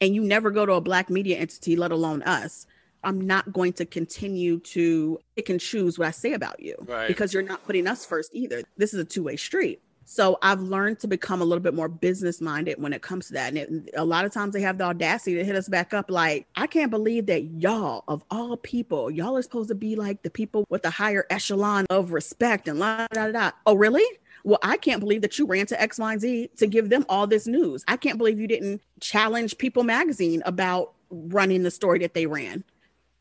and 0.00 0.14
you 0.14 0.22
never 0.22 0.50
go 0.50 0.66
to 0.66 0.72
a 0.74 0.80
black 0.80 1.10
media 1.10 1.38
entity, 1.38 1.76
let 1.76 1.92
alone 1.92 2.22
us, 2.22 2.66
I'm 3.02 3.20
not 3.20 3.52
going 3.52 3.72
to 3.74 3.86
continue 3.86 4.58
to 4.60 5.18
pick 5.36 5.48
and 5.48 5.60
choose 5.60 5.98
what 5.98 6.08
I 6.08 6.10
say 6.10 6.32
about 6.32 6.60
you 6.60 6.76
Right. 6.80 7.08
because 7.08 7.32
you're 7.32 7.42
not 7.42 7.64
putting 7.64 7.86
us 7.86 8.04
first 8.04 8.30
either. 8.34 8.62
This 8.76 8.92
is 8.92 9.00
a 9.00 9.04
two 9.04 9.22
way 9.22 9.36
street. 9.36 9.80
So 10.08 10.38
I've 10.40 10.60
learned 10.60 11.00
to 11.00 11.08
become 11.08 11.42
a 11.42 11.44
little 11.44 11.62
bit 11.62 11.74
more 11.74 11.88
business 11.88 12.40
minded 12.40 12.80
when 12.80 12.92
it 12.92 13.02
comes 13.02 13.26
to 13.26 13.32
that. 13.34 13.52
And 13.52 13.88
it, 13.88 13.94
a 13.96 14.04
lot 14.04 14.24
of 14.24 14.32
times 14.32 14.54
they 14.54 14.60
have 14.60 14.78
the 14.78 14.84
audacity 14.84 15.34
to 15.34 15.44
hit 15.44 15.56
us 15.56 15.68
back 15.68 15.92
up 15.92 16.10
like, 16.12 16.46
I 16.54 16.68
can't 16.68 16.92
believe 16.92 17.26
that 17.26 17.42
y'all, 17.60 18.04
of 18.06 18.22
all 18.30 18.56
people, 18.56 19.10
y'all 19.10 19.36
are 19.36 19.42
supposed 19.42 19.68
to 19.68 19.74
be 19.74 19.96
like 19.96 20.22
the 20.22 20.30
people 20.30 20.64
with 20.68 20.82
the 20.82 20.90
higher 20.90 21.26
echelon 21.28 21.86
of 21.90 22.12
respect 22.12 22.68
and 22.68 22.78
la 22.78 23.08
da 23.12 23.26
da 23.26 23.32
da. 23.32 23.50
Oh, 23.66 23.74
really? 23.74 24.04
Well, 24.44 24.60
I 24.62 24.76
can't 24.76 25.00
believe 25.00 25.22
that 25.22 25.40
you 25.40 25.46
ran 25.46 25.66
to 25.66 25.82
X, 25.82 25.98
Y, 25.98 26.12
and 26.12 26.20
Z 26.20 26.50
to 26.58 26.68
give 26.68 26.88
them 26.88 27.04
all 27.08 27.26
this 27.26 27.48
news. 27.48 27.84
I 27.88 27.96
can't 27.96 28.16
believe 28.16 28.38
you 28.38 28.46
didn't 28.46 28.82
challenge 29.00 29.58
People 29.58 29.82
Magazine 29.82 30.40
about 30.46 30.92
running 31.10 31.64
the 31.64 31.70
story 31.72 31.98
that 31.98 32.14
they 32.14 32.26
ran. 32.26 32.62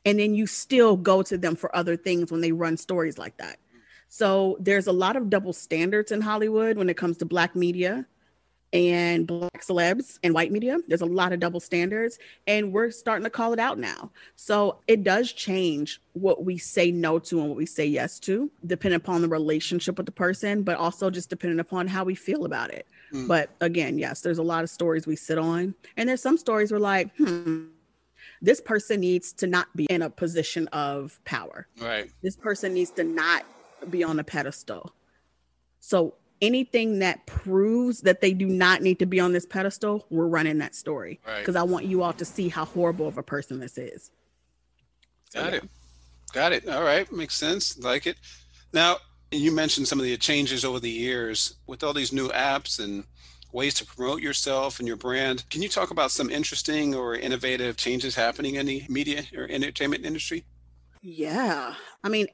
And 0.06 0.20
then 0.20 0.36
you 0.36 0.46
still 0.46 0.98
go 0.98 1.24
to 1.24 1.36
them 1.36 1.56
for 1.56 1.76
other 1.76 1.98
things 1.98 2.32
when 2.32 2.42
they 2.42 2.52
run 2.52 2.78
stories 2.78 3.18
like 3.18 3.38
that. 3.38 3.58
So 4.16 4.56
there's 4.62 4.88
a 4.88 4.94
lot 4.94 5.18
of 5.18 5.30
double 5.30 5.52
standards 5.52 6.14
in 6.14 6.22
Hollywood 6.22 6.78
when 6.78 6.88
it 6.88 6.96
comes 6.96 7.18
to 7.18 7.26
black 7.26 7.54
media 7.54 8.06
and 8.72 9.28
black 9.28 9.62
celebs 9.62 10.20
and 10.24 10.34
white 10.34 10.54
media. 10.54 10.78
There's 10.88 11.02
a 11.02 11.06
lot 11.06 11.34
of 11.34 11.42
double 11.42 11.60
standards, 11.60 12.18
and 12.48 12.72
we're 12.72 12.92
starting 12.92 13.26
to 13.26 13.30
call 13.30 13.52
it 13.52 13.60
out 13.60 13.78
now. 13.78 14.10
So 14.38 14.78
it 14.88 15.04
does 15.04 15.34
change 15.34 16.00
what 16.14 16.46
we 16.46 16.58
say 16.58 16.92
no 16.92 17.20
to 17.20 17.42
and 17.42 17.50
what 17.50 17.58
we 17.58 17.66
say 17.66 17.86
yes 17.86 18.18
to, 18.22 18.50
depending 18.66 18.96
upon 18.96 19.22
the 19.22 19.28
relationship 19.28 19.98
with 19.98 20.06
the 20.06 20.14
person, 20.14 20.64
but 20.64 20.78
also 20.78 21.10
just 21.10 21.30
depending 21.30 21.60
upon 21.60 21.86
how 21.86 22.06
we 22.06 22.16
feel 22.16 22.46
about 22.46 22.72
it. 22.72 22.88
Mm. 23.12 23.28
But 23.28 23.50
again, 23.60 24.00
yes, 24.00 24.22
there's 24.22 24.38
a 24.38 24.44
lot 24.44 24.64
of 24.64 24.70
stories 24.70 25.06
we 25.06 25.18
sit 25.18 25.38
on, 25.38 25.76
and 25.98 26.08
there's 26.08 26.22
some 26.22 26.38
stories 26.38 26.72
we're 26.72 26.80
like, 26.80 27.14
hmm, 27.18 27.66
this 28.42 28.62
person 28.62 29.02
needs 29.02 29.34
to 29.34 29.48
not 29.48 29.68
be 29.76 29.88
in 29.90 30.04
a 30.04 30.10
position 30.10 30.68
of 30.70 31.20
power 31.26 31.68
Right. 31.82 32.10
this 32.22 32.36
person 32.36 32.74
needs 32.74 32.92
to 32.92 33.04
not 33.04 33.44
be 33.92 34.04
on 34.04 34.20
a 34.20 34.24
pedestal. 34.24 34.94
So 35.80 36.16
anything 36.42 37.00
that 37.00 37.26
proves 37.26 38.02
that 38.02 38.22
they 38.22 38.34
do 38.34 38.46
not 38.48 38.82
need 38.82 39.00
to 39.00 39.06
be 39.06 39.20
on 39.20 39.32
this 39.34 39.46
pedestal, 39.46 40.06
we're 40.10 40.28
running 40.28 40.58
that 40.60 40.76
story 40.76 41.20
Right. 41.26 41.40
because 41.40 41.56
I 41.56 41.64
want 41.64 41.86
you 41.86 42.04
all 42.04 42.14
to 42.14 42.26
see 42.26 42.50
how 42.50 42.66
horrible 42.66 43.08
of 43.08 43.18
a 43.18 43.24
person 43.24 43.60
this 43.60 43.78
is. 43.78 44.12
So, 45.32 45.42
Got 45.42 45.54
yeah. 45.54 45.58
it. 45.60 45.70
Got 46.34 46.54
it. 46.54 46.68
All 46.68 46.84
right. 46.84 47.10
Makes 47.12 47.36
sense. 47.36 47.78
Like 47.78 48.08
it. 48.08 48.18
Now, 48.74 48.98
you 49.32 49.52
mentioned 49.52 49.88
some 49.88 50.00
of 50.00 50.06
the 50.06 50.18
changes 50.18 50.66
over 50.66 50.80
the 50.80 50.90
years 50.90 51.56
with 51.68 51.84
all 51.84 51.94
these 51.94 52.12
new 52.12 52.28
apps 52.30 52.84
and 52.84 53.06
ways 53.52 53.74
to 53.76 53.86
promote 53.86 54.22
yourself 54.22 54.80
and 54.80 54.88
your 54.88 54.98
brand. 54.98 55.50
Can 55.50 55.62
you 55.62 55.70
talk 55.70 55.92
about 55.92 56.12
some 56.12 56.30
interesting 56.30 56.94
or 56.94 57.16
innovative 57.16 57.78
changes 57.78 58.14
happening 58.16 58.56
in 58.56 58.66
the 58.66 58.84
media 58.90 59.24
or 59.36 59.48
entertainment 59.50 60.06
industry? 60.06 60.44
Yeah. 61.02 61.74
I 62.04 62.10
mean, 62.10 62.28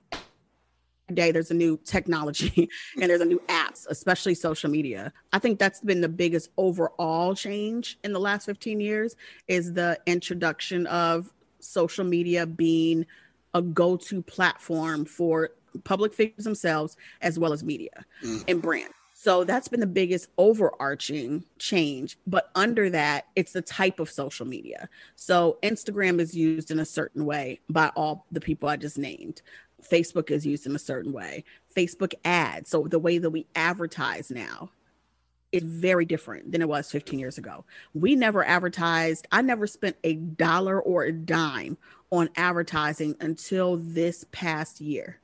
day 1.11 1.31
there's 1.31 1.51
a 1.51 1.55
new 1.55 1.79
technology 1.83 2.69
and 3.01 3.09
there's 3.09 3.21
a 3.21 3.25
new 3.25 3.41
apps, 3.47 3.85
especially 3.89 4.33
social 4.35 4.69
media. 4.69 5.11
I 5.33 5.39
think 5.39 5.59
that's 5.59 5.81
been 5.81 6.01
the 6.01 6.09
biggest 6.09 6.49
overall 6.57 7.35
change 7.35 7.97
in 8.03 8.13
the 8.13 8.19
last 8.19 8.45
15 8.45 8.79
years 8.79 9.15
is 9.47 9.73
the 9.73 9.99
introduction 10.05 10.87
of 10.87 11.31
social 11.59 12.03
media 12.05 12.45
being 12.45 13.05
a 13.53 13.61
go-to 13.61 14.21
platform 14.21 15.05
for 15.05 15.51
public 15.83 16.13
figures 16.13 16.43
themselves 16.43 16.97
as 17.21 17.37
well 17.39 17.53
as 17.53 17.63
media 17.63 18.05
Mm. 18.23 18.43
and 18.47 18.61
brand. 18.61 18.93
So 19.13 19.43
that's 19.43 19.67
been 19.67 19.81
the 19.81 19.85
biggest 19.85 20.29
overarching 20.39 21.45
change. 21.59 22.17
But 22.25 22.49
under 22.55 22.89
that, 22.89 23.27
it's 23.35 23.51
the 23.51 23.61
type 23.61 23.99
of 23.99 24.09
social 24.09 24.47
media. 24.47 24.89
So 25.15 25.59
Instagram 25.61 26.19
is 26.19 26.33
used 26.35 26.71
in 26.71 26.79
a 26.79 26.85
certain 26.85 27.25
way 27.25 27.59
by 27.69 27.89
all 27.95 28.25
the 28.31 28.41
people 28.41 28.67
I 28.67 28.77
just 28.77 28.97
named. 28.97 29.43
Facebook 29.83 30.31
is 30.31 30.45
used 30.45 30.65
in 30.65 30.75
a 30.75 30.79
certain 30.79 31.11
way. 31.11 31.43
Facebook 31.75 32.13
ads, 32.25 32.69
so 32.69 32.87
the 32.87 32.99
way 32.99 33.17
that 33.17 33.29
we 33.29 33.47
advertise 33.55 34.29
now 34.31 34.71
is 35.51 35.63
very 35.63 36.05
different 36.05 36.51
than 36.51 36.61
it 36.61 36.69
was 36.69 36.89
15 36.91 37.19
years 37.19 37.37
ago. 37.37 37.65
We 37.93 38.15
never 38.15 38.43
advertised, 38.43 39.27
I 39.31 39.41
never 39.41 39.67
spent 39.67 39.97
a 40.03 40.15
dollar 40.15 40.81
or 40.81 41.03
a 41.03 41.11
dime 41.11 41.77
on 42.09 42.29
advertising 42.35 43.15
until 43.19 43.77
this 43.77 44.25
past 44.31 44.81
year. 44.81 45.19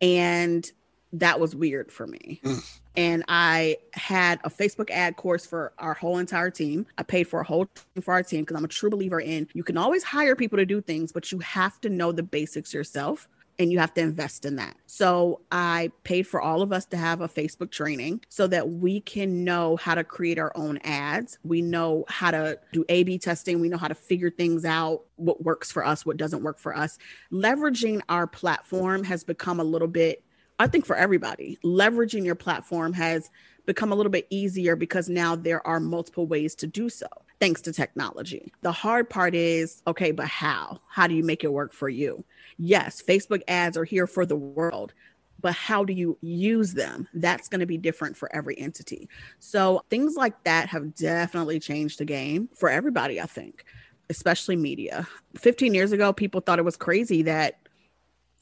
And 0.00 0.70
that 1.12 1.40
was 1.40 1.54
weird 1.54 1.90
for 1.90 2.06
me. 2.06 2.40
Mm. 2.44 2.78
And 2.96 3.24
I 3.28 3.78
had 3.94 4.40
a 4.44 4.50
Facebook 4.50 4.90
ad 4.90 5.16
course 5.16 5.46
for 5.46 5.72
our 5.78 5.94
whole 5.94 6.18
entire 6.18 6.50
team. 6.50 6.86
I 6.98 7.02
paid 7.02 7.24
for 7.24 7.40
a 7.40 7.44
whole 7.44 7.66
team 7.66 8.02
for 8.02 8.12
our 8.12 8.22
team 8.22 8.42
because 8.42 8.56
I'm 8.56 8.64
a 8.64 8.68
true 8.68 8.90
believer 8.90 9.20
in 9.20 9.48
you 9.54 9.62
can 9.62 9.78
always 9.78 10.02
hire 10.02 10.36
people 10.36 10.58
to 10.58 10.66
do 10.66 10.80
things, 10.80 11.12
but 11.12 11.32
you 11.32 11.38
have 11.38 11.80
to 11.82 11.90
know 11.90 12.12
the 12.12 12.22
basics 12.22 12.74
yourself 12.74 13.28
and 13.58 13.72
you 13.72 13.78
have 13.78 13.92
to 13.94 14.00
invest 14.00 14.44
in 14.44 14.56
that. 14.56 14.76
So 14.86 15.40
I 15.50 15.90
paid 16.04 16.26
for 16.26 16.40
all 16.40 16.62
of 16.62 16.72
us 16.72 16.86
to 16.86 16.96
have 16.96 17.20
a 17.20 17.28
Facebook 17.28 17.70
training 17.70 18.20
so 18.28 18.46
that 18.46 18.70
we 18.70 19.00
can 19.00 19.44
know 19.44 19.76
how 19.76 19.94
to 19.94 20.04
create 20.04 20.38
our 20.38 20.52
own 20.54 20.78
ads. 20.84 21.38
We 21.42 21.62
know 21.62 22.04
how 22.08 22.30
to 22.30 22.58
do 22.72 22.84
A 22.88 23.02
B 23.02 23.18
testing. 23.18 23.60
We 23.60 23.68
know 23.68 23.76
how 23.76 23.88
to 23.88 23.94
figure 23.94 24.30
things 24.30 24.64
out, 24.64 25.02
what 25.16 25.42
works 25.42 25.72
for 25.72 25.84
us, 25.84 26.06
what 26.06 26.16
doesn't 26.16 26.42
work 26.42 26.58
for 26.58 26.76
us. 26.76 26.98
Leveraging 27.32 28.00
our 28.08 28.26
platform 28.26 29.04
has 29.04 29.24
become 29.24 29.60
a 29.60 29.64
little 29.64 29.88
bit, 29.88 30.22
I 30.58 30.66
think 30.66 30.86
for 30.86 30.96
everybody, 30.96 31.58
leveraging 31.64 32.24
your 32.24 32.34
platform 32.34 32.92
has 32.92 33.30
become 33.66 33.92
a 33.92 33.94
little 33.94 34.10
bit 34.10 34.26
easier 34.30 34.76
because 34.76 35.08
now 35.08 35.36
there 35.36 35.64
are 35.66 35.78
multiple 35.78 36.26
ways 36.26 36.54
to 36.56 36.66
do 36.66 36.88
so 36.88 37.06
thanks 37.38 37.60
to 37.62 37.72
technology. 37.72 38.52
The 38.62 38.72
hard 38.72 39.08
part 39.08 39.34
is 39.34 39.82
okay, 39.86 40.10
but 40.10 40.26
how? 40.26 40.80
How 40.88 41.06
do 41.06 41.14
you 41.14 41.22
make 41.22 41.44
it 41.44 41.52
work 41.52 41.72
for 41.72 41.88
you? 41.88 42.24
Yes, 42.58 43.02
Facebook 43.02 43.42
ads 43.48 43.76
are 43.76 43.84
here 43.84 44.06
for 44.06 44.26
the 44.26 44.36
world, 44.36 44.92
but 45.40 45.54
how 45.54 45.84
do 45.84 45.92
you 45.92 46.18
use 46.20 46.74
them? 46.74 47.08
That's 47.14 47.48
going 47.48 47.60
to 47.60 47.66
be 47.66 47.78
different 47.78 48.16
for 48.16 48.34
every 48.34 48.58
entity. 48.58 49.08
So 49.38 49.84
things 49.90 50.16
like 50.16 50.42
that 50.44 50.68
have 50.68 50.94
definitely 50.94 51.60
changed 51.60 52.00
the 52.00 52.04
game 52.04 52.48
for 52.54 52.68
everybody, 52.68 53.20
I 53.20 53.26
think, 53.26 53.64
especially 54.10 54.56
media. 54.56 55.06
15 55.36 55.72
years 55.72 55.92
ago, 55.92 56.12
people 56.12 56.40
thought 56.40 56.58
it 56.58 56.64
was 56.64 56.76
crazy 56.76 57.22
that 57.22 57.60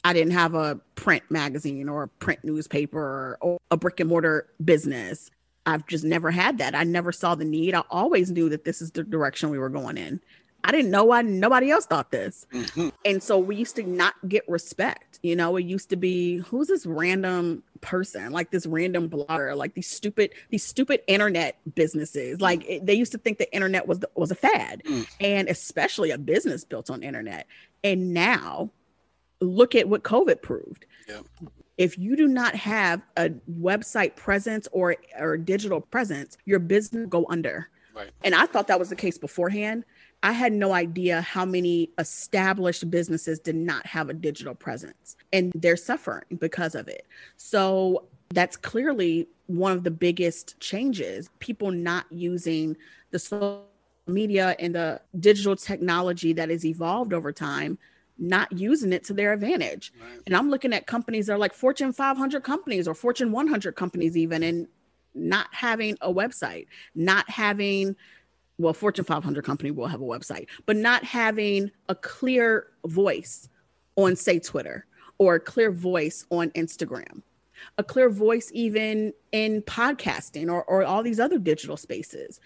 I 0.04 0.12
didn't 0.12 0.32
have 0.32 0.54
a 0.54 0.80
print 0.94 1.24
magazine 1.30 1.88
or 1.88 2.04
a 2.04 2.08
print 2.08 2.44
newspaper 2.44 3.36
or, 3.40 3.58
a 3.70 3.76
brick 3.76 3.98
and 3.98 4.08
mortar 4.08 4.46
business. 4.64 5.30
I've 5.66 5.84
just 5.88 6.04
never 6.04 6.30
had 6.30 6.58
that. 6.58 6.76
I 6.76 6.84
never 6.84 7.10
saw 7.10 7.34
the 7.34 7.44
need. 7.44 7.74
I 7.74 7.82
always 7.90 8.30
knew 8.30 8.48
that 8.50 8.64
this 8.64 8.80
is 8.80 8.92
the 8.92 9.02
direction 9.02 9.50
we 9.50 9.58
were 9.58 9.68
going 9.68 9.98
in. 9.98 10.20
I 10.66 10.72
didn't 10.72 10.90
know 10.90 11.04
why 11.04 11.22
nobody 11.22 11.70
else 11.70 11.86
thought 11.86 12.10
this. 12.10 12.44
Mhm. 12.52 12.92
And 13.04 13.22
so 13.22 13.38
we 13.38 13.54
used 13.54 13.76
to 13.76 13.84
not 13.84 14.14
get 14.28 14.42
respect. 14.48 15.20
You 15.22 15.36
know, 15.36 15.56
it 15.56 15.64
used 15.64 15.90
to 15.90 15.96
be 15.96 16.38
who's 16.38 16.66
this 16.66 16.84
random 16.84 17.62
person, 17.82 18.32
like 18.32 18.50
this 18.50 18.66
random 18.66 19.08
blogger, 19.08 19.56
like 19.56 19.74
these 19.74 19.86
stupid, 19.86 20.32
these 20.50 20.64
stupid 20.64 21.02
internet 21.06 21.56
businesses. 21.76 22.40
Like 22.40 22.68
it, 22.68 22.84
they 22.84 22.94
used 22.94 23.12
to 23.12 23.18
think 23.18 23.38
the 23.38 23.52
internet 23.54 23.86
was 23.86 24.00
the, 24.00 24.10
was 24.16 24.32
a 24.32 24.34
fad, 24.34 24.82
Mm. 24.84 25.06
and 25.20 25.48
especially 25.48 26.10
a 26.10 26.18
business 26.18 26.64
built 26.64 26.90
on 26.90 27.04
internet. 27.04 27.46
And 27.84 28.12
now, 28.12 28.70
look 29.40 29.76
at 29.76 29.88
what 29.88 30.02
COVID 30.02 30.42
proved. 30.42 30.84
Yep. 31.08 31.26
If 31.78 31.96
you 31.96 32.16
do 32.16 32.26
not 32.26 32.56
have 32.56 33.02
a 33.16 33.30
website 33.60 34.16
presence 34.16 34.66
or 34.72 34.96
or 35.16 35.36
digital 35.36 35.80
presence, 35.80 36.36
your 36.44 36.58
business 36.58 37.06
go 37.08 37.24
under. 37.28 37.68
Right. 37.94 38.10
And 38.24 38.34
I 38.34 38.46
thought 38.46 38.66
that 38.66 38.78
was 38.78 38.88
the 38.90 38.96
case 38.96 39.16
beforehand. 39.16 39.84
I 40.26 40.32
had 40.32 40.52
no 40.52 40.72
idea 40.72 41.20
how 41.20 41.44
many 41.44 41.90
established 41.98 42.90
businesses 42.90 43.38
did 43.38 43.54
not 43.54 43.86
have 43.86 44.10
a 44.10 44.12
digital 44.12 44.56
presence 44.56 45.16
and 45.32 45.52
they're 45.54 45.76
suffering 45.76 46.24
because 46.40 46.74
of 46.74 46.88
it. 46.88 47.06
So 47.36 48.08
that's 48.30 48.56
clearly 48.56 49.28
one 49.46 49.70
of 49.70 49.84
the 49.84 49.90
biggest 49.92 50.58
changes 50.58 51.30
people 51.38 51.70
not 51.70 52.06
using 52.10 52.76
the 53.12 53.20
social 53.20 53.66
media 54.08 54.56
and 54.58 54.74
the 54.74 55.00
digital 55.20 55.54
technology 55.54 56.32
that 56.32 56.50
has 56.50 56.64
evolved 56.64 57.12
over 57.12 57.30
time 57.30 57.78
not 58.18 58.50
using 58.50 58.92
it 58.92 59.04
to 59.04 59.12
their 59.12 59.32
advantage 59.32 59.92
Right. 60.00 60.20
and 60.26 60.34
i'm 60.36 60.48
looking 60.50 60.72
at 60.72 60.86
companies 60.86 61.26
that 61.26 61.34
are 61.34 61.38
like 61.38 61.54
fortune 61.54 61.92
500 61.92 62.42
companies 62.42 62.88
or 62.88 62.94
fortune 62.94 63.30
100 63.30 63.76
companies 63.76 64.16
even 64.16 64.42
and 64.42 64.68
not 65.14 65.48
having 65.52 65.96
a 66.00 66.12
website 66.12 66.66
not 66.94 67.28
having 67.28 67.94
well 68.58 68.72
fortune 68.72 69.04
500 69.04 69.44
company 69.44 69.70
will 69.70 69.86
have 69.86 70.00
a 70.00 70.04
website 70.04 70.46
but 70.66 70.76
not 70.76 71.04
having 71.04 71.70
a 71.88 71.94
clear 71.94 72.68
voice 72.86 73.48
on 73.96 74.16
say 74.16 74.38
twitter 74.38 74.86
or 75.18 75.36
a 75.36 75.40
clear 75.40 75.70
voice 75.70 76.26
on 76.30 76.50
instagram 76.50 77.22
a 77.78 77.84
clear 77.84 78.08
voice 78.08 78.50
even 78.54 79.12
in 79.32 79.62
podcasting 79.62 80.50
or, 80.50 80.64
or 80.64 80.84
all 80.84 81.02
these 81.02 81.20
other 81.20 81.38
digital 81.38 81.76
spaces. 81.76 82.40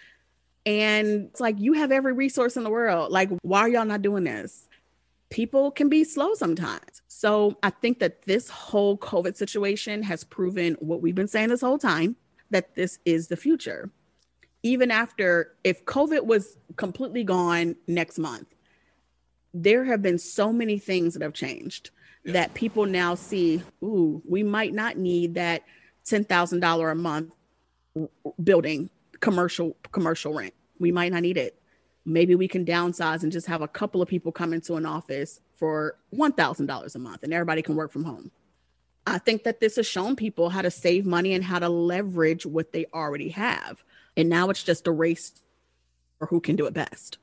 And 0.67 1.29
it's 1.31 1.41
like 1.41 1.59
you 1.59 1.73
have 1.75 1.91
every 1.91 2.13
resource 2.13 2.57
in 2.57 2.65
the 2.65 2.71
world. 2.71 3.11
Like 3.11 3.31
why 3.43 3.61
are 3.61 3.69
y'all 3.69 3.85
not 3.85 4.03
doing 4.03 4.25
this? 4.25 4.69
People 5.31 5.71
can 5.71 5.89
be 5.89 6.05
slow 6.05 6.35
sometimes. 6.35 7.03
So 7.09 7.59
i 7.63 7.69
think 7.69 7.99
that 7.99 8.23
this 8.23 8.49
whole 8.49 8.97
covid 8.97 9.37
situation 9.37 10.03
has 10.03 10.25
proven 10.25 10.75
what 10.81 11.03
we've 11.03 11.15
been 11.15 11.29
saying 11.29 11.51
this 11.51 11.61
whole 11.61 11.79
time 11.79 12.17
that 12.51 12.75
this 12.75 12.99
is 13.05 13.29
the 13.29 13.37
future 13.37 13.91
even 14.63 14.91
after 14.91 15.55
if 15.65 15.85
COVID 15.85 16.25
was 16.25 16.59
completely 16.77 17.25
gone 17.25 17.77
next 17.87 18.19
month, 18.19 18.49
there 19.55 19.85
have 19.85 20.03
been 20.03 20.19
so 20.19 20.53
many 20.53 20.79
things 20.79 21.15
that 21.15 21.23
have 21.23 21.33
changed 21.33 21.91
yeah. 22.25 22.33
that 22.35 22.55
people 22.55 22.87
now 22.87 23.15
see, 23.15 23.63
ooh, 23.83 24.23
we 24.29 24.43
might 24.43 24.73
not 24.73 24.97
need 24.97 25.35
that 25.35 25.63
$10,000 26.07 26.91
a 26.91 26.95
month 26.95 27.33
building 28.43 28.91
commercial 29.21 29.77
commercial 29.93 30.33
rent. 30.33 30.55
We 30.79 30.93
might 30.93 31.13
not 31.13 31.23
need 31.23 31.37
it. 31.37 31.61
Maybe 32.07 32.35
we 32.35 32.49
can 32.49 32.65
downsize 32.65 33.23
and 33.23 33.33
just 33.33 33.47
have 33.47 33.63
a 33.63 33.69
couple 33.69 34.01
of 34.01 34.09
people 34.09 34.33
come 34.33 34.53
into 34.53 34.77
an 34.77 34.87
office 34.87 35.41
for 35.57 35.99
$1,000 36.15 36.95
a 36.95 36.99
month 36.99 37.23
and 37.23 37.35
everybody 37.35 37.63
can 37.63 37.77
work 37.77 37.93
from 37.93 38.05
home. 38.05 38.31
I 39.07 39.19
think 39.19 39.45
that 39.45 39.61
this 39.61 39.77
has 39.77 39.87
shown 39.87 40.17
people 40.17 40.49
how 40.49 40.63
to 40.63 40.71
save 40.71 41.05
money 41.05 41.35
and 41.35 41.45
how 41.45 41.59
to 41.59 41.69
leverage 41.69 42.47
what 42.47 42.73
they 42.73 42.87
already 42.95 43.29
have. 43.31 43.83
And 44.21 44.29
now 44.29 44.51
it's 44.51 44.63
just 44.63 44.87
a 44.87 44.91
race 44.93 45.33
for 46.19 46.27
who 46.27 46.41
can 46.41 46.55
do 46.55 46.67
it 46.67 46.75
best. 46.75 47.17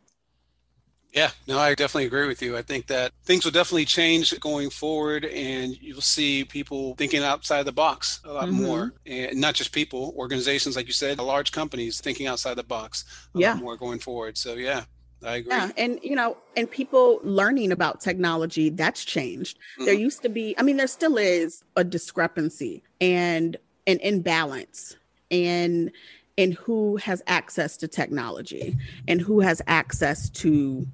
Yeah, 1.13 1.29
no, 1.47 1.57
I 1.57 1.73
definitely 1.73 2.05
agree 2.05 2.27
with 2.27 2.41
you. 2.41 2.57
I 2.57 2.61
think 2.61 2.87
that 2.87 3.11
things 3.23 3.45
will 3.45 3.51
definitely 3.51 3.85
change 3.85 4.37
going 4.39 4.69
forward, 4.69 5.25
and 5.25 5.79
you'll 5.81 6.01
see 6.01 6.43
people 6.43 6.95
thinking 6.95 7.23
outside 7.23 7.63
the 7.63 7.71
box 7.71 8.19
a 8.25 8.33
lot 8.33 8.49
mm-hmm. 8.49 8.63
more, 8.63 8.93
and 9.05 9.39
not 9.39 9.55
just 9.55 9.71
people, 9.71 10.13
organizations, 10.17 10.75
like 10.75 10.87
you 10.87 10.93
said, 10.93 11.17
large 11.19 11.51
companies 11.51 12.01
thinking 12.01 12.27
outside 12.27 12.55
the 12.55 12.63
box 12.63 13.05
a 13.35 13.39
yeah. 13.39 13.53
lot 13.53 13.61
more 13.61 13.77
going 13.77 13.99
forward. 13.99 14.37
So, 14.37 14.55
yeah, 14.55 14.83
I 15.23 15.37
agree. 15.37 15.53
Yeah, 15.53 15.71
and 15.77 15.99
you 16.03 16.15
know, 16.15 16.37
and 16.55 16.69
people 16.69 17.19
learning 17.23 17.71
about 17.71 18.01
technology 18.01 18.69
that's 18.69 19.05
changed. 19.05 19.57
Mm-hmm. 19.57 19.85
There 19.85 19.93
used 19.93 20.21
to 20.23 20.29
be, 20.29 20.55
I 20.57 20.63
mean, 20.63 20.77
there 20.77 20.87
still 20.87 21.17
is 21.17 21.63
a 21.75 21.83
discrepancy 21.83 22.83
and 23.01 23.55
an 23.87 23.99
imbalance, 24.01 24.97
and 25.31 25.91
in 26.37 26.51
who 26.51 26.95
has 26.97 27.21
access 27.27 27.75
to 27.77 27.87
technology 27.87 28.77
and 29.07 29.19
who 29.19 29.39
has 29.39 29.61
access 29.67 30.29
to 30.29 30.87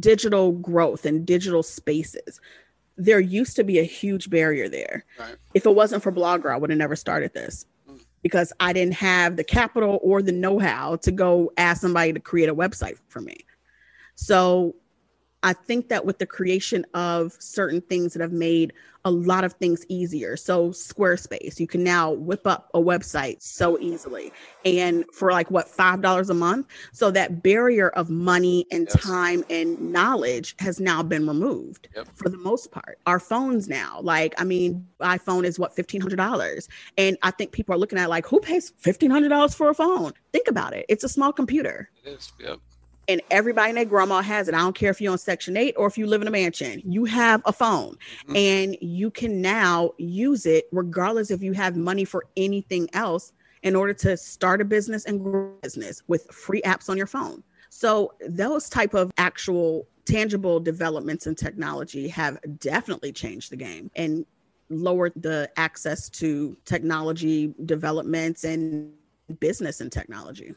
digital 0.00 0.52
growth 0.52 1.06
and 1.06 1.24
digital 1.24 1.62
spaces. 1.62 2.40
There 2.96 3.20
used 3.20 3.56
to 3.56 3.64
be 3.64 3.78
a 3.78 3.84
huge 3.84 4.30
barrier 4.30 4.68
there. 4.68 5.04
Right. 5.18 5.36
If 5.54 5.66
it 5.66 5.74
wasn't 5.74 6.02
for 6.02 6.12
Blogger, 6.12 6.52
I 6.52 6.56
would 6.56 6.70
have 6.70 6.78
never 6.78 6.96
started 6.96 7.32
this 7.34 7.66
mm. 7.88 8.00
because 8.22 8.52
I 8.60 8.72
didn't 8.72 8.94
have 8.94 9.36
the 9.36 9.44
capital 9.44 10.00
or 10.02 10.22
the 10.22 10.32
know 10.32 10.58
how 10.58 10.96
to 10.96 11.10
go 11.10 11.52
ask 11.56 11.80
somebody 11.80 12.12
to 12.12 12.20
create 12.20 12.48
a 12.48 12.54
website 12.54 12.98
for 13.08 13.20
me. 13.20 13.38
So 14.16 14.74
I 15.44 15.52
think 15.52 15.88
that 15.90 16.04
with 16.06 16.18
the 16.18 16.26
creation 16.26 16.84
of 16.94 17.36
certain 17.38 17.82
things 17.82 18.14
that 18.14 18.22
have 18.22 18.32
made 18.32 18.72
a 19.04 19.10
lot 19.10 19.44
of 19.44 19.52
things 19.52 19.84
easier. 19.90 20.36
So 20.36 20.70
Squarespace, 20.70 21.60
you 21.60 21.66
can 21.66 21.84
now 21.84 22.12
whip 22.12 22.46
up 22.46 22.70
a 22.72 22.80
website 22.80 23.42
so 23.42 23.78
easily. 23.78 24.32
And 24.64 25.04
for 25.12 25.30
like 25.30 25.50
what, 25.50 25.68
$5 25.68 26.30
a 26.30 26.34
month? 26.34 26.68
So 26.92 27.10
that 27.10 27.42
barrier 27.42 27.90
of 27.90 28.08
money 28.08 28.66
and 28.72 28.88
yes. 28.90 29.04
time 29.04 29.44
and 29.50 29.78
knowledge 29.92 30.54
has 30.58 30.80
now 30.80 31.02
been 31.02 31.28
removed 31.28 31.88
yep. 31.94 32.08
for 32.14 32.30
the 32.30 32.38
most 32.38 32.70
part. 32.70 32.98
Our 33.06 33.20
phones 33.20 33.68
now, 33.68 34.00
like, 34.00 34.34
I 34.38 34.44
mean, 34.44 34.86
iPhone 35.00 35.44
is 35.44 35.58
what, 35.58 35.76
$1,500. 35.76 36.68
And 36.96 37.18
I 37.22 37.30
think 37.30 37.52
people 37.52 37.74
are 37.74 37.78
looking 37.78 37.98
at 37.98 38.08
like, 38.08 38.26
who 38.26 38.40
pays 38.40 38.72
$1,500 38.82 39.54
for 39.54 39.68
a 39.68 39.74
phone? 39.74 40.12
Think 40.32 40.48
about 40.48 40.72
it. 40.72 40.86
It's 40.88 41.04
a 41.04 41.10
small 41.10 41.32
computer. 41.32 41.90
It 42.04 42.08
is. 42.08 42.32
Yep 42.40 42.58
and 43.08 43.20
everybody 43.30 43.70
and 43.70 43.78
their 43.78 43.84
grandma 43.84 44.22
has 44.22 44.48
it. 44.48 44.54
I 44.54 44.58
don't 44.58 44.74
care 44.74 44.90
if 44.90 45.00
you're 45.00 45.12
on 45.12 45.18
Section 45.18 45.56
8 45.56 45.74
or 45.76 45.86
if 45.86 45.98
you 45.98 46.06
live 46.06 46.22
in 46.22 46.28
a 46.28 46.30
mansion, 46.30 46.82
you 46.84 47.04
have 47.04 47.42
a 47.44 47.52
phone 47.52 47.96
mm-hmm. 48.26 48.36
and 48.36 48.76
you 48.80 49.10
can 49.10 49.40
now 49.40 49.92
use 49.98 50.46
it 50.46 50.66
regardless 50.72 51.30
if 51.30 51.42
you 51.42 51.52
have 51.52 51.76
money 51.76 52.04
for 52.04 52.26
anything 52.36 52.88
else 52.92 53.32
in 53.62 53.74
order 53.74 53.94
to 53.94 54.16
start 54.16 54.60
a 54.60 54.64
business 54.64 55.04
and 55.06 55.22
grow 55.22 55.46
a 55.46 55.62
business 55.62 56.02
with 56.06 56.30
free 56.30 56.62
apps 56.62 56.88
on 56.88 56.96
your 56.96 57.06
phone. 57.06 57.42
So 57.70 58.12
those 58.28 58.68
type 58.68 58.94
of 58.94 59.10
actual 59.18 59.88
tangible 60.04 60.60
developments 60.60 61.26
in 61.26 61.34
technology 61.34 62.08
have 62.08 62.38
definitely 62.58 63.10
changed 63.10 63.50
the 63.50 63.56
game 63.56 63.90
and 63.96 64.24
lowered 64.70 65.12
the 65.16 65.50
access 65.56 66.08
to 66.10 66.56
technology 66.64 67.54
developments 67.64 68.44
and 68.44 68.92
business 69.40 69.80
and 69.80 69.90
technology. 69.90 70.54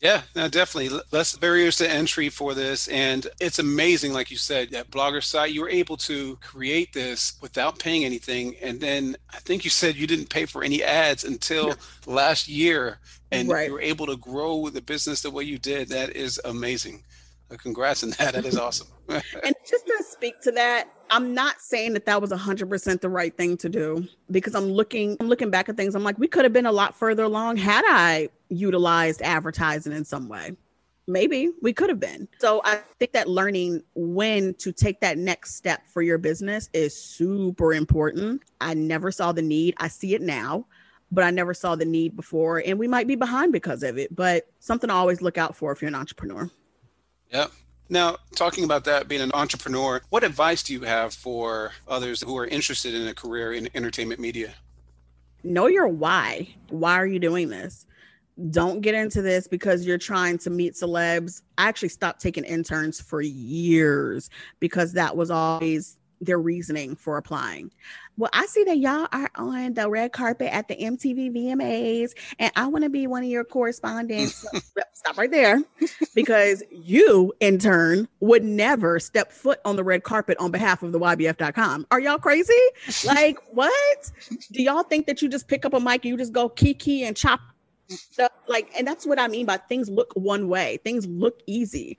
Yeah, 0.00 0.22
no, 0.36 0.48
definitely 0.48 0.96
less 1.10 1.36
barriers 1.36 1.76
to 1.76 1.90
entry 1.90 2.28
for 2.28 2.54
this, 2.54 2.86
and 2.88 3.26
it's 3.40 3.58
amazing, 3.58 4.12
like 4.12 4.30
you 4.30 4.36
said, 4.36 4.70
that 4.70 4.90
blogger 4.92 5.22
site 5.22 5.52
you 5.52 5.60
were 5.60 5.68
able 5.68 5.96
to 5.96 6.36
create 6.36 6.92
this 6.92 7.36
without 7.40 7.80
paying 7.80 8.04
anything, 8.04 8.54
and 8.62 8.80
then 8.80 9.16
I 9.34 9.38
think 9.38 9.64
you 9.64 9.70
said 9.70 9.96
you 9.96 10.06
didn't 10.06 10.30
pay 10.30 10.46
for 10.46 10.62
any 10.62 10.84
ads 10.84 11.24
until 11.24 11.74
last 12.06 12.46
year, 12.46 12.98
and 13.32 13.48
right. 13.48 13.66
you 13.66 13.72
were 13.72 13.80
able 13.80 14.06
to 14.06 14.16
grow 14.16 14.68
the 14.68 14.80
business 14.80 15.22
the 15.22 15.32
way 15.32 15.42
you 15.42 15.58
did. 15.58 15.88
That 15.88 16.14
is 16.14 16.40
amazing. 16.44 17.02
Uh, 17.50 17.56
congrats 17.56 18.04
on 18.04 18.10
that. 18.10 18.34
That 18.34 18.44
is 18.44 18.56
awesome. 18.56 18.88
and 19.08 19.54
just 19.68 19.86
to 19.86 20.04
speak 20.06 20.40
to 20.42 20.52
that, 20.52 20.88
I'm 21.10 21.34
not 21.34 21.60
saying 21.60 21.94
that 21.94 22.04
that 22.06 22.20
was 22.20 22.30
100% 22.30 23.00
the 23.00 23.08
right 23.08 23.36
thing 23.36 23.56
to 23.56 23.68
do 23.68 24.06
because 24.30 24.54
I'm 24.54 24.66
looking 24.66 25.16
I'm 25.18 25.28
looking 25.28 25.50
back 25.50 25.68
at 25.68 25.76
things 25.76 25.94
I'm 25.94 26.04
like 26.04 26.18
we 26.18 26.28
could 26.28 26.44
have 26.44 26.52
been 26.52 26.66
a 26.66 26.72
lot 26.72 26.94
further 26.94 27.24
along 27.24 27.56
had 27.56 27.84
I 27.88 28.28
utilized 28.48 29.22
advertising 29.22 29.92
in 29.92 30.04
some 30.04 30.28
way. 30.28 30.52
Maybe 31.06 31.50
we 31.62 31.72
could 31.72 31.88
have 31.88 32.00
been. 32.00 32.28
So 32.38 32.60
I 32.64 32.80
think 32.98 33.12
that 33.12 33.28
learning 33.28 33.82
when 33.94 34.52
to 34.54 34.72
take 34.72 35.00
that 35.00 35.16
next 35.16 35.54
step 35.54 35.86
for 35.86 36.02
your 36.02 36.18
business 36.18 36.68
is 36.74 36.94
super 36.94 37.72
important. 37.72 38.42
I 38.60 38.74
never 38.74 39.10
saw 39.10 39.32
the 39.32 39.40
need. 39.40 39.74
I 39.78 39.88
see 39.88 40.14
it 40.14 40.20
now, 40.20 40.66
but 41.10 41.24
I 41.24 41.30
never 41.30 41.54
saw 41.54 41.76
the 41.76 41.86
need 41.86 42.14
before 42.14 42.62
and 42.64 42.78
we 42.78 42.88
might 42.88 43.06
be 43.06 43.14
behind 43.14 43.52
because 43.52 43.82
of 43.82 43.96
it, 43.96 44.14
but 44.14 44.48
something 44.58 44.88
to 44.88 44.94
always 44.94 45.22
look 45.22 45.38
out 45.38 45.56
for 45.56 45.72
if 45.72 45.80
you're 45.80 45.88
an 45.88 45.94
entrepreneur. 45.94 46.50
Yep. 47.32 47.52
Now, 47.90 48.18
talking 48.36 48.64
about 48.64 48.84
that, 48.84 49.08
being 49.08 49.22
an 49.22 49.32
entrepreneur, 49.32 50.02
what 50.10 50.22
advice 50.22 50.62
do 50.62 50.74
you 50.74 50.82
have 50.82 51.14
for 51.14 51.72
others 51.86 52.20
who 52.20 52.36
are 52.36 52.46
interested 52.46 52.94
in 52.94 53.08
a 53.08 53.14
career 53.14 53.54
in 53.54 53.70
entertainment 53.74 54.20
media? 54.20 54.52
Know 55.42 55.68
your 55.68 55.88
why. 55.88 56.54
Why 56.68 56.96
are 56.96 57.06
you 57.06 57.18
doing 57.18 57.48
this? 57.48 57.86
Don't 58.50 58.80
get 58.80 58.94
into 58.94 59.20
this 59.20 59.48
because 59.48 59.86
you're 59.86 59.98
trying 59.98 60.38
to 60.38 60.50
meet 60.50 60.74
celebs. 60.74 61.42
I 61.56 61.68
actually 61.68 61.88
stopped 61.88 62.20
taking 62.20 62.44
interns 62.44 63.00
for 63.00 63.20
years 63.20 64.30
because 64.60 64.92
that 64.92 65.16
was 65.16 65.30
always 65.30 65.98
their 66.20 66.38
reasoning 66.38 66.96
for 66.96 67.16
applying. 67.16 67.70
Well, 68.16 68.30
I 68.32 68.46
see 68.46 68.64
that 68.64 68.78
y'all 68.78 69.06
are 69.12 69.30
on 69.36 69.74
the 69.74 69.88
red 69.88 70.12
carpet 70.12 70.52
at 70.52 70.66
the 70.66 70.74
MTV 70.74 71.30
VMAs, 71.30 72.14
and 72.40 72.50
I 72.56 72.66
want 72.66 72.82
to 72.82 72.90
be 72.90 73.06
one 73.06 73.22
of 73.22 73.28
your 73.28 73.44
correspondents. 73.44 74.44
Stop 74.92 75.16
right 75.16 75.30
there, 75.30 75.62
because 76.16 76.64
you, 76.72 77.32
in 77.38 77.58
turn, 77.58 78.08
would 78.18 78.42
never 78.42 78.98
step 78.98 79.30
foot 79.30 79.60
on 79.64 79.76
the 79.76 79.84
red 79.84 80.02
carpet 80.02 80.36
on 80.38 80.50
behalf 80.50 80.82
of 80.82 80.90
the 80.90 80.98
YBF.com. 80.98 81.86
Are 81.92 82.00
y'all 82.00 82.18
crazy? 82.18 82.52
like, 83.06 83.38
what? 83.52 84.10
Do 84.50 84.62
y'all 84.62 84.82
think 84.82 85.06
that 85.06 85.22
you 85.22 85.28
just 85.28 85.46
pick 85.46 85.64
up 85.64 85.72
a 85.72 85.78
mic 85.78 86.04
and 86.04 86.06
you 86.06 86.16
just 86.16 86.32
go 86.32 86.48
kiki 86.48 87.04
and 87.04 87.16
chop 87.16 87.40
stuff? 87.88 88.32
Like, 88.46 88.70
and 88.76 88.86
that's 88.86 89.06
what 89.06 89.18
I 89.18 89.28
mean 89.28 89.46
by 89.46 89.56
things 89.56 89.88
look 89.88 90.12
one 90.14 90.48
way, 90.48 90.78
things 90.84 91.06
look 91.06 91.40
easy. 91.46 91.98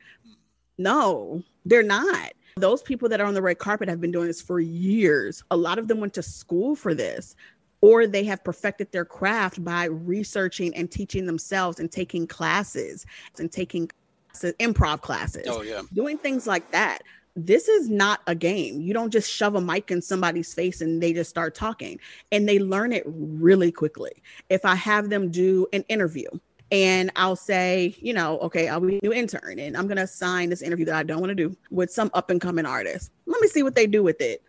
No, 0.78 1.44
they're 1.66 1.84
not 1.84 2.32
those 2.60 2.82
people 2.82 3.10
that 3.10 3.22
are 3.22 3.26
on 3.26 3.34
the 3.34 3.42
red 3.42 3.58
carpet 3.58 3.90
have 3.90 4.02
been 4.02 4.12
doing 4.12 4.28
this 4.28 4.42
for 4.42 4.60
years. 4.60 5.44
A 5.52 5.58
lot 5.58 5.80
of 5.80 5.88
them 5.88 6.00
went 6.00 6.14
to 6.16 6.24
school 6.24 6.76
for 6.76 6.94
this, 6.94 7.36
or 7.82 8.08
they 8.08 8.24
have 8.26 8.44
perfected 8.44 8.92
their 8.92 9.06
craft 9.06 9.64
by 9.64 9.86
researching 9.86 10.76
and 10.76 10.92
teaching 10.92 11.26
themselves 11.26 11.80
and 11.80 11.92
taking 11.92 12.28
classes 12.28 13.06
and 13.40 13.52
taking 13.52 13.88
classes, 13.88 14.54
improv 14.60 15.02
classes. 15.02 15.48
Oh, 15.48 15.62
yeah. 15.62 15.82
Doing 15.94 16.18
things 16.18 16.46
like 16.46 16.72
that. 16.72 17.00
This 17.46 17.68
is 17.68 17.90
not 17.90 18.22
a 18.28 18.36
game. 18.36 18.82
You 18.82 18.94
don't 18.94 19.12
just 19.12 19.32
shove 19.32 19.56
a 19.56 19.62
mic 19.62 19.92
in 19.92 20.02
somebody's 20.02 20.54
face 20.54 20.82
and 20.82 21.02
they 21.02 21.14
just 21.14 21.30
start 21.30 21.56
talking. 21.56 22.00
And 22.32 22.48
they 22.48 22.60
learn 22.60 22.92
it 22.92 23.04
really 23.06 23.72
quickly. 23.72 24.12
If 24.50 24.66
I 24.66 24.76
have 24.76 25.10
them 25.10 25.30
do 25.30 25.68
an 25.74 25.84
interview, 25.90 26.28
and 26.72 27.12
I'll 27.16 27.36
say, 27.36 27.96
you 28.00 28.14
know, 28.14 28.38
okay, 28.40 28.68
I'll 28.68 28.80
be 28.80 28.98
a 28.98 29.00
new 29.02 29.14
intern 29.14 29.58
and 29.58 29.76
I'm 29.76 29.88
going 29.88 29.98
to 29.98 30.06
sign 30.06 30.50
this 30.50 30.62
interview 30.62 30.86
that 30.86 30.96
I 30.96 31.04
don't 31.04 31.20
want 31.20 31.32
to 31.32 31.36
do 31.36 31.56
with 31.72 31.92
some 31.92 32.12
up 32.14 32.30
and 32.30 32.40
coming 32.40 32.66
artist. 32.66 33.12
Let 33.26 33.42
me 33.42 33.48
see 33.48 33.64
what 33.64 33.76
they 33.76 33.88
do 33.88 34.04
with 34.04 34.22
it. 34.22 34.44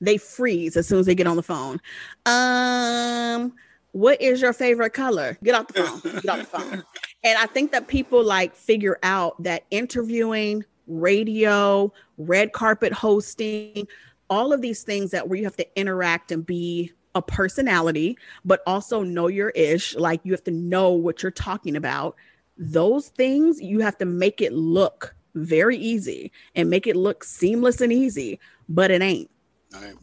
They 0.00 0.16
freeze 0.16 0.78
as 0.78 0.86
soon 0.86 1.00
as 1.00 1.06
they 1.06 1.14
get 1.14 1.26
on 1.26 1.36
the 1.36 1.42
phone. 1.42 1.78
Um, 2.24 3.52
what 3.92 4.20
is 4.22 4.40
your 4.40 4.54
favorite 4.54 4.94
color? 4.94 5.36
Get 5.42 5.54
off 5.54 5.68
the 5.68 5.84
phone. 5.84 6.00
Get 6.22 6.28
off 6.28 6.38
the 6.38 6.44
phone. 6.58 6.84
And 7.22 7.36
I 7.36 7.44
think 7.44 7.70
that 7.72 7.86
people 7.86 8.24
like 8.24 8.56
figure 8.56 8.98
out 9.02 9.42
that 9.42 9.64
interviewing, 9.70 10.64
radio, 10.90 11.92
red 12.18 12.52
carpet 12.52 12.92
hosting, 12.92 13.86
all 14.28 14.52
of 14.52 14.60
these 14.60 14.82
things 14.82 15.10
that 15.10 15.28
where 15.28 15.38
you 15.38 15.44
have 15.44 15.56
to 15.56 15.78
interact 15.78 16.32
and 16.32 16.44
be 16.44 16.92
a 17.14 17.22
personality, 17.22 18.16
but 18.44 18.62
also 18.66 19.02
know 19.02 19.26
your 19.26 19.50
ish. 19.50 19.96
Like 19.96 20.20
you 20.24 20.32
have 20.32 20.44
to 20.44 20.50
know 20.50 20.90
what 20.90 21.22
you're 21.22 21.32
talking 21.32 21.76
about. 21.76 22.16
Those 22.58 23.08
things 23.08 23.60
you 23.60 23.80
have 23.80 23.98
to 23.98 24.04
make 24.04 24.40
it 24.40 24.52
look 24.52 25.14
very 25.34 25.76
easy 25.76 26.30
and 26.54 26.70
make 26.70 26.86
it 26.86 26.96
look 26.96 27.24
seamless 27.24 27.80
and 27.80 27.92
easy, 27.92 28.38
but 28.68 28.90
it 28.90 29.02
ain't. 29.02 29.30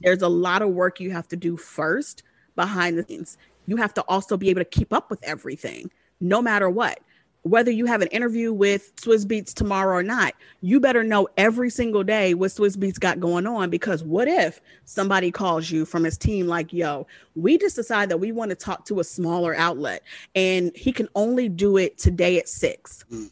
There's 0.01 0.21
a 0.21 0.29
lot 0.29 0.61
of 0.61 0.69
work 0.69 0.99
you 0.99 1.11
have 1.11 1.27
to 1.29 1.35
do 1.35 1.57
first 1.57 2.23
behind 2.55 2.97
the 2.97 3.03
scenes. 3.03 3.37
You 3.65 3.75
have 3.77 3.93
to 3.95 4.01
also 4.03 4.37
be 4.37 4.49
able 4.49 4.61
to 4.61 4.65
keep 4.65 4.93
up 4.93 5.09
with 5.09 5.23
everything. 5.23 5.91
no 6.19 6.41
matter 6.41 6.69
what 6.69 6.99
whether 7.47 7.71
you 7.71 7.85
have 7.85 8.01
an 8.01 8.07
interview 8.09 8.53
with 8.53 8.95
Swizz 8.97 9.25
Beatz 9.25 9.53
tomorrow 9.53 9.97
or 9.97 10.03
not, 10.03 10.33
you 10.61 10.79
better 10.79 11.03
know 11.03 11.27
every 11.37 11.69
single 11.69 12.03
day 12.03 12.33
what 12.33 12.51
Swizz 12.51 12.77
Beatz 12.77 12.99
got 12.99 13.19
going 13.19 13.47
on 13.47 13.69
because 13.69 14.03
what 14.03 14.27
if 14.27 14.61
somebody 14.85 15.31
calls 15.31 15.71
you 15.71 15.85
from 15.85 16.03
his 16.03 16.17
team 16.17 16.47
like, 16.47 16.71
yo, 16.73 17.07
we 17.35 17.57
just 17.57 17.75
decide 17.75 18.09
that 18.09 18.19
we 18.19 18.31
want 18.31 18.49
to 18.49 18.55
talk 18.55 18.85
to 18.85 18.99
a 18.99 19.03
smaller 19.03 19.55
outlet 19.55 20.03
and 20.35 20.75
he 20.75 20.91
can 20.91 21.07
only 21.15 21.49
do 21.49 21.77
it 21.77 21.97
today 21.97 22.37
at 22.37 22.47
six. 22.47 23.03
Mm. 23.11 23.31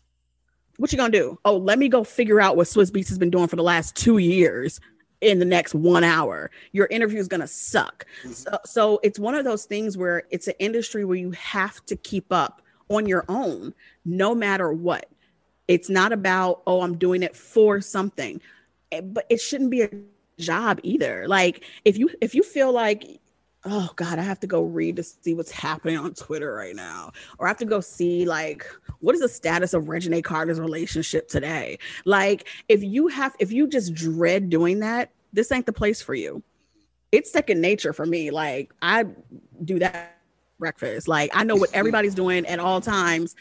What 0.77 0.91
you 0.91 0.97
gonna 0.97 1.11
do? 1.11 1.39
Oh, 1.45 1.57
let 1.57 1.79
me 1.79 1.87
go 1.87 2.03
figure 2.03 2.41
out 2.41 2.57
what 2.57 2.67
Swizz 2.67 2.91
Beatz 2.91 3.07
has 3.09 3.17
been 3.17 3.29
doing 3.29 3.47
for 3.47 3.55
the 3.55 3.63
last 3.63 3.95
two 3.95 4.17
years 4.17 4.79
in 5.21 5.39
the 5.39 5.45
next 5.45 5.73
one 5.73 6.03
hour. 6.03 6.51
Your 6.73 6.87
interview 6.87 7.19
is 7.19 7.27
gonna 7.27 7.47
suck. 7.47 8.05
Mm-hmm. 8.23 8.31
So, 8.31 8.57
so 8.65 8.99
it's 9.01 9.17
one 9.17 9.35
of 9.35 9.45
those 9.45 9.65
things 9.65 9.97
where 9.97 10.23
it's 10.31 10.47
an 10.47 10.55
industry 10.59 11.05
where 11.05 11.17
you 11.17 11.31
have 11.31 11.85
to 11.85 11.95
keep 11.95 12.31
up 12.31 12.61
on 12.89 13.07
your 13.07 13.25
own, 13.27 13.73
no 14.05 14.35
matter 14.35 14.71
what. 14.71 15.07
It's 15.67 15.89
not 15.89 16.11
about, 16.11 16.61
oh, 16.67 16.81
I'm 16.81 16.97
doing 16.97 17.23
it 17.23 17.35
for 17.35 17.81
something. 17.81 18.39
Eh, 18.91 19.01
but 19.01 19.25
it 19.29 19.41
shouldn't 19.41 19.71
be 19.71 19.81
a 19.83 19.89
job 20.39 20.79
either. 20.83 21.27
Like 21.27 21.63
if 21.85 21.97
you 21.97 22.09
if 22.21 22.35
you 22.35 22.43
feel 22.43 22.71
like 22.71 23.19
oh 23.65 23.89
god 23.95 24.19
i 24.19 24.21
have 24.21 24.39
to 24.39 24.47
go 24.47 24.63
read 24.63 24.95
to 24.95 25.03
see 25.03 25.33
what's 25.33 25.51
happening 25.51 25.97
on 25.97 26.13
twitter 26.13 26.53
right 26.53 26.75
now 26.75 27.11
or 27.39 27.47
i 27.47 27.49
have 27.49 27.57
to 27.57 27.65
go 27.65 27.81
see 27.81 28.25
like 28.25 28.65
what 28.99 29.15
is 29.15 29.21
the 29.21 29.29
status 29.29 29.73
of 29.73 29.85
reginae 29.85 30.23
carter's 30.23 30.59
relationship 30.59 31.27
today 31.27 31.77
like 32.05 32.47
if 32.69 32.83
you 32.83 33.07
have 33.07 33.35
if 33.39 33.51
you 33.51 33.67
just 33.67 33.93
dread 33.93 34.49
doing 34.49 34.79
that 34.79 35.09
this 35.33 35.51
ain't 35.51 35.65
the 35.65 35.73
place 35.73 36.01
for 36.01 36.13
you 36.13 36.41
it's 37.11 37.31
second 37.31 37.59
nature 37.59 37.91
for 37.91 38.05
me 38.05 38.29
like 38.29 38.71
i 38.81 39.03
do 39.63 39.79
that 39.79 40.14
breakfast. 40.59 41.07
Like 41.07 41.31
I 41.33 41.43
know 41.43 41.55
what 41.55 41.69
everybody's 41.73 42.15
doing 42.15 42.45
at 42.45 42.59
all 42.59 42.81
times. 42.81 43.35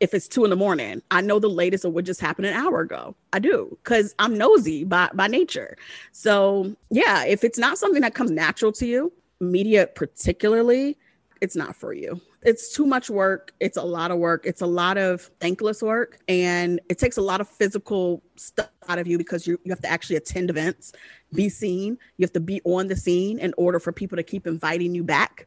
If 0.00 0.14
it's 0.14 0.28
two 0.28 0.44
in 0.44 0.50
the 0.50 0.56
morning, 0.56 1.02
I 1.10 1.20
know 1.20 1.40
the 1.40 1.48
latest 1.48 1.84
of 1.84 1.92
what 1.92 2.04
just 2.04 2.20
happened 2.20 2.46
an 2.46 2.54
hour 2.54 2.80
ago. 2.80 3.16
I 3.32 3.40
do 3.40 3.76
because 3.82 4.14
I'm 4.18 4.38
nosy 4.38 4.84
by 4.84 5.10
by 5.14 5.26
nature. 5.26 5.76
So 6.12 6.74
yeah, 6.90 7.24
if 7.24 7.42
it's 7.42 7.58
not 7.58 7.78
something 7.78 8.02
that 8.02 8.14
comes 8.14 8.30
natural 8.30 8.70
to 8.72 8.86
you, 8.86 9.12
media 9.40 9.88
particularly, 9.88 10.96
it's 11.40 11.56
not 11.56 11.74
for 11.74 11.92
you. 11.92 12.20
It's 12.42 12.72
too 12.72 12.86
much 12.86 13.10
work. 13.10 13.52
It's 13.58 13.76
a 13.76 13.82
lot 13.82 14.10
of 14.10 14.18
work. 14.18 14.46
It's 14.46 14.60
a 14.60 14.66
lot 14.66 14.96
of 14.96 15.22
thankless 15.40 15.82
work. 15.82 16.18
And 16.28 16.80
it 16.88 16.98
takes 16.98 17.16
a 17.16 17.22
lot 17.22 17.40
of 17.40 17.48
physical 17.48 18.22
stuff 18.36 18.70
out 18.88 18.98
of 18.98 19.06
you 19.06 19.18
because 19.18 19.46
you, 19.46 19.58
you 19.64 19.70
have 19.70 19.82
to 19.82 19.90
actually 19.90 20.16
attend 20.16 20.48
events, 20.50 20.92
be 21.34 21.48
seen. 21.48 21.98
You 22.16 22.24
have 22.24 22.32
to 22.32 22.40
be 22.40 22.60
on 22.64 22.86
the 22.86 22.96
scene 22.96 23.38
in 23.40 23.54
order 23.56 23.80
for 23.80 23.92
people 23.92 24.16
to 24.16 24.22
keep 24.22 24.46
inviting 24.46 24.94
you 24.94 25.02
back 25.02 25.46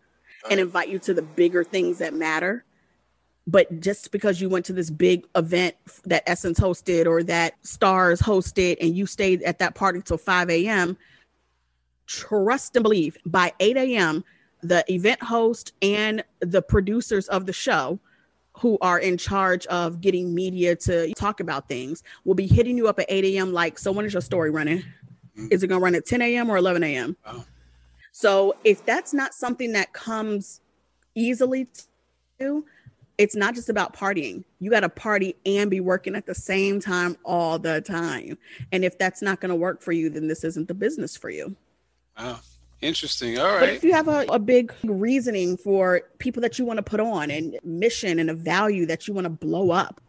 and 0.50 0.60
invite 0.60 0.90
you 0.90 1.00
to 1.00 1.14
the 1.14 1.22
bigger 1.22 1.64
things 1.64 1.98
that 2.00 2.14
matter. 2.14 2.64
But 3.48 3.80
just 3.80 4.12
because 4.12 4.40
you 4.40 4.50
went 4.50 4.66
to 4.66 4.74
this 4.74 4.90
big 4.90 5.26
event 5.36 5.76
that 6.06 6.24
Essence 6.28 6.60
hosted 6.60 7.08
or 7.08 7.24
that 7.24 7.56
Stars 7.66 8.22
hosted 8.22 8.78
and 8.80 8.96
you 8.96 9.06
stayed 9.06 9.42
at 9.44 9.60
that 9.60 9.76
party 9.76 10.02
till 10.02 10.18
5 10.18 10.50
a.m., 10.50 10.98
trust 12.06 12.76
and 12.76 12.84
believe 12.84 13.18
by 13.26 13.52
8 13.60 13.78
a.m., 13.78 14.24
the 14.62 14.86
event 14.92 15.22
host 15.24 15.74
and 15.82 16.24
the 16.40 16.62
producers 16.62 17.28
of 17.30 17.48
the 17.48 17.54
show 17.54 18.00
who 18.54 18.78
are 18.82 19.00
in 19.00 19.18
charge 19.18 19.66
of 19.68 20.02
getting 20.02 20.36
media 20.36 20.76
to 20.76 21.12
talk 21.14 21.40
about 21.40 21.68
things 21.68 22.04
will 22.26 22.36
be 22.36 22.46
hitting 22.46 22.78
you 22.78 22.88
up 22.88 23.00
at 23.00 23.06
8 23.10 23.24
a.m. 23.26 23.54
Like, 23.54 23.80
so 23.80 23.92
when 23.92 24.06
is 24.06 24.14
your 24.14 24.22
story 24.22 24.52
running? 24.52 24.80
Mm-hmm. 24.80 25.48
Is 25.50 25.64
it 25.64 25.68
going 25.68 25.80
to 25.80 25.84
run 25.84 25.96
at 25.96 26.06
10 26.06 26.22
a.m. 26.22 26.50
or 26.50 26.58
11 26.58 26.84
a.m.? 26.84 27.18
So 28.12 28.56
if 28.64 28.86
that's 28.86 29.14
not 29.14 29.34
something 29.34 29.74
that 29.74 29.94
comes 29.94 30.62
easily 31.16 31.66
to, 31.66 31.84
you, 32.40 32.66
it's 33.18 33.36
not 33.36 33.54
just 33.54 33.70
about 33.70 33.96
partying. 33.96 34.44
You 34.60 34.72
got 34.72 34.80
to 34.80 34.90
party 34.90 35.36
and 35.46 35.70
be 35.70 35.80
working 35.80 36.16
at 36.16 36.26
the 36.26 36.34
same 36.34 36.80
time 36.80 37.18
all 37.24 37.60
the 37.60 37.82
time. 37.82 38.38
And 38.72 38.84
if 38.84 38.98
that's 38.98 39.22
not 39.22 39.40
going 39.40 39.50
to 39.50 39.56
work 39.56 39.82
for 39.82 39.92
you, 39.92 40.10
then 40.10 40.28
this 40.28 40.44
isn't 40.44 40.68
the 40.68 40.74
business 40.74 41.16
for 41.16 41.30
you. 41.30 41.56
Wow. 42.18 42.40
Interesting. 42.82 43.38
All 43.38 43.46
right. 43.46 43.60
But 43.60 43.70
if 43.70 43.84
you 43.84 43.94
have 43.94 44.08
a, 44.08 44.26
a 44.30 44.40
big 44.40 44.74
reasoning 44.84 45.56
for 45.56 46.02
people 46.18 46.42
that 46.42 46.58
you 46.58 46.66
want 46.66 46.78
to 46.78 46.84
put 46.84 47.00
on 47.00 47.30
and 47.30 47.60
mission 47.64 48.18
and 48.18 48.30
a 48.32 48.34
value 48.34 48.88
that 48.88 49.08
you 49.08 49.14
want 49.14 49.26
to 49.26 49.30
blow 49.30 49.70
up, 49.70 50.02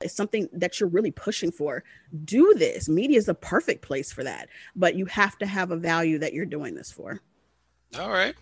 it's 0.00 0.14
something 0.14 0.48
that 0.52 0.78
you're 0.78 0.88
really 0.88 1.10
pushing 1.10 1.50
for, 1.50 1.82
do 2.24 2.54
this. 2.56 2.88
Media 2.88 3.18
is 3.18 3.28
a 3.28 3.34
perfect 3.34 3.82
place 3.82 4.12
for 4.12 4.22
that. 4.22 4.48
But 4.76 4.94
you 4.94 5.06
have 5.06 5.36
to 5.38 5.46
have 5.46 5.72
a 5.72 5.76
value 5.76 6.18
that 6.18 6.32
you're 6.32 6.46
doing 6.46 6.76
this 6.76 6.92
for. 6.92 7.20
All 7.98 8.10
right. 8.10 8.34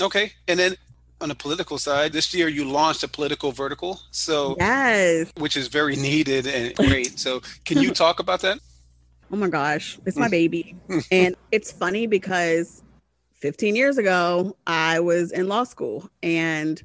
Okay. 0.00 0.32
And 0.46 0.58
then 0.58 0.76
on 1.20 1.28
the 1.28 1.34
political 1.34 1.78
side, 1.78 2.12
this 2.12 2.32
year 2.32 2.48
you 2.48 2.64
launched 2.64 3.02
a 3.02 3.08
political 3.08 3.52
vertical. 3.52 4.00
So 4.10 4.56
yes, 4.58 5.32
which 5.36 5.56
is 5.56 5.68
very 5.68 5.96
needed 5.96 6.46
and 6.46 6.74
great. 6.76 7.18
So 7.18 7.40
can 7.64 7.78
you 7.78 7.90
talk 7.94 8.20
about 8.20 8.40
that? 8.42 8.58
Oh 9.32 9.36
my 9.36 9.48
gosh, 9.48 9.98
it's 10.06 10.16
my 10.16 10.26
hmm. 10.26 10.30
baby. 10.30 10.76
and 11.10 11.36
it's 11.52 11.72
funny 11.72 12.06
because 12.06 12.82
15 13.34 13.76
years 13.76 13.98
ago, 13.98 14.56
I 14.66 15.00
was 15.00 15.32
in 15.32 15.48
law 15.48 15.64
school 15.64 16.08
and 16.22 16.82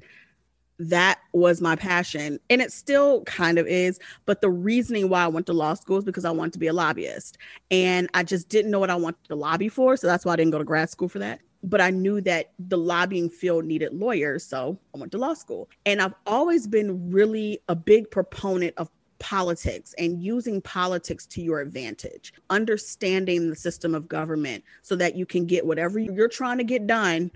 that 0.80 1.20
was 1.34 1.62
my 1.62 1.76
passion 1.76 2.40
and 2.50 2.62
it 2.62 2.72
still 2.72 3.22
kind 3.26 3.60
of 3.60 3.68
is 3.68 4.00
but 4.26 4.42
the 4.42 4.50
reasoning 4.50 5.08
why 5.08 5.24
i 5.24 5.28
went 5.28 5.46
to 5.46 5.54
law 5.54 5.76
school 5.76 5.98
is 5.98 6.04
because 6.04 6.26
i 6.26 6.32
wanted 6.32 6.52
to 6.52 6.58
be 6.58 6.66
a 6.66 6.74
lobbyist 6.74 7.38
and 7.70 8.10
i 8.16 8.24
just 8.24 8.50
didn't 8.50 8.72
know 8.72 8.80
what 8.80 8.90
i 8.90 8.96
wanted 8.96 9.24
to 9.24 9.36
lobby 9.36 9.70
for 9.70 9.96
so 9.96 10.08
that's 10.08 10.26
why 10.26 10.34
i 10.34 10.36
didn't 10.36 10.52
go 10.52 10.58
to 10.58 10.64
grad 10.64 10.90
school 10.90 11.08
for 11.08 11.20
that 11.20 11.40
but 11.64 11.80
I 11.80 11.90
knew 11.90 12.20
that 12.22 12.52
the 12.60 12.78
lobbying 12.78 13.30
field 13.30 13.66
needed 13.66 13.94
lawyers. 13.94 14.44
So 14.44 14.78
I 14.94 14.98
went 14.98 15.12
to 15.14 15.18
law 15.18 15.34
school. 15.34 15.70
And 15.86 16.02
I've 16.02 16.14
always 16.26 16.68
been 16.68 17.10
really 17.12 17.60
a 17.70 17.76
big 17.76 18.12
proponent 18.12 18.74
of 18.78 18.90
politics 19.20 19.96
and 19.98 20.22
using 20.22 20.62
politics 20.62 21.26
to 21.28 21.42
your 21.42 21.62
advantage, 21.62 22.34
understanding 22.50 23.50
the 23.50 23.56
system 23.56 23.96
of 23.96 24.10
government 24.10 24.64
so 24.82 24.98
that 24.98 25.16
you 25.16 25.26
can 25.26 25.46
get 25.46 25.66
whatever 25.66 25.98
you're 25.98 26.28
trying 26.28 26.58
to 26.58 26.66
get 26.66 26.86
done, 26.86 27.32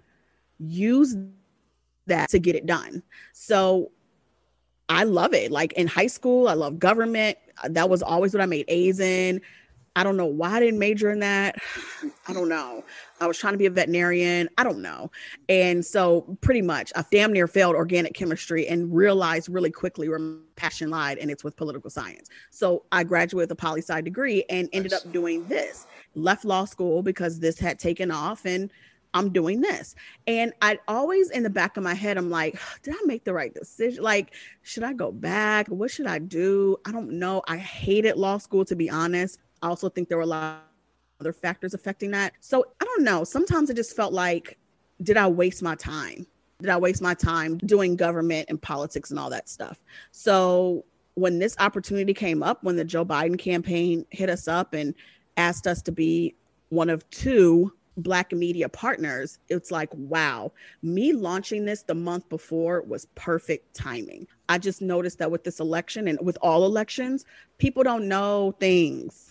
use 0.59 1.15
that 2.07 2.29
to 2.29 2.39
get 2.39 2.55
it 2.55 2.65
done. 2.65 3.01
So 3.31 3.91
I 4.89 5.05
love 5.05 5.33
it. 5.33 5.51
Like 5.51 5.73
in 5.73 5.87
high 5.87 6.07
school, 6.07 6.49
I 6.49 6.53
love 6.53 6.79
government. 6.79 7.37
That 7.69 7.89
was 7.89 8.03
always 8.03 8.33
what 8.33 8.41
I 8.41 8.45
made 8.45 8.65
A's 8.67 8.99
in. 8.99 9.41
I 9.97 10.03
don't 10.03 10.15
know 10.15 10.27
why 10.27 10.51
I 10.51 10.59
didn't 10.59 10.77
major 10.77 11.09
in 11.09 11.19
that. 11.21 11.55
I 12.27 12.33
don't 12.33 12.43
mm-hmm. 12.43 12.49
know. 12.49 12.83
I 13.19 13.25
was 13.25 13.35
trying 13.35 13.55
to 13.55 13.57
be 13.57 13.65
a 13.65 13.71
veterinarian. 13.71 14.47
I 14.59 14.63
don't 14.63 14.79
know. 14.79 15.09
And 15.49 15.83
so, 15.83 16.37
pretty 16.41 16.61
much, 16.61 16.93
I 16.95 17.03
damn 17.11 17.33
near 17.33 17.47
failed 17.47 17.75
organic 17.75 18.13
chemistry 18.13 18.67
and 18.67 18.95
realized 18.95 19.49
really 19.49 19.71
quickly 19.71 20.07
where 20.07 20.19
my 20.19 20.37
passion 20.55 20.91
lied, 20.91 21.17
and 21.17 21.31
it's 21.31 21.43
with 21.43 21.55
political 21.55 21.89
science. 21.89 22.29
So, 22.51 22.83
I 22.91 23.03
graduated 23.03 23.49
with 23.49 23.51
a 23.51 23.55
poli 23.55 23.81
sci 23.81 23.99
degree 24.01 24.43
and 24.51 24.69
ended 24.71 24.91
nice. 24.91 25.03
up 25.03 25.11
doing 25.11 25.47
this. 25.47 25.87
Left 26.13 26.45
law 26.45 26.65
school 26.65 27.01
because 27.01 27.39
this 27.39 27.57
had 27.57 27.79
taken 27.79 28.11
off, 28.11 28.45
and 28.45 28.71
I'm 29.15 29.33
doing 29.33 29.61
this. 29.61 29.95
And 30.27 30.53
I 30.61 30.77
always 30.87 31.31
in 31.31 31.41
the 31.41 31.49
back 31.49 31.75
of 31.75 31.81
my 31.81 31.95
head, 31.95 32.19
I'm 32.19 32.29
like, 32.29 32.59
did 32.83 32.93
I 32.93 32.99
make 33.05 33.23
the 33.23 33.33
right 33.33 33.51
decision? 33.51 34.03
Like, 34.03 34.35
should 34.61 34.83
I 34.83 34.93
go 34.93 35.11
back? 35.11 35.67
What 35.69 35.89
should 35.89 36.05
I 36.05 36.19
do? 36.19 36.77
I 36.85 36.91
don't 36.91 37.13
know. 37.13 37.41
I 37.47 37.57
hated 37.57 38.15
law 38.15 38.37
school, 38.37 38.63
to 38.65 38.75
be 38.75 38.91
honest. 38.91 39.39
I 39.61 39.67
also 39.67 39.89
think 39.89 40.09
there 40.09 40.17
were 40.17 40.23
a 40.23 40.27
lot 40.27 40.55
of 41.19 41.25
other 41.25 41.33
factors 41.33 41.73
affecting 41.73 42.11
that. 42.11 42.33
So 42.39 42.65
I 42.81 42.85
don't 42.85 43.03
know. 43.03 43.23
Sometimes 43.23 43.69
it 43.69 43.75
just 43.75 43.95
felt 43.95 44.13
like, 44.13 44.57
did 45.01 45.17
I 45.17 45.27
waste 45.27 45.61
my 45.61 45.75
time? 45.75 46.25
Did 46.59 46.69
I 46.69 46.77
waste 46.77 47.01
my 47.01 47.13
time 47.13 47.57
doing 47.59 47.95
government 47.95 48.47
and 48.49 48.61
politics 48.61 49.11
and 49.11 49.19
all 49.19 49.29
that 49.29 49.47
stuff? 49.47 49.79
So 50.11 50.85
when 51.15 51.39
this 51.39 51.55
opportunity 51.59 52.13
came 52.13 52.43
up, 52.43 52.63
when 52.63 52.75
the 52.75 52.85
Joe 52.85 53.05
Biden 53.05 53.37
campaign 53.37 54.05
hit 54.09 54.29
us 54.29 54.47
up 54.47 54.73
and 54.73 54.93
asked 55.37 55.67
us 55.67 55.81
to 55.83 55.91
be 55.91 56.35
one 56.69 56.89
of 56.89 57.07
two 57.09 57.71
black 57.97 58.31
media 58.31 58.69
partners 58.69 59.39
it's 59.49 59.71
like 59.71 59.89
wow 59.93 60.51
me 60.83 61.13
launching 61.13 61.65
this 61.65 61.81
the 61.81 61.95
month 61.95 62.29
before 62.29 62.83
was 62.83 63.07
perfect 63.15 63.73
timing 63.73 64.27
i 64.49 64.57
just 64.57 64.83
noticed 64.83 65.17
that 65.17 65.31
with 65.31 65.43
this 65.43 65.59
election 65.59 66.07
and 66.07 66.19
with 66.21 66.37
all 66.43 66.63
elections 66.63 67.25
people 67.57 67.81
don't 67.81 68.07
know 68.07 68.53
things 68.59 69.26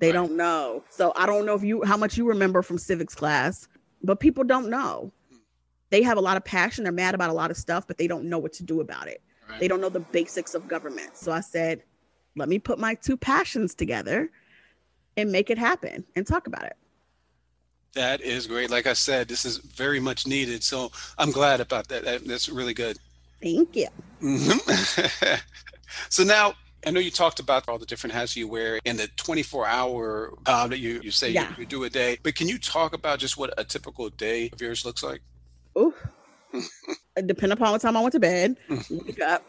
they 0.00 0.08
right. 0.08 0.14
don't 0.14 0.36
know. 0.36 0.82
So 0.90 1.12
I 1.14 1.26
don't 1.26 1.46
know 1.46 1.54
if 1.54 1.62
you 1.62 1.82
how 1.84 1.96
much 1.96 2.16
you 2.16 2.26
remember 2.26 2.62
from 2.62 2.78
civics 2.78 3.14
class, 3.14 3.68
but 4.02 4.18
people 4.18 4.42
don't 4.42 4.68
know. 4.68 5.12
They 5.90 6.02
have 6.02 6.16
a 6.16 6.20
lot 6.20 6.36
of 6.36 6.44
passion, 6.44 6.84
they're 6.84 6.92
mad 6.92 7.14
about 7.14 7.30
a 7.30 7.34
lot 7.34 7.50
of 7.50 7.56
stuff, 7.56 7.86
but 7.86 7.98
they 7.98 8.06
don't 8.06 8.24
know 8.24 8.38
what 8.38 8.52
to 8.54 8.62
do 8.62 8.80
about 8.80 9.08
it. 9.08 9.22
Right. 9.48 9.60
They 9.60 9.68
don't 9.68 9.80
know 9.80 9.88
the 9.88 10.00
basics 10.00 10.54
of 10.54 10.68
government. 10.68 11.16
So 11.16 11.32
I 11.32 11.40
said, 11.40 11.82
let 12.36 12.48
me 12.48 12.58
put 12.58 12.78
my 12.78 12.94
two 12.94 13.16
passions 13.16 13.74
together 13.74 14.30
and 15.16 15.30
make 15.30 15.50
it 15.50 15.58
happen 15.58 16.04
and 16.16 16.26
talk 16.26 16.46
about 16.46 16.64
it. 16.64 16.76
That 17.94 18.20
is 18.20 18.46
great. 18.46 18.70
Like 18.70 18.86
I 18.86 18.92
said, 18.92 19.26
this 19.26 19.44
is 19.44 19.58
very 19.58 19.98
much 19.98 20.26
needed. 20.26 20.62
So 20.62 20.92
I'm 21.18 21.32
glad 21.32 21.60
about 21.60 21.88
that. 21.88 22.24
That's 22.24 22.48
really 22.48 22.72
good. 22.72 22.98
Thank 23.42 23.74
you. 23.74 23.88
Mm-hmm. 24.22 25.34
so 26.08 26.22
now 26.22 26.54
I 26.86 26.90
know 26.90 27.00
you 27.00 27.10
talked 27.10 27.40
about 27.40 27.68
all 27.68 27.78
the 27.78 27.86
different 27.86 28.14
hats 28.14 28.36
you 28.36 28.48
wear 28.48 28.80
in 28.84 28.96
the 28.96 29.08
24 29.16 29.66
hour 29.66 30.32
uh, 30.46 30.66
that 30.68 30.78
you, 30.78 31.00
you 31.02 31.10
say 31.10 31.30
yeah. 31.30 31.50
you, 31.50 31.56
you, 31.60 31.66
do 31.66 31.84
a 31.84 31.90
day, 31.90 32.18
but 32.22 32.34
can 32.34 32.48
you 32.48 32.58
talk 32.58 32.94
about 32.94 33.18
just 33.18 33.36
what 33.36 33.52
a 33.58 33.64
typical 33.64 34.08
day 34.08 34.48
of 34.52 34.60
yours 34.60 34.84
looks 34.84 35.02
like? 35.02 35.20
Ooh. 35.78 35.94
depending 37.26 37.52
upon 37.52 37.72
what 37.72 37.80
time 37.80 37.96
I 37.96 38.00
went 38.00 38.12
to 38.12 38.20
bed, 38.20 38.56
wake 38.90 39.20
up. 39.20 39.44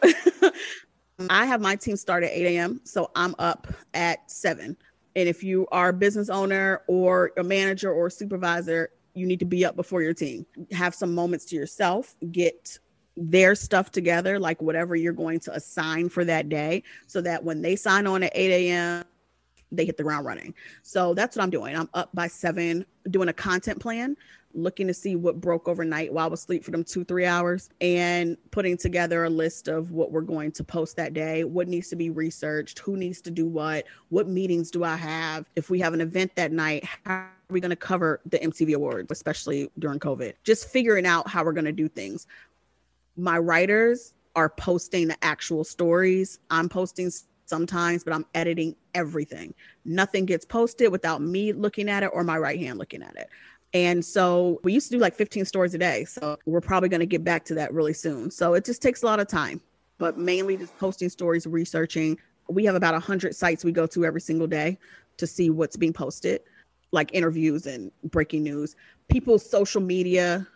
I 1.29 1.45
have 1.45 1.61
my 1.61 1.75
team 1.75 1.95
start 1.95 2.23
at 2.23 2.32
8 2.32 2.57
a.m. 2.57 2.82
So 2.84 3.11
I'm 3.15 3.36
up 3.39 3.67
at 3.93 4.29
7. 4.29 4.75
And 5.15 5.29
if 5.29 5.43
you 5.43 5.67
are 5.71 5.89
a 5.89 5.93
business 5.93 6.29
owner 6.29 6.82
or 6.88 7.32
a 7.38 7.43
manager 7.43 7.91
or 7.91 8.07
a 8.07 8.11
supervisor, 8.11 8.89
you 9.13 9.25
need 9.25 9.39
to 9.39 9.45
be 9.45 9.65
up 9.65 9.75
before 9.75 10.01
your 10.01 10.13
team. 10.13 10.45
Have 10.71 10.95
some 10.95 11.13
moments 11.13 11.45
to 11.45 11.55
yourself, 11.55 12.15
get 12.32 12.79
their 13.18 13.55
stuff 13.55 13.91
together, 13.91 14.39
like 14.39 14.62
whatever 14.62 14.95
you're 14.95 15.14
going 15.14 15.39
to 15.41 15.53
assign 15.53 16.09
for 16.09 16.26
that 16.26 16.49
day, 16.49 16.84
so 17.07 17.22
that 17.22 17.43
when 17.43 17.62
they 17.62 17.76
sign 17.76 18.07
on 18.07 18.24
at 18.24 18.32
8 18.34 18.51
a.m., 18.51 19.03
they 19.74 19.86
hit 19.86 19.97
the 19.97 20.03
ground 20.03 20.26
running. 20.26 20.53
So 20.84 21.14
that's 21.14 21.38
what 21.38 21.43
I'm 21.43 21.49
doing. 21.49 21.76
I'm 21.76 21.89
up 21.93 22.09
by 22.14 22.28
seven, 22.28 22.86
doing 23.09 23.30
a 23.30 23.34
content 23.34 23.80
plan 23.80 24.18
looking 24.53 24.88
to 24.88 24.93
see 24.93 25.16
what 25.16 25.39
broke 25.39 25.68
overnight 25.68 26.12
while 26.12 26.26
I 26.26 26.30
was 26.30 26.41
asleep 26.41 26.64
for 26.64 26.72
them 26.72 26.84
two, 26.84 27.03
three 27.03 27.26
hours, 27.26 27.70
and 27.80 28.38
putting 28.51 28.78
together 28.78 29.24
a 29.24 29.30
list 29.30 29.68
of 29.68 29.91
what 29.91 30.12
we're 30.12 30.22
going 30.22 30.51
to 30.53 30.64
post 30.64 30.95
that 30.97 31.14
day, 31.14 31.43
what 31.43 31.68
needs 31.68 31.89
to 31.89 31.95
be 31.95 32.09
researched, 32.09 32.80
who 32.80 32.97
needs 32.97 33.22
to 33.22 33.32
do 33.32 33.45
what, 33.45 33.86
what 34.09 34.28
meetings 34.28 34.72
do 34.72 34.84
I 34.84 34.95
have. 34.95 35.45
If 35.55 35.70
we 35.70 35.80
have 35.80 35.93
an 35.93 36.01
event 36.01 36.36
that 36.36 36.51
night, 36.51 36.86
how 37.05 37.14
are 37.14 37.32
we 37.49 37.59
going 37.59 37.70
to 37.70 37.76
cover 37.76 38.22
the 38.26 38.39
MTV 38.39 38.76
Awards, 38.76 39.12
especially 39.12 39.70
during 39.80 39.99
COVID? 39.99 40.34
Just 40.43 40.70
figuring 40.70 41.05
out 41.05 41.28
how 41.28 41.43
we're 41.43 41.53
going 41.53 41.66
to 41.66 41.72
do 41.72 41.88
things. 41.88 42.28
My 43.18 43.38
writers 43.38 44.14
are 44.36 44.49
posting 44.49 45.07
the 45.07 45.18
actual 45.22 45.64
stories. 45.64 46.39
I'm 46.49 46.70
posting 46.70 47.12
sometimes, 47.45 48.03
but 48.03 48.14
I'm 48.14 48.26
editing 48.34 48.76
everything. 48.93 49.53
Nothing 49.86 50.26
gets 50.26 50.45
posted 50.45 50.91
without 50.91 51.22
me 51.22 51.51
looking 51.51 51.89
at 51.89 52.03
it 52.03 52.12
or 52.14 52.24
my 52.24 52.38
right 52.38 52.59
hand 52.59 52.80
looking 52.80 53.03
at 53.03 53.16
it. 53.16 53.30
And 53.74 54.03
so 54.03 54.59
we 54.64 54.74
used 54.74 54.89
to 54.89 54.97
do 54.97 55.01
like 55.01 55.16
15 55.16 55.45
stories 55.45 55.74
a 55.74 55.78
day. 55.78 56.05
So 56.05 56.38
we're 56.45 56.62
probably 56.62 56.89
going 56.89 56.99
to 57.01 57.05
get 57.05 57.24
back 57.24 57.45
to 57.45 57.53
that 57.55 57.74
really 57.74 57.93
soon. 57.93 58.32
So 58.32 58.53
it 58.53 58.66
just 58.66 58.82
takes 58.82 59.03
a 59.03 59.05
lot 59.05 59.20
of 59.20 59.28
time, 59.28 59.62
but 59.97 60.18
mainly 60.18 60.57
just 60.57 60.78
posting 60.78 61.09
stories, 61.09 61.45
researching. 61.47 62.18
We 62.49 62.66
have 62.66 62.76
about 62.76 62.93
100 62.93 63.36
sites 63.36 63.64
we 63.64 63.72
go 63.72 63.88
to 63.88 64.05
every 64.05 64.22
single 64.22 64.47
day 64.47 64.78
to 65.18 65.28
see 65.28 65.49
what's 65.49 65.78
being 65.78 65.93
posted, 65.93 66.41
like 66.91 67.14
interviews 67.14 67.66
and 67.66 67.91
breaking 68.05 68.43
news. 68.43 68.76
People's 69.09 69.47
social 69.49 69.82
media, 69.82 70.47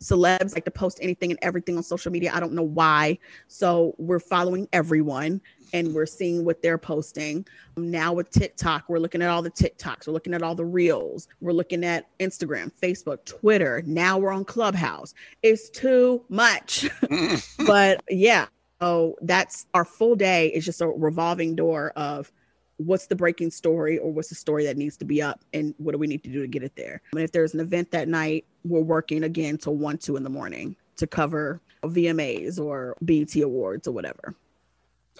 celebs 0.00 0.54
like 0.54 0.64
to 0.64 0.70
post 0.70 0.98
anything 1.00 1.30
and 1.30 1.38
everything 1.42 1.76
on 1.76 1.82
social 1.82 2.12
media. 2.12 2.32
I 2.34 2.40
don't 2.40 2.52
know 2.52 2.62
why. 2.62 3.18
So 3.48 3.94
we're 3.98 4.20
following 4.20 4.68
everyone 4.72 5.40
and 5.72 5.92
we're 5.92 6.06
seeing 6.06 6.44
what 6.44 6.62
they're 6.62 6.78
posting. 6.78 7.46
Um, 7.76 7.90
now 7.90 8.12
with 8.12 8.30
TikTok, 8.30 8.84
we're 8.88 8.98
looking 8.98 9.22
at 9.22 9.28
all 9.28 9.42
the 9.42 9.50
TikToks, 9.50 10.06
we're 10.06 10.12
looking 10.12 10.32
at 10.32 10.42
all 10.42 10.54
the 10.54 10.64
reels, 10.64 11.28
we're 11.40 11.52
looking 11.52 11.84
at 11.84 12.06
Instagram, 12.20 12.70
Facebook, 12.80 13.24
Twitter. 13.24 13.82
Now 13.86 14.18
we're 14.18 14.32
on 14.32 14.44
Clubhouse. 14.44 15.14
It's 15.42 15.68
too 15.68 16.24
much. 16.28 16.88
but 17.66 18.02
yeah, 18.08 18.46
so 18.80 19.16
that's 19.22 19.66
our 19.74 19.84
full 19.84 20.16
day 20.16 20.48
is 20.48 20.64
just 20.64 20.80
a 20.80 20.88
revolving 20.88 21.56
door 21.56 21.92
of 21.96 22.32
what's 22.78 23.06
the 23.06 23.16
breaking 23.16 23.50
story 23.50 23.98
or 23.98 24.12
what's 24.12 24.28
the 24.28 24.34
story 24.34 24.64
that 24.64 24.76
needs 24.76 24.96
to 24.96 25.04
be 25.04 25.22
up 25.22 25.44
and 25.52 25.74
what 25.78 25.92
do 25.92 25.98
we 25.98 26.06
need 26.06 26.22
to 26.24 26.30
do 26.30 26.40
to 26.42 26.48
get 26.48 26.62
it 26.62 26.74
there. 26.76 27.00
And 27.12 27.20
if 27.22 27.32
there's 27.32 27.54
an 27.54 27.60
event 27.60 27.90
that 27.92 28.08
night, 28.08 28.44
we're 28.64 28.80
working 28.80 29.22
again 29.24 29.58
till 29.58 29.76
one, 29.76 29.98
two 29.98 30.16
in 30.16 30.22
the 30.24 30.30
morning 30.30 30.76
to 30.96 31.06
cover 31.06 31.60
VMAs 31.84 32.58
or 32.58 32.96
BET 33.02 33.34
awards 33.36 33.86
or 33.86 33.92
whatever. 33.92 34.34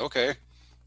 Okay. 0.00 0.34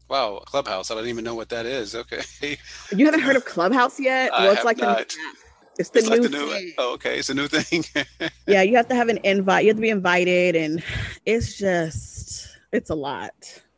Wow, 0.08 0.42
Clubhouse. 0.46 0.90
I 0.90 0.94
don't 0.94 1.06
even 1.08 1.24
know 1.24 1.34
what 1.34 1.48
that 1.50 1.66
is. 1.66 1.94
Okay. 1.94 2.22
You 2.94 3.04
haven't 3.04 3.20
heard 3.20 3.36
of 3.36 3.44
Clubhouse 3.44 4.00
yet? 4.00 4.30
Well, 4.32 4.52
it's 4.52 4.64
like 4.64 4.78
not. 4.78 5.08
the 5.10 5.16
it's 5.78 5.90
the 5.90 5.98
It's 6.00 6.08
new, 6.08 6.14
like 6.14 6.22
the 6.22 6.28
new 6.30 6.50
thing. 6.50 6.72
oh, 6.78 6.94
okay, 6.94 7.18
it's 7.18 7.28
a 7.30 7.34
new 7.34 7.48
thing. 7.48 7.84
Yeah, 8.46 8.62
you 8.62 8.76
have 8.76 8.88
to 8.88 8.94
have 8.94 9.08
an 9.10 9.18
invite. 9.24 9.64
You 9.64 9.68
have 9.70 9.76
to 9.76 9.82
be 9.82 9.90
invited, 9.90 10.56
and 10.56 10.82
it's 11.26 11.58
just 11.58 12.48
it's 12.72 12.88
a 12.88 12.94
lot. 12.94 13.32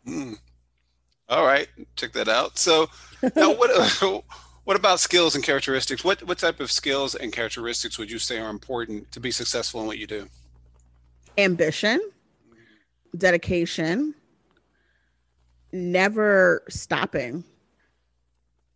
Hmm. 0.07 0.35
All 1.31 1.47
right, 1.47 1.69
check 1.95 2.13
that 2.13 2.29
out. 2.29 2.59
So 2.59 2.91
now 3.37 3.55
what 3.55 3.71
what 4.65 4.77
about 4.77 5.01
skills 5.01 5.37
and 5.37 5.45
characteristics? 5.45 6.05
What 6.05 6.23
what 6.25 6.39
type 6.39 6.61
of 6.61 6.71
skills 6.73 7.15
and 7.15 7.33
characteristics 7.33 7.99
would 7.99 8.11
you 8.11 8.19
say 8.19 8.39
are 8.39 8.51
important 8.51 9.11
to 9.13 9.21
be 9.21 9.31
successful 9.31 9.81
in 9.81 9.87
what 9.87 9.99
you 9.99 10.09
do? 10.09 10.29
Ambition, 11.39 12.01
dedication, 13.17 14.15
never 15.73 16.65
stopping. 16.69 17.45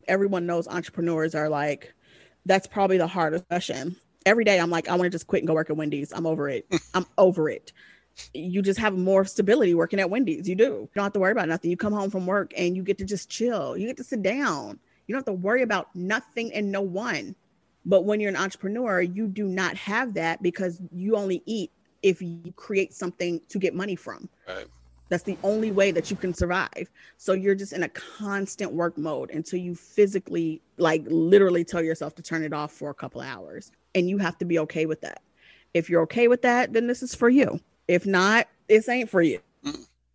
Everyone 0.07 0.47
knows 0.47 0.69
entrepreneurs 0.69 1.35
are 1.35 1.49
like, 1.49 1.93
that's 2.47 2.67
probably 2.67 2.99
the 2.99 3.07
hardest 3.07 3.49
question. 3.49 3.97
Every 4.27 4.45
day 4.45 4.61
I'm 4.61 4.71
like, 4.71 4.89
I 4.89 4.93
want 4.93 5.05
to 5.05 5.11
just 5.11 5.27
quit 5.27 5.43
and 5.43 5.49
go 5.49 5.55
work 5.55 5.71
at 5.71 5.77
Wendy's. 5.77 6.13
I'm 6.13 6.27
over 6.27 6.49
it. 6.49 6.67
I'm 6.95 7.07
over 7.19 7.49
it. 7.49 7.73
You 8.33 8.62
just 8.62 8.79
have 8.79 8.97
more 8.97 9.25
stability 9.25 9.75
working 9.75 10.01
at 10.01 10.11
Wendy's. 10.11 10.49
You 10.49 10.55
do. 10.55 10.65
You 10.65 10.89
don't 10.95 11.05
have 11.05 11.12
to 11.15 11.21
worry 11.21 11.33
about 11.33 11.49
nothing. 11.49 11.71
You 11.71 11.77
come 11.77 11.93
home 11.93 12.11
from 12.11 12.27
work 12.27 12.53
and 12.57 12.77
you 12.77 12.83
get 12.83 12.99
to 12.99 13.05
just 13.05 13.29
chill. 13.29 13.77
You 13.77 13.87
get 13.87 13.97
to 13.97 14.05
sit 14.05 14.23
down. 14.23 14.79
You 15.07 15.15
don't 15.15 15.19
have 15.19 15.35
to 15.35 15.41
worry 15.41 15.62
about 15.62 15.95
nothing 15.95 16.53
and 16.53 16.71
no 16.71 16.81
one. 16.81 17.35
But 17.85 18.05
when 18.05 18.21
you're 18.21 18.31
an 18.31 18.37
entrepreneur, 18.37 19.03
you 19.03 19.27
do 19.27 19.47
not 19.47 19.77
have 19.77 20.15
that 20.15 20.43
because 20.43 20.81
you 20.93 21.17
only 21.17 21.43
eat 21.45 21.71
if 22.03 22.23
you 22.23 22.53
create 22.57 22.95
something 22.95 23.41
to 23.49 23.59
get 23.59 23.75
money 23.75 23.97
from. 23.97 24.29
Right. 24.49 24.67
That's 25.11 25.25
the 25.25 25.37
only 25.43 25.71
way 25.71 25.91
that 25.91 26.11
you 26.11 26.17
can 26.17 26.33
survive. 26.33 26.91
So 27.19 27.35
you're 27.35 27.55
just 27.55 27.75
in 27.75 27.83
a 27.83 27.89
constant 27.91 28.73
work 28.73 28.97
mode 28.97 29.31
until 29.31 29.59
you 29.59 29.75
physically, 29.75 30.62
like, 30.79 31.05
literally 31.07 31.62
tell 31.62 31.83
yourself 31.83 32.15
to 32.15 32.23
turn 32.23 32.43
it 32.43 32.55
off 32.55 32.73
for 32.73 32.91
a 32.91 32.95
couple 32.95 33.21
of 33.21 33.27
hours. 33.27 33.71
And 33.95 34.09
you 34.09 34.17
have 34.19 34.39
to 34.39 34.45
be 34.47 34.59
okay 34.61 34.87
with 34.87 35.03
that. 35.03 35.21
If 35.75 35.91
you're 35.91 36.03
okay 36.03 36.27
with 36.27 36.41
that, 36.43 36.73
then 36.73 36.87
this 36.87 37.03
is 37.03 37.15
for 37.15 37.29
you. 37.29 37.61
If 37.89 38.07
not, 38.07 38.49
this 38.68 38.89
ain't 38.89 39.11
for 39.11 39.22
you. 39.22 39.41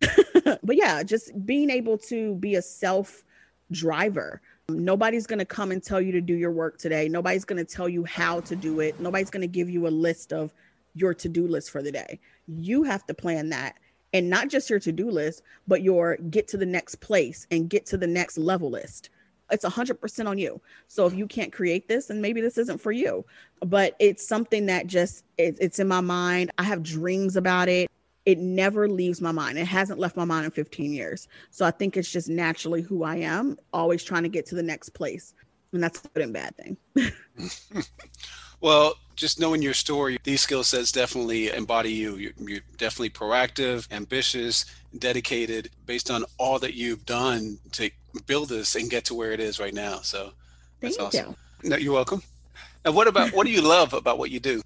but 0.00 0.76
yeah, 0.76 1.02
just 1.02 1.46
being 1.46 1.70
able 1.70 1.98
to 1.98 2.34
be 2.36 2.56
a 2.56 2.62
self 2.62 3.24
driver. 3.70 4.40
Nobody's 4.68 5.26
going 5.26 5.38
to 5.38 5.44
come 5.44 5.72
and 5.72 5.82
tell 5.82 6.00
you 6.00 6.12
to 6.12 6.20
do 6.20 6.34
your 6.34 6.52
work 6.52 6.78
today. 6.78 7.08
Nobody's 7.08 7.44
going 7.44 7.64
to 7.64 7.70
tell 7.70 7.88
you 7.88 8.04
how 8.04 8.40
to 8.40 8.54
do 8.54 8.80
it. 8.80 8.98
Nobody's 9.00 9.30
going 9.30 9.42
to 9.42 9.48
give 9.48 9.68
you 9.68 9.86
a 9.86 9.90
list 9.90 10.32
of 10.32 10.52
your 10.94 11.14
to 11.14 11.28
do 11.28 11.46
list 11.46 11.70
for 11.70 11.82
the 11.82 11.92
day. 11.92 12.20
You 12.46 12.82
have 12.84 13.06
to 13.06 13.14
plan 13.14 13.48
that. 13.50 13.76
And 14.12 14.28
not 14.28 14.48
just 14.48 14.68
your 14.68 14.80
to 14.80 14.92
do 14.92 15.10
list, 15.10 15.42
but 15.68 15.82
your 15.82 16.16
get 16.16 16.48
to 16.48 16.56
the 16.56 16.66
next 16.66 16.96
place 16.96 17.46
and 17.50 17.70
get 17.70 17.86
to 17.86 17.96
the 17.96 18.06
next 18.06 18.38
level 18.38 18.70
list. 18.70 19.10
It's 19.50 19.64
100% 19.64 20.26
on 20.26 20.38
you. 20.38 20.60
So 20.88 21.06
if 21.06 21.14
you 21.14 21.26
can't 21.26 21.52
create 21.52 21.88
this, 21.88 22.06
then 22.06 22.20
maybe 22.20 22.40
this 22.40 22.58
isn't 22.58 22.78
for 22.78 22.92
you. 22.92 23.24
But 23.64 23.96
it's 23.98 24.26
something 24.26 24.66
that 24.66 24.86
just, 24.86 25.24
it, 25.38 25.56
it's 25.60 25.78
in 25.78 25.88
my 25.88 26.00
mind. 26.00 26.50
I 26.58 26.62
have 26.64 26.82
dreams 26.82 27.36
about 27.36 27.68
it 27.68 27.90
it 28.26 28.38
never 28.38 28.86
leaves 28.86 29.20
my 29.20 29.32
mind. 29.32 29.58
It 29.58 29.66
hasn't 29.66 29.98
left 29.98 30.16
my 30.16 30.26
mind 30.26 30.44
in 30.44 30.50
15 30.50 30.92
years. 30.92 31.26
So 31.50 31.64
I 31.64 31.70
think 31.70 31.96
it's 31.96 32.12
just 32.12 32.28
naturally 32.28 32.82
who 32.82 33.02
I 33.02 33.16
am, 33.16 33.58
always 33.72 34.04
trying 34.04 34.24
to 34.24 34.28
get 34.28 34.44
to 34.46 34.54
the 34.54 34.62
next 34.62 34.90
place. 34.90 35.34
And 35.72 35.82
that's 35.82 36.04
a 36.04 36.08
good 36.08 36.24
and 36.24 36.32
bad 36.32 36.54
thing. 36.56 36.76
Well, 38.60 38.94
just 39.16 39.40
knowing 39.40 39.62
your 39.62 39.74
story, 39.74 40.18
these 40.22 40.42
skill 40.42 40.62
sets 40.62 40.92
definitely 40.92 41.50
embody 41.50 41.92
you. 41.92 42.16
You're, 42.16 42.32
you're 42.38 42.60
definitely 42.76 43.10
proactive, 43.10 43.90
ambitious, 43.90 44.66
dedicated, 44.98 45.70
based 45.86 46.10
on 46.10 46.24
all 46.38 46.58
that 46.58 46.74
you've 46.74 47.06
done 47.06 47.58
to 47.72 47.90
build 48.26 48.48
this 48.48 48.74
and 48.74 48.90
get 48.90 49.04
to 49.06 49.14
where 49.14 49.32
it 49.32 49.40
is 49.40 49.58
right 49.60 49.74
now. 49.74 50.00
So 50.00 50.32
that's 50.80 50.96
Thank 50.96 51.08
awesome. 51.08 51.36
you. 51.62 51.70
No, 51.70 51.76
you're 51.76 51.94
welcome. 51.94 52.22
And 52.84 52.94
what 52.94 53.06
about 53.06 53.32
what 53.32 53.46
do 53.46 53.52
you 53.52 53.62
love 53.62 53.92
about 53.92 54.18
what 54.18 54.30
you 54.30 54.40
do? 54.40 54.62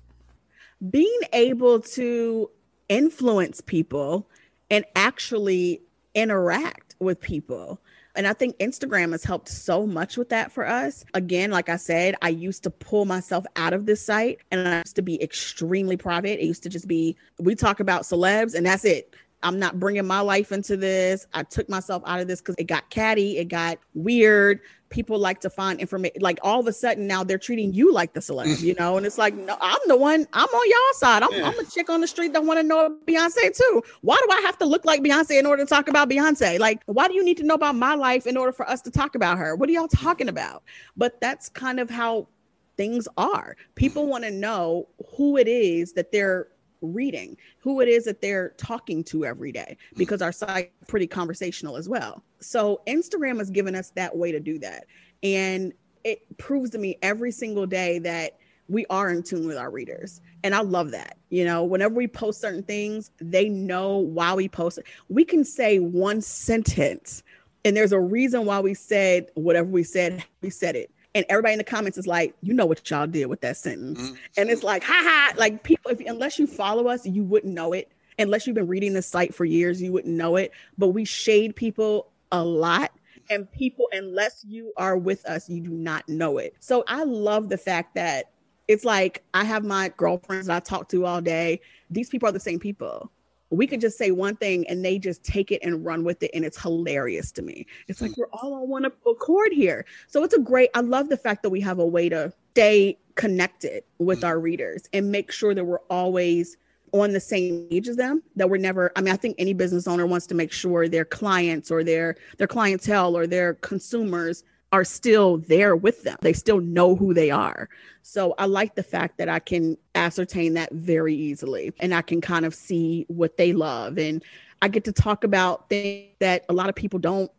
Being 0.90 1.20
able 1.32 1.80
to 1.80 2.50
influence 2.88 3.60
people 3.60 4.28
and 4.70 4.84
actually 4.94 5.80
interact 6.14 6.94
with 6.98 7.20
people. 7.20 7.80
And 8.16 8.28
I 8.28 8.32
think 8.32 8.56
Instagram 8.58 9.10
has 9.10 9.24
helped 9.24 9.48
so 9.48 9.86
much 9.86 10.16
with 10.16 10.28
that 10.28 10.52
for 10.52 10.66
us. 10.66 11.04
Again, 11.14 11.50
like 11.50 11.68
I 11.68 11.76
said, 11.76 12.14
I 12.22 12.28
used 12.28 12.62
to 12.62 12.70
pull 12.70 13.06
myself 13.06 13.44
out 13.56 13.72
of 13.72 13.86
this 13.86 14.04
site 14.04 14.38
and 14.52 14.68
I 14.68 14.78
used 14.78 14.94
to 14.96 15.02
be 15.02 15.20
extremely 15.20 15.96
private. 15.96 16.40
It 16.40 16.46
used 16.46 16.62
to 16.62 16.68
just 16.68 16.86
be, 16.86 17.16
we 17.38 17.56
talk 17.56 17.80
about 17.80 18.02
celebs 18.02 18.54
and 18.54 18.64
that's 18.64 18.84
it. 18.84 19.14
I'm 19.44 19.58
not 19.58 19.78
bringing 19.78 20.06
my 20.06 20.20
life 20.20 20.50
into 20.52 20.76
this. 20.76 21.26
I 21.34 21.42
took 21.42 21.68
myself 21.68 22.02
out 22.06 22.18
of 22.18 22.26
this 22.26 22.40
because 22.40 22.56
it 22.58 22.64
got 22.64 22.88
catty, 22.90 23.38
it 23.38 23.44
got 23.44 23.78
weird. 23.94 24.60
People 24.88 25.18
like 25.18 25.40
to 25.40 25.50
find 25.50 25.80
information. 25.80 26.22
Like 26.22 26.38
all 26.42 26.60
of 26.60 26.66
a 26.66 26.72
sudden 26.72 27.06
now 27.06 27.22
they're 27.24 27.38
treating 27.38 27.74
you 27.74 27.92
like 27.92 28.14
the 28.14 28.20
celeb, 28.20 28.60
you 28.62 28.74
know? 28.78 28.96
And 28.96 29.04
it's 29.04 29.18
like, 29.18 29.34
no, 29.34 29.56
I'm 29.60 29.78
the 29.86 29.96
one, 29.96 30.26
I'm 30.32 30.48
on 30.48 30.70
y'all 30.70 30.94
side. 30.94 31.22
I'm, 31.22 31.32
Yeah. 31.32 31.48
I'm 31.48 31.58
a 31.58 31.64
chick 31.64 31.90
on 31.90 32.00
the 32.00 32.06
street 32.06 32.32
that 32.32 32.44
want 32.44 32.58
to 32.58 32.62
know 32.62 32.96
Beyonce 33.06 33.56
too. 33.56 33.82
Why 34.00 34.18
do 34.26 34.32
I 34.32 34.40
have 34.40 34.56
to 34.58 34.64
look 34.64 34.84
like 34.84 35.02
Beyonce 35.02 35.38
in 35.38 35.46
order 35.46 35.64
to 35.64 35.68
talk 35.68 35.88
about 35.88 36.08
Beyonce? 36.08 36.58
Like, 36.58 36.82
why 36.86 37.06
do 37.08 37.14
you 37.14 37.24
need 37.24 37.36
to 37.36 37.44
know 37.44 37.54
about 37.54 37.74
my 37.74 37.94
life 37.94 38.26
in 38.26 38.36
order 38.36 38.52
for 38.52 38.68
us 38.68 38.80
to 38.82 38.90
talk 38.90 39.14
about 39.14 39.36
her? 39.38 39.54
What 39.56 39.68
are 39.68 39.72
y'all 39.72 39.88
talking 39.88 40.28
about? 40.28 40.62
But 40.96 41.20
that's 41.20 41.48
kind 41.50 41.78
of 41.78 41.90
how 41.90 42.28
things 42.76 43.06
are. 43.16 43.56
People 43.74 44.06
want 44.06 44.24
to 44.24 44.30
know 44.30 44.88
who 45.16 45.36
it 45.36 45.48
is 45.48 45.92
that 45.92 46.12
they're 46.12 46.48
reading, 46.84 47.36
who 47.58 47.80
it 47.80 47.88
is 47.88 48.04
that 48.04 48.20
they're 48.20 48.50
talking 48.56 49.02
to 49.04 49.24
every 49.24 49.52
day, 49.52 49.76
because 49.96 50.22
our 50.22 50.32
site 50.32 50.72
pretty 50.86 51.06
conversational 51.06 51.76
as 51.76 51.88
well. 51.88 52.22
So 52.40 52.80
Instagram 52.86 53.38
has 53.38 53.50
given 53.50 53.74
us 53.74 53.90
that 53.90 54.16
way 54.16 54.32
to 54.32 54.40
do 54.40 54.58
that. 54.60 54.86
And 55.22 55.72
it 56.04 56.36
proves 56.38 56.70
to 56.70 56.78
me 56.78 56.98
every 57.02 57.32
single 57.32 57.66
day 57.66 57.98
that 58.00 58.38
we 58.68 58.86
are 58.88 59.10
in 59.10 59.22
tune 59.22 59.46
with 59.46 59.56
our 59.56 59.70
readers. 59.70 60.20
And 60.42 60.54
I 60.54 60.60
love 60.60 60.90
that. 60.92 61.18
You 61.30 61.44
know, 61.44 61.64
whenever 61.64 61.94
we 61.94 62.06
post 62.06 62.40
certain 62.40 62.62
things, 62.62 63.10
they 63.18 63.48
know 63.48 63.98
why 63.98 64.34
we 64.34 64.48
post 64.48 64.78
it. 64.78 64.86
We 65.08 65.24
can 65.24 65.44
say 65.44 65.78
one 65.78 66.20
sentence 66.20 67.22
and 67.64 67.76
there's 67.76 67.92
a 67.92 68.00
reason 68.00 68.44
why 68.44 68.60
we 68.60 68.74
said 68.74 69.28
whatever 69.34 69.68
we 69.68 69.84
said, 69.84 70.24
we 70.42 70.50
said 70.50 70.76
it. 70.76 70.90
And 71.14 71.24
everybody 71.28 71.52
in 71.52 71.58
the 71.58 71.64
comments 71.64 71.96
is 71.96 72.06
like, 72.06 72.34
you 72.42 72.52
know 72.52 72.66
what 72.66 72.88
y'all 72.90 73.06
did 73.06 73.26
with 73.26 73.40
that 73.42 73.56
sentence. 73.56 74.00
Mm-hmm. 74.00 74.14
And 74.36 74.50
it's 74.50 74.62
like, 74.62 74.82
ha 74.82 75.00
ha, 75.02 75.32
like 75.36 75.62
people, 75.62 75.90
if 75.90 76.00
unless 76.00 76.38
you 76.38 76.46
follow 76.46 76.88
us, 76.88 77.06
you 77.06 77.22
wouldn't 77.22 77.52
know 77.52 77.72
it. 77.72 77.90
Unless 78.18 78.46
you've 78.46 78.54
been 78.54 78.68
reading 78.68 78.94
the 78.94 79.02
site 79.02 79.34
for 79.34 79.44
years, 79.44 79.80
you 79.82 79.92
wouldn't 79.92 80.14
know 80.14 80.36
it. 80.36 80.52
But 80.78 80.88
we 80.88 81.04
shade 81.04 81.56
people 81.56 82.08
a 82.32 82.44
lot 82.44 82.92
and 83.30 83.50
people 83.52 83.88
unless 83.92 84.44
you 84.46 84.72
are 84.76 84.98
with 84.98 85.24
us 85.24 85.48
you 85.48 85.60
do 85.60 85.70
not 85.70 86.06
know 86.08 86.36
it 86.36 86.54
so 86.60 86.84
i 86.88 87.04
love 87.04 87.48
the 87.48 87.56
fact 87.56 87.94
that 87.94 88.34
it's 88.68 88.84
like 88.84 89.22
I 89.34 89.44
have 89.44 89.64
my 89.64 89.92
girlfriends 89.96 90.46
that 90.46 90.56
I 90.56 90.60
talk 90.60 90.88
to 90.90 91.04
all 91.04 91.20
day. 91.20 91.60
These 91.90 92.08
people 92.08 92.28
are 92.28 92.32
the 92.32 92.40
same 92.40 92.58
people. 92.58 93.10
We 93.54 93.66
could 93.66 93.80
just 93.80 93.96
say 93.96 94.10
one 94.10 94.36
thing 94.36 94.66
and 94.68 94.84
they 94.84 94.98
just 94.98 95.24
take 95.24 95.50
it 95.50 95.60
and 95.62 95.84
run 95.84 96.04
with 96.04 96.22
it. 96.22 96.30
And 96.34 96.44
it's 96.44 96.60
hilarious 96.60 97.32
to 97.32 97.42
me. 97.42 97.66
It's 97.88 98.00
like 98.00 98.16
we're 98.16 98.28
all 98.32 98.54
on 98.54 98.68
one 98.68 98.84
accord 98.84 99.52
here. 99.52 99.86
So 100.08 100.22
it's 100.22 100.34
a 100.34 100.40
great, 100.40 100.70
I 100.74 100.80
love 100.80 101.08
the 101.08 101.16
fact 101.16 101.42
that 101.42 101.50
we 101.50 101.60
have 101.60 101.78
a 101.78 101.86
way 101.86 102.08
to 102.08 102.32
stay 102.52 102.98
connected 103.14 103.84
with 103.98 104.20
mm. 104.20 104.28
our 104.28 104.38
readers 104.38 104.88
and 104.92 105.10
make 105.10 105.30
sure 105.32 105.54
that 105.54 105.64
we're 105.64 105.78
always 105.90 106.56
on 106.92 107.12
the 107.12 107.20
same 107.20 107.66
page 107.70 107.88
as 107.88 107.96
them 107.96 108.22
that 108.36 108.48
we're 108.48 108.56
never 108.56 108.92
i 108.94 109.00
mean 109.00 109.12
i 109.12 109.16
think 109.16 109.34
any 109.36 109.52
business 109.52 109.88
owner 109.88 110.06
wants 110.06 110.28
to 110.28 110.34
make 110.34 110.52
sure 110.52 110.86
their 110.86 111.04
clients 111.04 111.68
or 111.68 111.82
their 111.82 112.14
their 112.38 112.46
clientele 112.46 113.16
or 113.16 113.26
their 113.26 113.54
consumers 113.54 114.44
are 114.72 114.84
still 114.84 115.38
there 115.38 115.76
with 115.76 116.02
them. 116.02 116.16
They 116.20 116.32
still 116.32 116.60
know 116.60 116.96
who 116.96 117.14
they 117.14 117.30
are. 117.30 117.68
So 118.02 118.34
I 118.38 118.46
like 118.46 118.74
the 118.74 118.82
fact 118.82 119.18
that 119.18 119.28
I 119.28 119.38
can 119.38 119.76
ascertain 119.94 120.54
that 120.54 120.72
very 120.72 121.14
easily 121.14 121.72
and 121.80 121.94
I 121.94 122.02
can 122.02 122.20
kind 122.20 122.44
of 122.44 122.54
see 122.54 123.04
what 123.08 123.36
they 123.36 123.52
love. 123.52 123.98
And 123.98 124.22
I 124.62 124.68
get 124.68 124.84
to 124.84 124.92
talk 124.92 125.24
about 125.24 125.68
things 125.68 126.08
that 126.20 126.44
a 126.48 126.52
lot 126.52 126.68
of 126.68 126.74
people 126.74 126.98
don't 126.98 127.30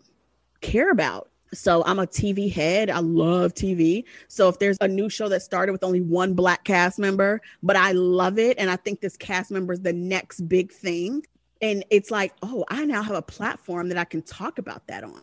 care 0.62 0.92
about. 0.92 1.30
So 1.54 1.84
I'm 1.86 2.00
a 2.00 2.08
TV 2.08 2.52
head. 2.52 2.90
I 2.90 3.00
love 3.00 3.54
TV. 3.54 4.04
So 4.28 4.50
if 4.50 4.60
there's 4.60 4.78
a 4.82 4.88
new 4.88 5.10
show 5.10 5.30
that 5.30 5.42
started 5.42 5.72
with 5.72 5.84
only 5.84 6.02
one 6.02 6.34
black 6.34 6.64
cast 6.64 7.00
member, 7.00 7.42
but 7.64 7.76
I 7.76 7.92
love 7.94 8.40
it 8.40 8.58
and 8.58 8.70
I 8.70 8.76
think 8.76 9.02
this 9.02 9.18
cast 9.18 9.52
member 9.52 9.74
is 9.74 9.82
the 9.82 9.94
next 9.94 10.42
big 10.48 10.72
thing, 10.72 11.26
and 11.62 11.84
it's 11.90 12.12
like, 12.12 12.34
oh, 12.44 12.66
I 12.70 12.86
now 12.86 13.02
have 13.02 13.16
a 13.16 13.22
platform 13.22 13.90
that 13.90 13.98
I 13.98 14.04
can 14.04 14.22
talk 14.22 14.58
about 14.58 14.86
that 14.88 15.04
on 15.04 15.22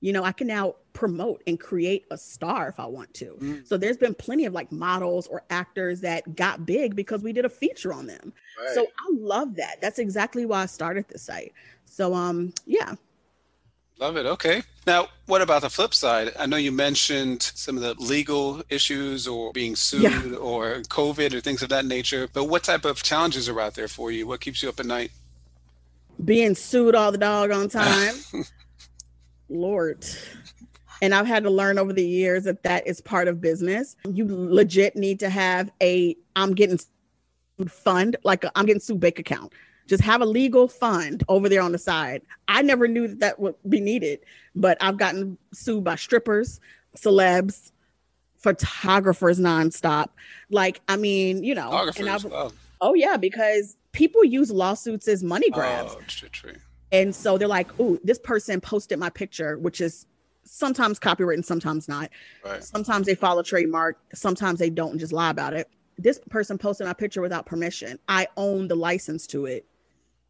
you 0.00 0.12
know, 0.12 0.24
I 0.24 0.32
can 0.32 0.46
now 0.46 0.76
promote 0.92 1.42
and 1.46 1.58
create 1.58 2.06
a 2.10 2.18
star 2.18 2.68
if 2.68 2.78
I 2.78 2.86
want 2.86 3.12
to. 3.14 3.36
Mm. 3.40 3.66
So 3.66 3.76
there's 3.76 3.96
been 3.96 4.14
plenty 4.14 4.44
of 4.44 4.52
like 4.52 4.70
models 4.70 5.26
or 5.26 5.42
actors 5.50 6.00
that 6.00 6.36
got 6.36 6.66
big 6.66 6.94
because 6.94 7.22
we 7.22 7.32
did 7.32 7.44
a 7.44 7.48
feature 7.48 7.92
on 7.92 8.06
them. 8.06 8.32
Right. 8.60 8.74
So 8.74 8.82
I 8.82 9.10
love 9.12 9.56
that. 9.56 9.80
That's 9.80 9.98
exactly 9.98 10.46
why 10.46 10.62
I 10.62 10.66
started 10.66 11.06
the 11.08 11.18
site. 11.18 11.52
So 11.86 12.14
um 12.14 12.52
yeah. 12.66 12.94
Love 13.98 14.16
it. 14.16 14.26
Okay. 14.26 14.62
Now, 14.86 15.08
what 15.26 15.42
about 15.42 15.62
the 15.62 15.70
flip 15.70 15.92
side? 15.92 16.32
I 16.38 16.46
know 16.46 16.56
you 16.56 16.70
mentioned 16.70 17.42
some 17.42 17.76
of 17.76 17.82
the 17.82 17.94
legal 17.94 18.62
issues 18.68 19.26
or 19.26 19.52
being 19.52 19.74
sued 19.74 20.02
yeah. 20.02 20.36
or 20.36 20.82
COVID 20.82 21.34
or 21.34 21.40
things 21.40 21.62
of 21.62 21.68
that 21.70 21.84
nature, 21.84 22.28
but 22.32 22.44
what 22.44 22.62
type 22.62 22.84
of 22.84 23.02
challenges 23.02 23.48
are 23.48 23.60
out 23.60 23.74
there 23.74 23.88
for 23.88 24.12
you? 24.12 24.28
What 24.28 24.40
keeps 24.40 24.62
you 24.62 24.68
up 24.68 24.78
at 24.78 24.86
night? 24.86 25.10
Being 26.24 26.54
sued 26.54 26.94
all 26.94 27.10
the 27.10 27.18
dog 27.18 27.50
on 27.50 27.68
time. 27.68 28.14
Lord. 29.48 30.04
And 31.00 31.14
I've 31.14 31.26
had 31.26 31.44
to 31.44 31.50
learn 31.50 31.78
over 31.78 31.92
the 31.92 32.06
years 32.06 32.44
that 32.44 32.62
that 32.64 32.86
is 32.86 33.00
part 33.00 33.28
of 33.28 33.40
business. 33.40 33.96
You 34.08 34.26
legit 34.28 34.96
need 34.96 35.20
to 35.20 35.30
have 35.30 35.70
a 35.80 36.16
I'm 36.34 36.54
getting 36.54 36.78
fund, 37.68 38.16
like 38.24 38.44
i 38.44 38.50
am 38.56 38.66
getting 38.66 38.80
sued 38.80 39.00
bank 39.00 39.18
account. 39.18 39.52
Just 39.86 40.02
have 40.02 40.20
a 40.20 40.26
legal 40.26 40.68
fund 40.68 41.24
over 41.28 41.48
there 41.48 41.62
on 41.62 41.72
the 41.72 41.78
side. 41.78 42.22
I 42.46 42.62
never 42.62 42.86
knew 42.86 43.08
that 43.08 43.20
that 43.20 43.40
would 43.40 43.54
be 43.68 43.80
needed, 43.80 44.20
but 44.54 44.76
I've 44.80 44.98
gotten 44.98 45.38
sued 45.52 45.82
by 45.82 45.96
strippers, 45.96 46.60
celebs, 46.96 47.72
photographers 48.36 49.38
nonstop. 49.40 50.08
Like, 50.50 50.80
I 50.88 50.96
mean, 50.96 51.42
you 51.42 51.54
know, 51.54 51.70
oh 52.80 52.94
yeah, 52.94 53.16
because 53.16 53.76
people 53.92 54.24
use 54.24 54.50
lawsuits 54.50 55.08
as 55.08 55.22
money 55.22 55.48
oh, 55.52 55.54
grabs. 55.54 55.96
Oh, 55.96 56.00
true, 56.06 56.28
true. 56.28 56.54
And 56.92 57.14
so 57.14 57.36
they're 57.36 57.48
like, 57.48 57.68
oh, 57.78 57.98
this 58.02 58.18
person 58.18 58.60
posted 58.60 58.98
my 58.98 59.10
picture, 59.10 59.58
which 59.58 59.80
is 59.80 60.06
sometimes 60.44 60.98
copywritten, 60.98 61.44
sometimes 61.44 61.88
not. 61.88 62.10
Right. 62.44 62.62
Sometimes 62.64 63.06
they 63.06 63.14
follow 63.14 63.42
trademark, 63.42 63.98
sometimes 64.14 64.58
they 64.58 64.70
don't 64.70 64.92
and 64.92 65.00
just 65.00 65.12
lie 65.12 65.30
about 65.30 65.52
it. 65.52 65.68
This 65.98 66.20
person 66.30 66.58
posted 66.58 66.86
my 66.86 66.92
picture 66.92 67.20
without 67.20 67.44
permission. 67.44 67.98
I 68.08 68.28
own 68.36 68.68
the 68.68 68.76
license 68.76 69.26
to 69.28 69.46
it. 69.46 69.66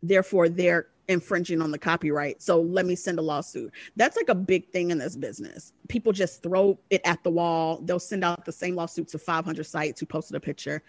Therefore, 0.02 0.48
they're 0.48 0.88
infringing 1.08 1.62
on 1.62 1.70
the 1.70 1.78
copyright. 1.78 2.42
So 2.42 2.60
let 2.60 2.86
me 2.86 2.94
send 2.94 3.18
a 3.18 3.22
lawsuit. 3.22 3.72
That's 3.96 4.16
like 4.16 4.28
a 4.28 4.34
big 4.34 4.70
thing 4.70 4.90
in 4.90 4.98
this 4.98 5.16
business. 5.16 5.72
People 5.88 6.12
just 6.12 6.42
throw 6.42 6.78
it 6.90 7.00
at 7.04 7.22
the 7.22 7.30
wall. 7.30 7.80
They'll 7.82 7.98
send 7.98 8.24
out 8.24 8.44
the 8.44 8.52
same 8.52 8.74
lawsuit 8.74 9.08
to 9.08 9.18
500 9.18 9.64
sites 9.64 10.00
who 10.00 10.06
posted 10.06 10.36
a 10.36 10.40
picture 10.40 10.82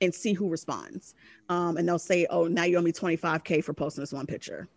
and 0.00 0.14
see 0.14 0.34
who 0.34 0.48
responds. 0.48 1.14
Um, 1.48 1.76
and 1.78 1.88
they'll 1.88 1.98
say, 1.98 2.26
oh, 2.28 2.46
now 2.46 2.64
you 2.64 2.76
owe 2.76 2.82
me 2.82 2.92
25K 2.92 3.64
for 3.64 3.72
posting 3.72 4.02
this 4.02 4.12
one 4.12 4.26
picture 4.26 4.68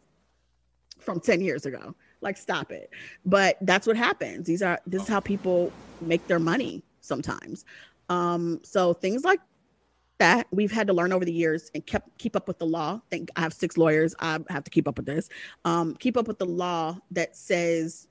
from 1.00 1.20
10 1.20 1.41
years 1.41 1.66
ago. 1.66 1.95
Like, 2.22 2.38
stop 2.38 2.72
it. 2.72 2.89
But 3.26 3.58
that's 3.62 3.88
what 3.88 3.97
happens. 3.97 4.47
These 4.47 4.62
are, 4.62 4.80
this 4.86 5.04
is 5.04 5.08
how 5.08 5.20
people 5.20 5.72
make 6.02 6.28
their 6.28 6.39
money 6.39 6.84
sometimes. 7.02 7.66
Um, 8.10 8.60
so 8.64 8.93
things 8.93 9.24
like 9.24 9.39
that 10.20 10.47
we've 10.52 10.72
had 10.72 10.86
to 10.88 10.93
learn 10.93 11.14
over 11.14 11.24
the 11.26 11.32
years 11.32 11.72
and 11.74 11.86
kept 11.86 12.18
keep 12.18 12.36
up 12.36 12.47
with 12.47 12.60
the 12.60 12.66
law. 12.66 13.02
Think 13.10 13.30
I 13.36 13.41
have 13.41 13.54
six 13.54 13.78
lawyers. 13.78 14.14
I 14.20 14.39
have 14.50 14.64
to 14.66 14.72
keep 14.72 14.88
up 14.88 14.97
with 14.97 15.06
this. 15.06 15.30
Um, 15.66 15.95
keep 15.95 16.18
up 16.18 16.28
with 16.28 16.39
the 16.39 16.45
law 16.45 16.97
that 17.12 17.36
says 17.36 18.08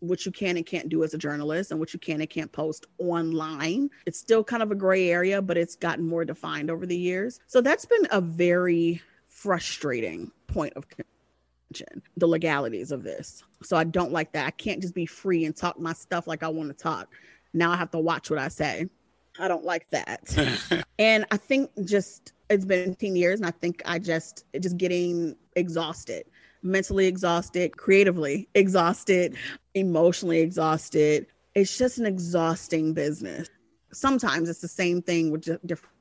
what 0.00 0.26
you 0.26 0.32
can 0.32 0.58
and 0.58 0.66
can't 0.66 0.90
do 0.90 1.02
as 1.02 1.14
a 1.14 1.18
journalist 1.18 1.70
and 1.70 1.80
what 1.80 1.94
you 1.94 1.98
can 1.98 2.20
and 2.20 2.28
can't 2.28 2.52
post 2.52 2.84
online. 2.98 3.88
It's 4.04 4.18
still 4.18 4.44
kind 4.44 4.62
of 4.62 4.70
a 4.70 4.74
gray 4.74 5.08
area, 5.10 5.40
but 5.40 5.56
it's 5.56 5.74
gotten 5.74 6.06
more 6.06 6.24
defined 6.24 6.70
over 6.70 6.84
the 6.84 6.96
years. 6.96 7.40
So 7.46 7.62
that's 7.62 7.86
been 7.86 8.06
a 8.10 8.20
very 8.20 9.00
frustrating 9.28 10.30
point 10.46 10.74
of 10.76 10.86
the 12.16 12.26
legalities 12.26 12.92
of 12.92 13.02
this. 13.02 13.42
So 13.62 13.76
I 13.76 13.84
don't 13.84 14.12
like 14.12 14.32
that. 14.32 14.46
I 14.46 14.50
can't 14.50 14.80
just 14.80 14.94
be 14.94 15.06
free 15.06 15.44
and 15.44 15.56
talk 15.56 15.78
my 15.78 15.92
stuff 15.92 16.26
like 16.26 16.42
I 16.42 16.48
want 16.48 16.68
to 16.68 16.74
talk. 16.74 17.12
Now 17.52 17.72
I 17.72 17.76
have 17.76 17.90
to 17.92 17.98
watch 17.98 18.30
what 18.30 18.38
I 18.38 18.48
say. 18.48 18.88
I 19.38 19.48
don't 19.48 19.64
like 19.64 19.88
that. 19.90 20.84
and 20.98 21.26
I 21.30 21.36
think 21.36 21.70
just 21.84 22.32
it's 22.48 22.64
been 22.64 22.94
10 22.94 23.16
years 23.16 23.40
and 23.40 23.46
I 23.46 23.50
think 23.50 23.82
I 23.84 23.98
just 23.98 24.44
just 24.60 24.76
getting 24.76 25.36
exhausted, 25.56 26.26
mentally 26.62 27.06
exhausted, 27.06 27.76
creatively 27.76 28.48
exhausted, 28.54 29.36
emotionally 29.74 30.40
exhausted. 30.40 31.26
It's 31.54 31.76
just 31.76 31.98
an 31.98 32.06
exhausting 32.06 32.94
business. 32.94 33.48
Sometimes 33.92 34.48
it's 34.48 34.60
the 34.60 34.68
same 34.68 35.02
thing 35.02 35.30
with 35.30 35.42
different 35.66 35.94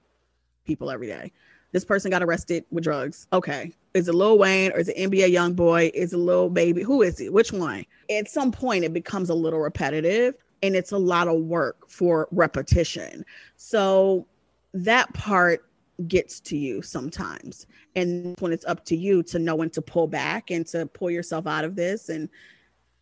people 0.66 0.91
every 0.91 1.07
day. 1.07 1.32
This 1.76 1.84
person 1.84 2.09
got 2.09 2.23
arrested 2.23 2.63
with 2.71 2.86
drugs. 2.86 3.28
Okay. 3.34 3.73
Is 3.93 4.07
it 4.07 4.15
Lil 4.15 4.38
Wayne 4.38 4.71
or 4.71 4.78
is 4.78 4.88
it 4.88 4.95
NBA 4.95 5.30
Young 5.30 5.53
Boy? 5.53 5.91
Is 5.93 6.13
it 6.13 6.17
Lil 6.19 6.49
Baby? 6.49 6.84
Who 6.84 7.01
is 7.01 7.19
it? 7.19 7.34
Which 7.34 7.51
one? 7.51 7.86
At 8.09 8.30
some 8.30 8.49
point, 8.49 8.86
it 8.86 8.93
becomes 8.93 9.30
a 9.30 9.34
little 9.34 9.59
repetitive 9.59 10.36
and 10.63 10.73
it's 10.73 10.93
a 10.93 10.97
lot 10.97 11.28
of 11.28 11.36
work 11.41 11.89
for 11.89 12.30
repetition. 12.32 13.26
So 13.57 14.26
that 14.73 15.13
part 15.13 15.69
gets 16.07 16.39
to 16.41 16.57
you 16.57 16.82
sometimes. 16.82 17.67
And 17.97 18.38
when 18.39 18.53
it's 18.53 18.63
up 18.63 18.86
to 18.86 18.95
you 18.95 19.21
to 19.23 19.38
know 19.38 19.57
when 19.57 19.69
to 19.71 19.82
pull 19.82 20.07
back 20.07 20.51
and 20.51 20.65
to 20.67 20.86
pull 20.86 21.11
yourself 21.11 21.45
out 21.45 21.65
of 21.65 21.76
this 21.76 22.07
and 22.07 22.30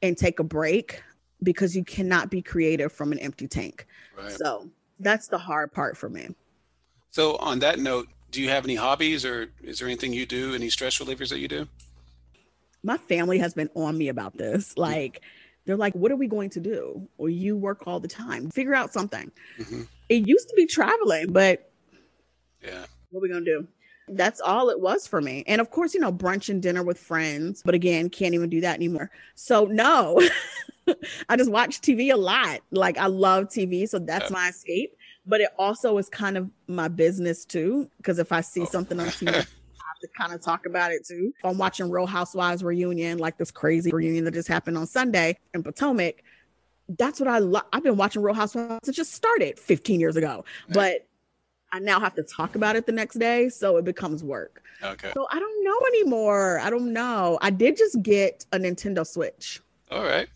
and 0.01 0.17
take 0.17 0.39
a 0.39 0.43
break 0.43 0.99
because 1.43 1.75
you 1.75 1.83
cannot 1.83 2.31
be 2.31 2.41
creative 2.41 2.91
from 2.91 3.11
an 3.11 3.19
empty 3.19 3.47
tank. 3.47 3.85
Right. 4.17 4.31
So 4.31 4.67
that's 4.99 5.27
the 5.27 5.37
hard 5.37 5.71
part 5.71 5.95
for 5.95 6.09
me. 6.09 6.29
So 7.11 7.35
on 7.35 7.59
that 7.59 7.77
note, 7.77 8.07
do 8.33 8.41
you 8.41 8.49
have 8.49 8.65
any 8.65 8.75
hobbies 8.75 9.23
or 9.23 9.47
is 9.63 9.79
there 9.79 9.87
anything 9.87 10.11
you 10.11 10.25
do, 10.25 10.53
any 10.53 10.69
stress 10.69 10.97
relievers 10.97 11.29
that 11.29 11.39
you 11.39 11.47
do? 11.47 11.67
My 12.83 12.97
family 12.97 13.37
has 13.37 13.53
been 13.53 13.69
on 13.75 13.97
me 13.97 14.09
about 14.09 14.35
this. 14.35 14.77
Like, 14.77 15.21
they're 15.65 15.77
like, 15.77 15.93
what 15.93 16.11
are 16.11 16.17
we 16.17 16.27
going 16.27 16.49
to 16.49 16.59
do? 16.59 17.07
Or 17.17 17.29
you 17.29 17.55
work 17.55 17.87
all 17.87 17.99
the 17.99 18.07
time. 18.07 18.49
Figure 18.49 18.73
out 18.73 18.91
something. 18.91 19.31
Mm-hmm. 19.59 19.83
It 20.09 20.27
used 20.27 20.49
to 20.49 20.55
be 20.55 20.65
traveling, 20.65 21.31
but 21.31 21.71
yeah. 22.61 22.85
What 23.11 23.19
are 23.19 23.21
we 23.21 23.29
going 23.29 23.45
to 23.45 23.59
do? 23.59 23.67
That's 24.09 24.41
all 24.41 24.69
it 24.69 24.81
was 24.81 25.07
for 25.07 25.21
me. 25.21 25.45
And 25.47 25.61
of 25.61 25.69
course, 25.69 25.93
you 25.93 25.99
know, 25.99 26.11
brunch 26.11 26.49
and 26.49 26.61
dinner 26.61 26.83
with 26.83 26.99
friends, 26.99 27.61
but 27.63 27.75
again, 27.75 28.09
can't 28.09 28.33
even 28.33 28.49
do 28.49 28.59
that 28.61 28.75
anymore. 28.75 29.11
So, 29.35 29.65
no, 29.65 30.19
I 31.29 31.37
just 31.37 31.51
watch 31.51 31.79
TV 31.79 32.11
a 32.11 32.17
lot. 32.17 32.59
Like, 32.71 32.97
I 32.97 33.05
love 33.05 33.45
TV. 33.45 33.87
So 33.87 33.99
that's 33.99 34.29
yeah. 34.29 34.33
my 34.33 34.49
escape 34.49 34.97
but 35.25 35.41
it 35.41 35.49
also 35.57 35.97
is 35.97 36.09
kind 36.09 36.37
of 36.37 36.49
my 36.67 36.87
business 36.87 37.45
too. 37.45 37.89
Because 37.97 38.19
if 38.19 38.31
I 38.31 38.41
see 38.41 38.61
oh. 38.61 38.65
something 38.65 38.99
on 38.99 39.07
TV, 39.07 39.29
I 39.29 39.37
have 39.37 39.45
to 40.01 40.07
kind 40.17 40.33
of 40.33 40.41
talk 40.41 40.65
about 40.65 40.91
it 40.91 41.05
too. 41.05 41.33
If 41.37 41.45
I'm 41.45 41.57
watching 41.57 41.89
Real 41.89 42.05
Housewives 42.05 42.63
reunion, 42.63 43.17
like 43.17 43.37
this 43.37 43.51
crazy 43.51 43.91
reunion 43.91 44.25
that 44.25 44.33
just 44.33 44.47
happened 44.47 44.77
on 44.77 44.87
Sunday 44.87 45.37
in 45.53 45.63
Potomac, 45.63 46.23
that's 46.97 47.19
what 47.19 47.29
I 47.29 47.39
love. 47.39 47.63
I've 47.71 47.83
been 47.83 47.97
watching 47.97 48.21
Real 48.21 48.35
Housewives. 48.35 48.79
Since 48.83 48.97
it 48.97 48.99
just 48.99 49.13
started 49.13 49.57
15 49.57 49.99
years 49.99 50.15
ago, 50.15 50.45
but 50.69 51.07
I 51.71 51.79
now 51.79 51.99
have 51.99 52.13
to 52.15 52.23
talk 52.23 52.55
about 52.55 52.75
it 52.75 52.85
the 52.85 52.91
next 52.91 53.15
day, 53.15 53.49
so 53.49 53.77
it 53.77 53.85
becomes 53.85 54.23
work. 54.23 54.61
Okay. 54.83 55.11
So 55.13 55.27
I 55.31 55.39
don't 55.39 55.63
know 55.63 55.79
anymore. 55.87 56.59
I 56.59 56.69
don't 56.69 56.93
know. 56.93 57.39
I 57.41 57.49
did 57.49 57.77
just 57.77 58.01
get 58.03 58.45
a 58.51 58.59
Nintendo 58.59 59.07
Switch. 59.07 59.61
All 59.89 60.03
right. 60.03 60.27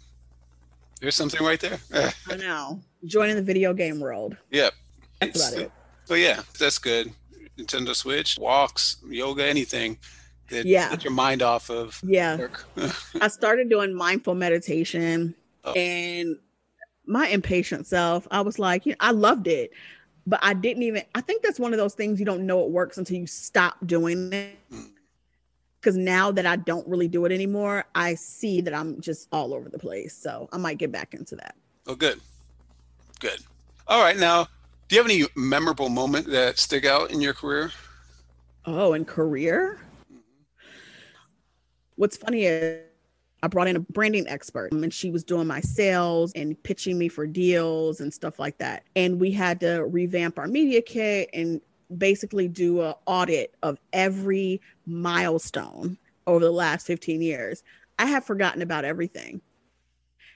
There's 1.01 1.15
something 1.15 1.43
right 1.45 1.59
there. 1.59 1.79
I 2.29 2.35
know. 2.37 2.81
Joining 3.05 3.35
the 3.35 3.41
video 3.41 3.73
game 3.73 3.99
world. 3.99 4.37
yep. 4.51 4.73
That's 5.21 5.49
about 5.49 5.61
it. 5.61 5.71
So 6.05 6.13
yeah, 6.13 6.41
that's 6.59 6.77
good. 6.77 7.11
Nintendo 7.57 7.95
Switch, 7.95 8.37
walks, 8.39 8.97
yoga, 9.09 9.43
anything 9.45 9.97
that 10.49 10.65
Yeah. 10.65 10.89
get 10.91 11.03
your 11.03 11.13
mind 11.13 11.41
off 11.41 11.69
of 11.69 11.99
Yeah. 12.03 12.37
work. 12.37 12.65
I 13.21 13.27
started 13.27 13.69
doing 13.69 13.93
mindful 13.93 14.35
meditation 14.35 15.35
Oh. 15.63 15.73
and 15.73 16.37
my 17.05 17.27
impatient 17.27 17.87
self, 17.87 18.27
I 18.31 18.41
was 18.41 18.57
like, 18.59 18.85
you 18.85 18.91
know, 18.93 18.97
I 18.99 19.11
loved 19.11 19.47
it, 19.47 19.71
but 20.25 20.39
I 20.43 20.53
didn't 20.53 20.83
even, 20.83 21.03
I 21.15 21.21
think 21.21 21.41
that's 21.41 21.59
one 21.59 21.73
of 21.73 21.77
those 21.77 21.93
things 21.93 22.19
you 22.19 22.25
don't 22.25 22.45
know 22.45 22.63
it 22.63 22.69
works 22.69 22.97
until 22.97 23.17
you 23.17 23.27
stop 23.27 23.75
doing 23.85 24.31
it. 24.31 24.55
Mm. 24.71 24.91
Because 25.79 25.95
now 25.95 26.31
that 26.31 26.45
I 26.45 26.55
don't 26.55 26.87
really 26.87 27.07
do 27.07 27.25
it 27.25 27.31
anymore, 27.31 27.85
I 27.93 28.15
see 28.15 28.61
that 28.61 28.73
I'm 28.73 28.99
just 28.99 29.27
all 29.31 29.53
over 29.53 29.69
the 29.69 29.77
place. 29.77 30.15
So 30.15 30.49
I 30.51 30.57
might 30.57 30.77
get 30.77 30.91
back 30.91 31.13
into 31.13 31.35
that. 31.35 31.55
oh, 31.87 31.95
good. 31.95 32.19
Good. 33.19 33.39
All 33.87 34.01
right. 34.01 34.17
Now, 34.17 34.47
do 34.87 34.95
you 34.95 35.01
have 35.01 35.09
any 35.09 35.25
memorable 35.35 35.89
moment 35.89 36.27
that 36.27 36.57
stick 36.59 36.85
out 36.85 37.11
in 37.11 37.21
your 37.21 37.33
career? 37.33 37.71
Oh, 38.65 38.93
in 38.93 39.05
career? 39.05 39.79
Mm-hmm. 40.11 40.19
What's 41.95 42.17
funny 42.17 42.45
is 42.45 42.83
I 43.43 43.47
brought 43.47 43.67
in 43.67 43.75
a 43.75 43.79
branding 43.79 44.27
expert 44.27 44.71
and 44.71 44.93
she 44.93 45.11
was 45.11 45.23
doing 45.23 45.47
my 45.47 45.61
sales 45.61 46.31
and 46.35 46.61
pitching 46.63 46.97
me 46.97 47.07
for 47.07 47.27
deals 47.27 48.01
and 48.01 48.13
stuff 48.13 48.39
like 48.39 48.57
that. 48.57 48.83
And 48.95 49.19
we 49.19 49.31
had 49.31 49.59
to 49.59 49.85
revamp 49.85 50.39
our 50.39 50.47
media 50.47 50.81
kit 50.81 51.29
and 51.33 51.61
basically 51.95 52.47
do 52.47 52.81
an 52.81 52.93
audit 53.05 53.55
of 53.63 53.79
every 53.93 54.61
milestone 54.85 55.97
over 56.25 56.43
the 56.43 56.51
last 56.51 56.85
15 56.87 57.21
years. 57.21 57.63
I 57.99 58.05
have 58.05 58.25
forgotten 58.25 58.61
about 58.61 58.85
everything. 58.85 59.41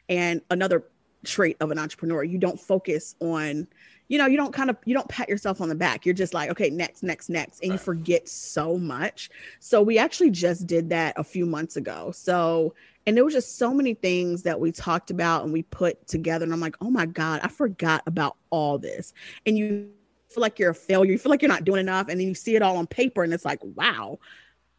And 0.09 0.41
another 0.49 0.85
trait 1.23 1.57
of 1.59 1.71
an 1.71 1.79
entrepreneur, 1.79 2.23
you 2.23 2.37
don't 2.37 2.59
focus 2.59 3.15
on 3.19 3.67
you 4.11 4.17
know, 4.17 4.25
you 4.25 4.35
don't 4.35 4.51
kind 4.51 4.69
of 4.69 4.75
you 4.83 4.93
don't 4.93 5.07
pat 5.07 5.29
yourself 5.29 5.61
on 5.61 5.69
the 5.69 5.75
back. 5.75 6.05
You're 6.05 6.13
just 6.13 6.33
like, 6.33 6.49
okay, 6.49 6.69
next, 6.69 7.01
next, 7.01 7.29
next, 7.29 7.63
and 7.63 7.71
you 7.71 7.77
forget 7.77 8.27
so 8.27 8.77
much. 8.77 9.29
So 9.61 9.81
we 9.81 9.97
actually 9.97 10.31
just 10.31 10.67
did 10.67 10.89
that 10.89 11.17
a 11.17 11.23
few 11.23 11.45
months 11.45 11.77
ago. 11.77 12.11
So 12.13 12.73
and 13.07 13.15
there 13.15 13.23
was 13.23 13.33
just 13.33 13.57
so 13.57 13.73
many 13.73 13.93
things 13.93 14.43
that 14.43 14.59
we 14.59 14.73
talked 14.73 15.11
about 15.11 15.45
and 15.45 15.53
we 15.53 15.63
put 15.63 16.05
together 16.07 16.43
and 16.43 16.51
I'm 16.51 16.59
like, 16.59 16.75
"Oh 16.81 16.89
my 16.89 17.05
god, 17.05 17.39
I 17.41 17.47
forgot 17.47 18.03
about 18.05 18.35
all 18.49 18.77
this." 18.77 19.13
And 19.45 19.57
you 19.57 19.89
feel 20.33 20.41
like 20.41 20.59
you're 20.59 20.71
a 20.71 20.75
failure. 20.75 21.11
You 21.11 21.17
feel 21.17 21.29
like 21.29 21.41
you're 21.41 21.49
not 21.49 21.63
doing 21.63 21.79
enough 21.79 22.07
and 22.09 22.19
then 22.19 22.27
you 22.27 22.33
see 22.35 22.55
it 22.55 22.61
all 22.61 22.77
on 22.77 22.87
paper 22.87 23.23
and 23.23 23.33
it's 23.33 23.45
like, 23.45 23.59
"Wow. 23.63 24.19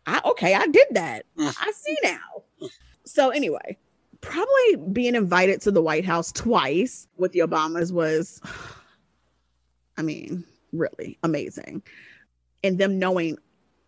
I 0.06 0.20
okay, 0.24 0.54
I 0.54 0.66
did 0.66 0.88
that. 0.92 1.26
Mm. 1.38 1.54
I 1.60 1.72
see 1.72 1.96
now." 2.02 2.68
So 3.04 3.30
anyway, 3.30 3.76
probably 4.20 4.76
being 4.92 5.14
invited 5.14 5.60
to 5.62 5.70
the 5.70 5.82
White 5.82 6.04
House 6.04 6.32
twice 6.32 7.08
with 7.16 7.32
the 7.32 7.40
Obamas 7.40 7.92
was 7.92 8.40
I 9.96 10.02
mean, 10.02 10.44
really 10.72 11.18
amazing. 11.22 11.82
And 12.64 12.78
them 12.78 12.98
knowing 12.98 13.38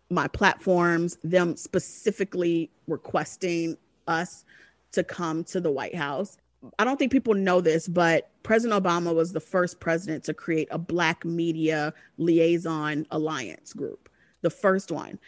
my 0.09 0.27
platforms, 0.27 1.17
them 1.23 1.55
specifically 1.55 2.69
requesting 2.87 3.77
us 4.07 4.45
to 4.91 5.03
come 5.03 5.43
to 5.45 5.59
the 5.59 5.71
White 5.71 5.95
House. 5.95 6.37
I 6.79 6.83
don't 6.83 6.97
think 6.97 7.11
people 7.11 7.33
know 7.33 7.61
this, 7.61 7.87
but 7.87 8.29
President 8.43 8.83
Obama 8.83 9.13
was 9.13 9.33
the 9.33 9.39
first 9.39 9.79
president 9.79 10.23
to 10.25 10.33
create 10.33 10.67
a 10.71 10.77
Black 10.77 11.25
Media 11.25 11.93
Liaison 12.17 13.05
Alliance 13.11 13.73
group, 13.73 14.09
the 14.41 14.49
first 14.49 14.91
one. 14.91 15.19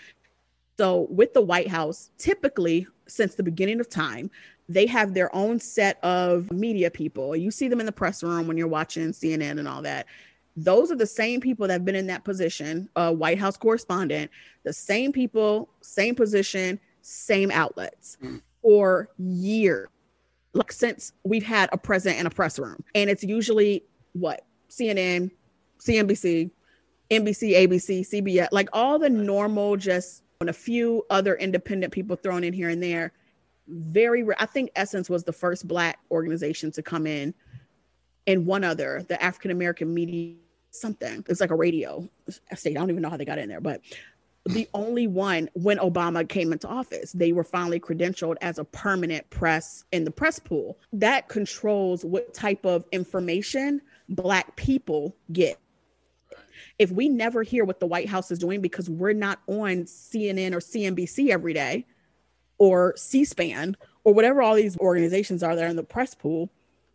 So, 0.78 1.08
with 1.10 1.34
the 1.34 1.42
White 1.42 1.68
House, 1.68 2.12
typically 2.18 2.88
since 3.08 3.36
the 3.36 3.44
beginning 3.44 3.80
of 3.80 3.90
time, 3.90 4.30
they 4.70 4.86
have 4.86 5.14
their 5.14 5.34
own 5.34 5.60
set 5.60 6.04
of 6.04 6.52
media 6.52 6.92
people. 6.92 7.36
You 7.36 7.52
see 7.52 7.68
them 7.68 7.80
in 7.80 7.86
the 7.86 7.92
press 7.92 8.22
room 8.22 8.48
when 8.48 8.58
you're 8.58 8.68
watching 8.68 9.12
CNN 9.12 9.60
and 9.60 9.68
all 9.68 9.82
that 9.84 10.08
those 10.58 10.92
are 10.92 10.96
the 10.96 11.06
same 11.06 11.40
people 11.40 11.68
that 11.68 11.74
have 11.74 11.86
been 11.86 11.96
in 11.96 12.08
that 12.08 12.24
position, 12.24 12.90
a 12.96 13.14
White 13.14 13.38
House 13.38 13.56
correspondent, 13.56 14.32
the 14.64 14.74
same 14.74 15.12
people, 15.12 15.70
same 15.82 16.16
position, 16.16 16.80
same 17.02 17.52
outlets 17.52 18.18
Mm. 18.22 18.42
for 18.62 19.10
years. 19.18 19.88
Like 20.58 20.72
since 20.72 21.14
we've 21.24 21.46
had 21.46 21.70
a 21.72 21.78
president 21.78 22.20
in 22.20 22.26
a 22.26 22.30
press 22.30 22.58
room. 22.60 22.84
And 22.96 23.10
it's 23.10 23.24
usually 23.24 23.84
what? 24.14 24.44
CNN, 24.70 25.32
CNBC, 25.80 26.52
NBC, 27.10 27.68
ABC, 27.68 28.02
CBS, 28.02 28.48
like 28.52 28.70
all 28.74 29.00
the 29.00 29.10
normal, 29.10 29.78
just 29.78 30.24
and 30.42 30.50
a 30.50 30.54
few 30.54 31.04
other 31.10 31.36
independent 31.36 31.94
people 31.94 32.16
thrown 32.16 32.44
in 32.44 32.54
here 32.54 32.70
and 32.70 32.84
there. 32.84 33.14
Very. 33.68 34.26
I 34.40 34.46
think 34.46 34.72
Essence 34.76 35.10
was 35.10 35.24
the 35.24 35.34
first 35.34 35.68
Black 35.68 36.00
organization 36.12 36.72
to 36.72 36.82
come 36.82 37.08
in 37.08 37.34
and 38.26 38.46
one 38.46 38.64
other, 38.64 39.04
the 39.08 39.22
African 39.24 39.52
American 39.52 39.94
Media 39.94 40.36
something. 40.72 41.24
It's 41.28 41.42
like 41.42 41.50
a 41.50 41.56
radio 41.56 42.08
state. 42.56 42.78
I 42.78 42.80
don't 42.80 42.90
even 42.90 43.02
know 43.02 43.10
how 43.10 43.18
they 43.18 43.26
got 43.26 43.40
in 43.40 43.50
there, 43.50 43.62
but 43.62 43.82
the 44.48 44.68
only 44.74 45.08
one 45.08 45.50
when 45.54 45.78
Obama 45.78 46.28
came 46.28 46.52
into 46.54 46.68
office, 46.68 47.12
they 47.12 47.32
were 47.32 47.44
finally 47.44 47.80
credentialed 47.80 48.36
as 48.42 48.58
a 48.58 48.64
permanent 48.64 49.30
press 49.30 49.84
in 49.92 50.04
the 50.04 50.12
press 50.12 50.40
pool. 50.40 50.78
That 50.94 51.28
controls 51.28 52.06
what 52.06 52.34
type 52.34 52.66
of 52.66 52.86
information 52.92 53.82
Black 54.10 54.56
people 54.56 55.16
get. 55.32 55.60
If 56.80 56.92
we 56.92 57.10
never 57.10 57.44
hear 57.44 57.66
what 57.66 57.80
the 57.80 57.88
White 57.88 58.08
House 58.08 58.32
is 58.32 58.40
doing 58.40 58.62
because 58.62 58.90
we're 58.90 59.14
not 59.14 59.40
on 59.48 59.84
CNN 59.86 60.54
or 60.54 60.60
CNBC 60.60 61.30
every 61.30 61.54
day 61.54 61.86
or 62.58 62.94
C 62.96 63.26
SPAN 63.26 63.76
or 64.04 64.14
whatever 64.14 64.42
all 64.42 64.56
these 64.56 64.78
organizations 64.78 65.44
are 65.44 65.56
there 65.56 65.68
in 65.68 65.76
the 65.76 65.84
press 65.84 66.14
pool, 66.16 66.50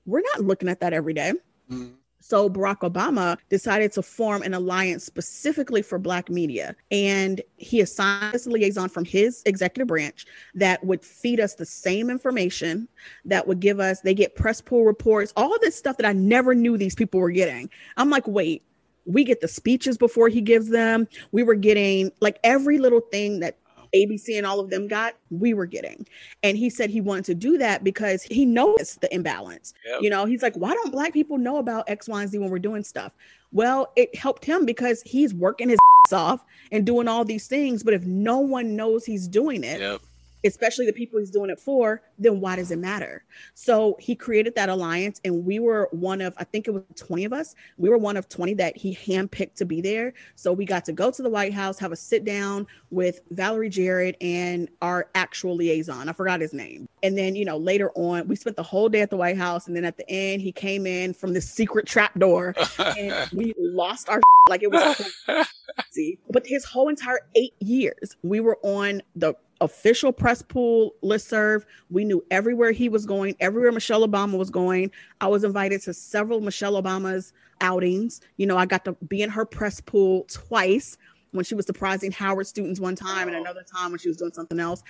we're 0.07 0.23
not 0.35 0.45
looking 0.45 0.69
at 0.69 0.81
that 0.81 0.93
every 0.93 1.15
day. 1.15 1.33
Mhm. 1.71 1.95
So 2.23 2.49
Barack 2.49 2.79
Obama 2.79 3.37
decided 3.49 3.93
to 3.93 4.03
form 4.03 4.43
an 4.43 4.55
alliance 4.55 5.05
specifically 5.05 5.83
for 5.83 5.99
Black 5.99 6.31
media. 6.31 6.77
And 6.91 7.41
he 7.57 7.81
assigned 7.81 8.35
a 8.35 8.49
liaison 8.49 8.89
from 8.89 9.05
his 9.05 9.43
executive 9.45 9.89
branch 9.89 10.27
that 10.55 10.85
would 10.85 11.03
feed 11.03 11.41
us 11.41 11.55
the 11.55 11.67
same 11.67 12.11
information, 12.11 12.89
that 13.25 13.47
would 13.47 13.61
give 13.61 13.81
us, 13.81 14.01
they 14.01 14.15
get 14.15 14.37
press 14.37 14.61
pool 14.61 14.85
reports, 14.85 15.33
all 15.37 15.57
this 15.61 15.77
stuff 15.77 15.97
that 15.97 16.07
I 16.07 16.13
never 16.13 16.55
knew 16.55 16.77
these 16.77 16.95
people 16.95 17.21
were 17.21 17.31
getting. 17.31 17.69
I'm 17.97 18.09
like, 18.09 18.27
wait, 18.27 18.63
we 19.05 19.25
get 19.25 19.41
the 19.41 19.49
speeches 19.49 19.99
before 19.99 20.29
he 20.29 20.41
gives 20.41 20.69
them. 20.69 21.09
We 21.33 21.43
were 21.43 21.55
getting 21.55 22.13
like 22.21 22.39
every 22.45 22.79
little 22.79 23.01
thing 23.01 23.41
that 23.41 23.59
ABC 23.95 24.37
and 24.37 24.47
all 24.47 24.61
of 24.61 24.71
them 24.71 24.89
got, 24.89 25.15
we 25.31 25.55
were 25.55 25.67
getting. 25.67 26.07
And 26.43 26.57
he 26.57 26.71
said 26.71 26.91
he 26.91 27.01
wanted 27.01 27.25
to 27.27 27.35
do 27.35 27.59
that 27.59 27.85
because 27.85 28.23
he 28.23 28.45
noticed 28.45 29.01
the 29.01 29.15
imbalance. 29.15 29.75
Yep. 29.87 30.03
You 30.03 30.11
know, 30.11 30.25
he's 30.25 30.43
like, 30.43 30.55
why 30.57 30.73
don't 30.73 30.93
black 30.93 31.13
people 31.13 31.39
know 31.39 31.59
about 31.59 31.89
X, 31.89 32.09
Y, 32.09 32.23
and 32.23 32.31
Z 32.31 32.39
when 32.39 32.51
we're 32.51 32.59
doing 32.59 32.83
stuff? 32.85 33.13
Well, 33.53 33.93
it 33.97 34.15
helped 34.17 34.45
him 34.45 34.65
because 34.65 35.03
he's 35.03 35.35
working 35.35 35.69
his 35.69 35.79
off 36.13 36.45
and 36.71 36.85
doing 36.85 37.09
all 37.09 37.25
these 37.25 37.47
things. 37.47 37.83
But 37.83 37.95
if 37.95 38.05
no 38.05 38.39
one 38.39 38.77
knows 38.77 39.05
he's 39.05 39.29
doing 39.29 39.65
it, 39.65 39.81
Yep. 39.81 40.01
Especially 40.45 40.87
the 40.87 40.93
people 40.93 41.19
he's 41.19 41.31
doing 41.31 41.51
it 41.51 41.59
for, 41.59 42.03
then 42.19 42.41
why 42.41 42.57
does 42.57 42.71
it 42.71 42.79
matter? 42.79 43.25
So 43.55 43.97
he 44.01 44.15
created 44.15 44.55
that 44.57 44.69
alliance, 44.69 45.21
and 45.25 45.45
we 45.45 45.59
were 45.59 45.89
one 45.93 46.21
of, 46.21 46.35
I 46.39 46.45
think 46.45 46.69
it 46.69 46.73
was 46.73 46.83
20 46.97 47.25
of 47.25 47.33
us. 47.33 47.55
We 47.79 47.89
were 47.89 47.99
one 47.99 48.17
of 48.17 48.29
20 48.29 48.55
that 48.55 48.77
he 48.77 48.95
handpicked 48.95 49.55
to 49.57 49.65
be 49.65 49.81
there. 49.81 50.15
So 50.37 50.53
we 50.53 50.65
got 50.65 50.85
to 50.87 50.93
go 50.93 51.11
to 51.11 51.23
the 51.23 51.31
White 51.31 51.55
House, 51.55 51.79
have 51.79 51.93
a 51.93 51.97
sit 51.97 52.25
down 52.25 52.67
with 52.91 53.21
Valerie 53.31 53.69
Jarrett 53.71 54.17
and 54.21 54.69
our 54.81 55.09
actual 55.15 55.57
liaison. 55.57 56.09
I 56.09 56.13
forgot 56.13 56.41
his 56.41 56.53
name. 56.53 56.89
And 57.03 57.17
then, 57.17 57.35
you 57.35 57.45
know, 57.45 57.57
later 57.57 57.91
on, 57.95 58.29
we 58.29 58.37
spent 58.37 58.57
the 58.57 58.63
whole 58.63 58.89
day 58.89 59.01
at 59.01 59.11
the 59.11 59.17
White 59.17 59.37
House. 59.37 59.67
And 59.67 59.77
then 59.77 59.85
at 59.85 59.97
the 59.97 60.09
end, 60.09 60.43
he 60.43 60.53
came 60.53 60.87
in 60.87 61.15
from 61.15 61.33
the 61.33 61.41
secret 61.41 61.87
trap 61.87 62.19
door 62.19 62.55
and 62.79 63.29
we 63.33 63.55
lost 63.59 64.09
our 64.09 64.21
like 64.49 64.63
it 64.63 64.71
was 64.71 65.11
crazy. 65.27 66.19
But 66.31 66.47
his 66.47 66.65
whole 66.65 66.89
entire 66.89 67.21
eight 67.35 67.55
years, 67.61 68.17
we 68.23 68.41
were 68.41 68.59
on 68.63 69.03
the 69.17 69.35
official 69.63 70.13
press 70.13 70.43
pool 70.43 70.95
listserv. 71.03 71.65
We 71.89 72.05
knew 72.05 72.25
everywhere 72.31 72.73
he 72.73 72.89
was 72.89 73.07
going, 73.07 73.37
everywhere 73.41 73.73
Michelle 73.73 74.07
Obama 74.07 74.37
was 74.37 74.51
going. 74.51 74.91
I 75.21 75.29
was 75.29 75.45
invited 75.45 75.81
to 75.83 75.95
several 75.95 76.41
Michelle 76.41 76.81
Obama's 76.81 77.33
outings. 77.61 78.21
You 78.37 78.47
know, 78.47 78.59
I 78.59 78.67
got 78.67 78.85
to 78.85 78.93
be 79.09 79.23
in 79.23 79.31
her 79.31 79.47
press 79.47 79.81
pool 79.81 80.25
twice 80.25 80.99
when 81.31 81.45
she 81.45 81.55
was 81.55 81.65
surprising 81.65 82.13
Howard 82.13 82.47
students 82.47 82.81
one 82.81 82.97
time 82.97 83.29
and 83.29 83.37
another 83.37 83.63
time 83.63 83.91
when 83.91 83.99
she 83.99 84.09
was 84.09 84.17
doing 84.17 84.33
something 84.33 84.59
else. 84.59 84.83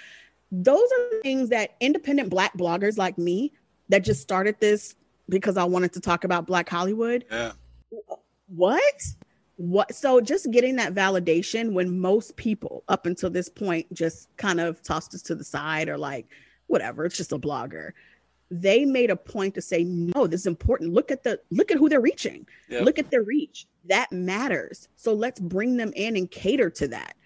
Those 0.50 0.88
are 0.98 1.20
things 1.22 1.50
that 1.50 1.76
independent 1.80 2.30
black 2.30 2.56
bloggers 2.56 2.98
like 2.98 3.16
me 3.18 3.52
that 3.90 4.04
just 4.04 4.22
started 4.22 4.56
this 4.58 4.96
because 5.28 5.56
I 5.56 5.64
wanted 5.64 5.92
to 5.92 6.00
talk 6.00 6.24
about 6.24 6.46
Black 6.46 6.68
Hollywood 6.68 7.24
yeah. 7.30 7.52
what 8.48 9.02
what 9.62 9.94
so 9.94 10.20
just 10.20 10.50
getting 10.50 10.74
that 10.74 10.92
validation 10.92 11.72
when 11.72 12.00
most 12.00 12.34
people 12.36 12.82
up 12.88 13.06
until 13.06 13.30
this 13.30 13.48
point 13.48 13.86
just 13.92 14.28
kind 14.36 14.58
of 14.58 14.82
tossed 14.82 15.14
us 15.14 15.22
to 15.22 15.36
the 15.36 15.44
side 15.44 15.88
or 15.88 15.96
like 15.96 16.26
whatever 16.66 17.04
it's 17.04 17.16
just 17.16 17.30
a 17.30 17.38
blogger 17.38 17.92
they 18.52 18.84
made 18.84 19.10
a 19.10 19.16
point 19.16 19.54
to 19.54 19.62
say, 19.62 19.82
no, 19.82 20.26
this 20.26 20.42
is 20.42 20.46
important. 20.46 20.92
Look 20.92 21.10
at 21.10 21.22
the 21.22 21.40
look 21.50 21.70
at 21.70 21.78
who 21.78 21.88
they're 21.88 22.02
reaching. 22.02 22.46
Yep. 22.68 22.84
Look 22.84 22.98
at 22.98 23.10
their 23.10 23.22
reach. 23.22 23.66
That 23.86 24.12
matters. 24.12 24.88
So 24.94 25.14
let's 25.14 25.40
bring 25.40 25.78
them 25.78 25.90
in 25.96 26.16
and 26.16 26.30
cater 26.30 26.68
to 26.68 26.88
that. 26.88 27.16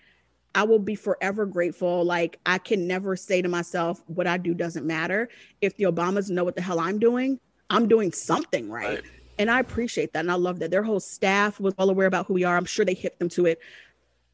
I 0.55 0.63
will 0.63 0.79
be 0.79 0.95
forever 0.95 1.45
grateful. 1.45 2.05
Like 2.05 2.39
I 2.47 2.59
can 2.59 2.87
never 2.87 3.17
say 3.17 3.43
to 3.43 3.49
myself, 3.49 4.03
what 4.07 4.29
I 4.29 4.39
do 4.39 4.55
doesn't 4.55 4.87
matter. 4.87 5.29
If 5.61 5.77
the 5.77 5.85
Obamas 5.85 6.31
know 6.31 6.45
what 6.45 6.55
the 6.55 6.63
hell 6.63 6.79
I'm 6.79 7.01
doing, 7.01 7.41
I'm 7.71 7.89
doing 7.89 8.13
something 8.13 8.71
right. 8.71 8.87
right. 8.87 9.05
And 9.39 9.51
I 9.51 9.61
appreciate 9.61 10.13
that. 10.13 10.21
And 10.21 10.31
I 10.31 10.35
love 10.35 10.59
that. 10.61 10.71
Their 10.71 10.83
whole 10.83 11.01
staff 11.01 11.61
was 11.61 11.75
well 11.77 11.91
aware 11.91 12.07
about 12.07 12.27
who 12.27 12.35
we 12.35 12.45
are. 12.45 12.57
I'm 12.57 12.65
sure 12.65 12.85
they 12.85 12.95
hit 12.95 13.19
them 13.19 13.29
to 13.31 13.47
it. 13.47 13.61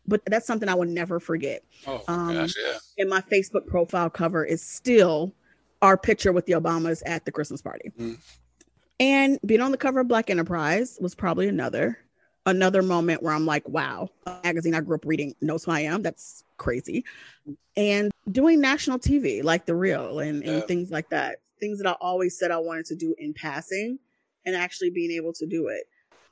But 0.07 0.22
that's 0.26 0.46
something 0.46 0.68
I 0.68 0.74
will 0.74 0.86
never 0.86 1.20
forget. 1.20 1.62
Oh, 1.86 2.03
um, 2.09 2.34
gosh, 2.34 2.55
yeah. 2.61 2.78
And 2.98 3.09
my 3.09 3.20
Facebook 3.20 3.66
profile 3.66 4.11
cover 4.11 4.44
is 4.44 4.61
still 4.62 5.32
our 5.80 5.96
picture 5.96 6.32
with 6.32 6.46
the 6.46 6.55
Obamas 6.55 7.03
at 7.07 7.24
the 7.24 7.32
Christmas 7.32 7.62
party. 7.62 7.92
Mm. 7.98 8.18
And 8.98 9.38
being 9.46 9.61
on 9.61 9.70
the 9.70 9.76
cover 9.76 10.00
of 10.00 10.09
Black 10.09 10.30
Enterprise 10.30 10.98
was 11.00 11.14
probably 11.14 11.48
another 11.48 11.98
another 12.46 12.82
moment 12.82 13.22
where 13.22 13.32
I'm 13.32 13.46
like, 13.46 13.68
wow, 13.68 14.09
a 14.26 14.36
magazine 14.42 14.74
I 14.74 14.80
grew 14.80 14.96
up 14.96 15.05
reading 15.05 15.34
knows 15.40 15.64
who 15.64 15.70
I 15.70 15.80
am. 15.80 16.03
That's 16.03 16.44
crazy. 16.57 17.05
And 17.76 18.11
doing 18.30 18.61
national 18.61 18.98
TV 18.98 19.42
like 19.42 19.66
The 19.66 19.74
Real 19.74 20.20
and, 20.20 20.42
and 20.42 20.57
yeah. 20.59 20.61
things 20.61 20.90
like 20.90 21.09
that. 21.11 21.38
Things 21.61 21.78
that 21.78 21.88
I 21.88 21.92
always 22.00 22.38
said 22.38 22.50
I 22.50 22.59
wanted 22.59 22.86
to 22.86 22.96
do 22.96 23.14
in 23.18 23.34
passing 23.34 23.98
and 24.45 24.57
actually 24.57 24.90
being 24.90 25.11
able 25.11 25.32
to 25.34 25.47
do 25.47 25.68
it. 25.68 25.84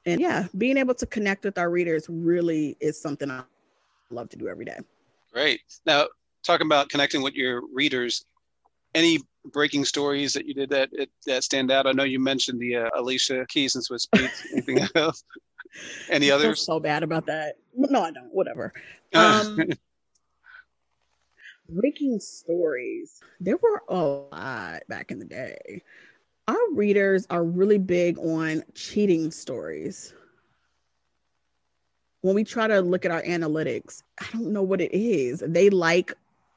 And 0.06 0.20
yeah, 0.20 0.46
being 0.56 0.76
able 0.76 0.94
to 0.94 1.06
connect 1.06 1.44
with 1.44 1.58
our 1.58 1.70
readers 1.70 2.06
really 2.08 2.76
is 2.80 3.00
something 3.00 3.30
I 3.30 3.42
love 4.10 4.30
to 4.30 4.36
do 4.36 4.48
every 4.48 4.64
day. 4.64 4.78
Great. 5.32 5.60
Now, 5.84 6.06
talking 6.42 6.66
about 6.66 6.88
connecting 6.88 7.22
with 7.22 7.34
your 7.34 7.62
readers, 7.72 8.24
any 8.94 9.18
breaking 9.52 9.84
stories 9.84 10.32
that 10.32 10.46
you 10.46 10.54
did 10.54 10.70
that 10.70 10.90
that 11.26 11.44
stand 11.44 11.70
out? 11.70 11.86
I 11.86 11.92
know 11.92 12.04
you 12.04 12.18
mentioned 12.18 12.60
the 12.60 12.76
uh, 12.76 12.90
Alicia 12.96 13.46
Keys 13.48 13.76
and 13.76 13.84
Swizz 13.84 14.08
Beatz. 14.14 14.42
Anything 14.52 14.88
else? 14.94 15.22
Any 16.08 16.30
others? 16.30 16.64
so 16.64 16.80
bad 16.80 17.02
about 17.02 17.26
that. 17.26 17.56
No, 17.74 18.02
I 18.02 18.10
don't. 18.10 18.32
Whatever. 18.32 18.72
Um, 19.12 19.58
breaking 21.68 22.20
stories. 22.20 23.20
There 23.40 23.56
were 23.56 23.82
a 23.88 23.96
lot 23.96 24.82
back 24.88 25.10
in 25.10 25.18
the 25.18 25.24
day. 25.24 25.82
Our 26.50 26.74
readers 26.74 27.28
are 27.30 27.44
really 27.44 27.78
big 27.78 28.18
on 28.18 28.64
cheating 28.74 29.30
stories. 29.30 30.12
When 32.22 32.34
we 32.34 32.42
try 32.42 32.66
to 32.66 32.80
look 32.80 33.04
at 33.04 33.12
our 33.12 33.22
analytics, 33.22 34.02
I 34.20 34.26
don't 34.32 34.52
know 34.52 34.64
what 34.64 34.80
it 34.80 34.92
is. 34.92 35.44
They 35.46 35.70
like 35.70 36.12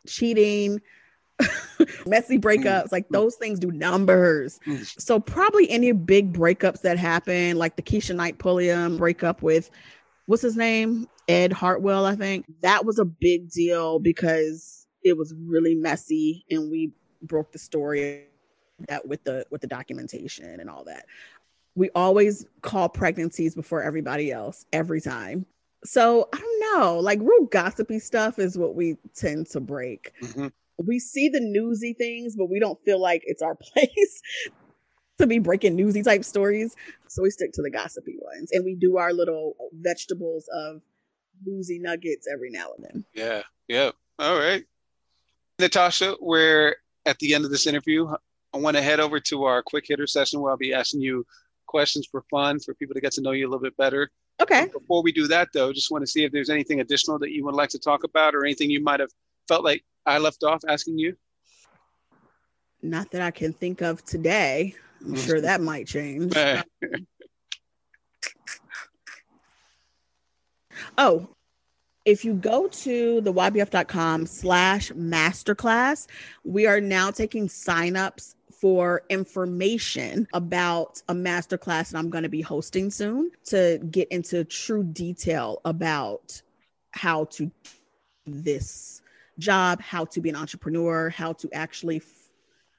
cheating, 0.08 0.82
messy 2.08 2.39
breakups, 2.39 2.91
like 2.91 3.08
those 3.10 3.36
things 3.36 3.60
do 3.60 3.70
numbers. 3.70 4.60
Mm. 4.66 5.00
So 5.00 5.20
probably 5.20 5.70
any 5.70 5.91
big 5.91 6.34
breakups 6.34 6.82
that 6.82 6.98
happen, 6.98 7.58
like 7.58 7.76
the 7.76 7.84
Keshia 7.84 8.16
Knight 8.16 8.39
Pulliam 8.39 8.98
breakup 8.98 9.44
with 9.44 9.70
what's 10.26 10.41
his 10.41 10.58
name? 10.58 11.08
Ed 11.28 11.54
Hartwell, 11.54 12.08
I 12.08 12.16
think. 12.16 12.48
That 12.62 12.84
was 12.84 12.98
a 12.98 13.06
big 13.06 13.52
deal 13.52 14.00
because 14.00 14.88
it 15.04 15.16
was 15.16 15.36
really 15.38 15.76
messy 15.76 16.46
and 16.50 16.72
we 16.72 16.94
broke 17.22 17.52
the 17.52 17.60
story 17.60 18.26
that 18.88 19.08
with 19.08 19.24
the 19.24 19.46
with 19.50 19.62
the 19.62 19.68
documentation 19.68 20.60
and 20.60 20.70
all 20.70 20.84
that. 20.86 21.06
We 21.76 21.90
always 21.96 22.46
call 22.62 22.88
pregnancies 22.88 23.56
before 23.56 23.82
everybody 23.82 24.32
else 24.32 24.66
every 24.72 25.02
time. 25.02 25.46
So 25.84 26.30
I 26.32 26.38
don't 26.38 26.60
know, 26.74 27.00
like 27.00 27.20
real 27.20 27.46
gossipy 27.46 28.00
stuff 28.00 28.40
is 28.40 28.58
what 28.58 28.76
we 28.76 28.98
tend 29.16 29.48
to 29.52 29.60
break. 29.60 30.14
Mm-hmm 30.22 30.48
we 30.78 31.00
see 31.00 31.30
the 31.30 31.40
newsy 31.40 31.94
things, 31.94 32.36
but 32.36 32.50
we 32.50 32.60
don't 32.60 32.80
feel 32.84 33.00
like 33.00 33.24
it's 33.26 33.42
our 33.42 33.56
place 33.62 34.22
to 35.20 35.28
be 35.28 35.40
breaking 35.40 35.76
newsy 35.76 36.04
type 36.04 36.24
stories. 36.24 36.76
So 37.08 37.22
we 37.22 37.30
stick 37.30 37.52
to 37.54 37.62
the 37.62 37.70
gossipy 37.70 38.18
ones 38.20 38.52
and 38.52 38.66
we 38.66 38.76
do 38.76 38.98
our 38.98 39.14
little 39.14 39.56
vegetables 39.74 40.50
of 40.54 40.82
newsy 41.46 41.80
nuggets 41.80 42.28
every 42.32 42.50
now 42.50 42.70
and 42.78 42.86
then. 42.86 43.06
Yeah. 43.14 43.42
Yeah. 43.68 43.92
All 44.20 44.38
right. 44.38 44.64
Natasha, 45.60 46.16
we're 46.20 46.76
at 47.06 47.20
the 47.20 47.34
end 47.34 47.46
of 47.46 47.52
this 47.52 47.68
interview. 47.68 48.08
I 48.54 48.58
want 48.60 48.78
to 48.78 48.84
head 48.84 48.99
over 48.99 49.20
to 49.20 49.45
our 49.45 49.64
quick 49.64 49.86
hitter 49.88 50.06
session 50.06 50.39
where 50.39 50.51
I'll 50.51 50.58
be 50.58 50.74
asking 50.74 51.01
you 51.01 51.26
questions 51.66 52.08
for 52.10 52.24
fun 52.30 52.60
for 52.60 52.76
people 52.76 52.93
to 52.93 53.01
get 53.01 53.14
to 53.14 53.22
know 53.22 53.32
you 53.32 53.47
a 53.47 53.49
little 53.49 53.64
bit 53.64 53.76
better. 53.78 54.12
Okay. 54.41 54.68
Before 54.72 55.01
we 55.01 55.12
do 55.12 55.28
that, 55.28 55.49
though, 55.54 55.74
just 55.74 55.91
want 55.91 56.04
to 56.04 56.08
see 56.08 56.24
if 56.24 56.32
there's 56.32 56.49
anything 56.49 56.80
additional 56.80 57.18
that 57.20 57.32
you 57.32 57.43
would 57.45 57.56
like 57.56 57.70
to 57.70 57.80
talk 57.80 58.04
about 58.04 58.36
or 58.36 58.45
anything 58.45 58.70
you 58.70 58.84
might 58.84 58.99
have 58.99 59.10
felt 59.47 59.64
like 59.64 59.84
I 60.06 60.20
left 60.20 60.43
off 60.43 60.62
asking 60.68 60.99
you? 60.99 61.16
Not 62.82 63.12
that 63.12 63.22
I 63.22 63.32
can 63.32 63.54
think 63.54 63.82
of 63.82 64.04
today. 64.04 64.76
I'm 65.01 65.16
sure 65.16 65.39
that 65.41 65.62
might 65.62 65.88
change. 65.88 66.34
oh, 70.97 71.30
if 72.06 72.26
you 72.26 72.34
go 72.34 72.68
to 72.68 73.22
the 73.22 73.34
ybf.com 73.34 74.26
slash 74.26 74.91
masterclass, 74.91 76.08
we 76.43 76.68
are 76.68 76.82
now 76.82 77.12
taking 77.12 77.47
signups 77.47 78.36
for 78.64 79.03
information 79.09 80.26
about 80.32 81.01
a 81.09 81.14
masterclass 81.14 81.91
that 81.91 81.97
I'm 81.97 82.09
going 82.09 82.24
to 82.24 82.30
be 82.30 82.39
hosting 82.39 82.89
soon 82.91 83.30
to 83.47 83.78
get 83.91 84.07
into 84.07 84.45
true 84.45 84.86
detail 84.86 85.59
about 85.66 86.41
how 86.91 87.26
to 87.26 87.51
this 88.26 89.01
job, 89.38 89.82
how 89.82 90.05
to 90.05 90.22
be 90.22 90.30
an 90.30 90.38
entrepreneur, 90.38 91.09
how 91.09 91.34
to 91.34 91.49
actually 91.51 91.97
f- 91.97 92.05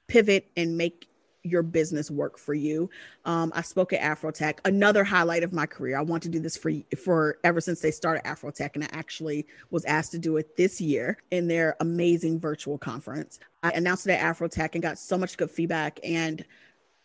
pivot 0.07 0.47
and 0.57 0.75
make 0.75 1.07
your 1.43 1.61
business 1.61 2.09
work 2.09 2.39
for 2.39 2.55
you. 2.55 2.89
Um, 3.25 3.51
I 3.55 3.61
spoke 3.61 3.93
at 3.93 4.01
Afrotech, 4.01 4.57
another 4.65 5.03
highlight 5.03 5.43
of 5.43 5.53
my 5.53 5.67
career. 5.67 5.97
I 5.97 6.01
want 6.01 6.23
to 6.23 6.29
do 6.29 6.39
this 6.39 6.57
for 6.57 6.71
for 6.97 7.37
ever 7.43 7.61
since 7.61 7.79
they 7.79 7.91
started 7.91 8.23
Afrotech, 8.23 8.71
and 8.73 8.83
I 8.83 8.89
actually 8.91 9.45
was 9.69 9.85
asked 9.85 10.11
to 10.13 10.19
do 10.19 10.37
it 10.37 10.57
this 10.57 10.81
year 10.81 11.17
in 11.29 11.47
their 11.47 11.75
amazing 11.79 12.39
virtual 12.39 12.79
conference. 12.79 13.39
I 13.65 13.71
announced 13.71 14.05
it 14.05 14.11
at 14.11 14.21
Afrotech 14.35 14.75
and 14.75 14.83
got 14.83 14.99
so 14.99 15.17
much 15.17 15.37
good 15.37 15.49
feedback 15.49 15.99
and 16.03 16.45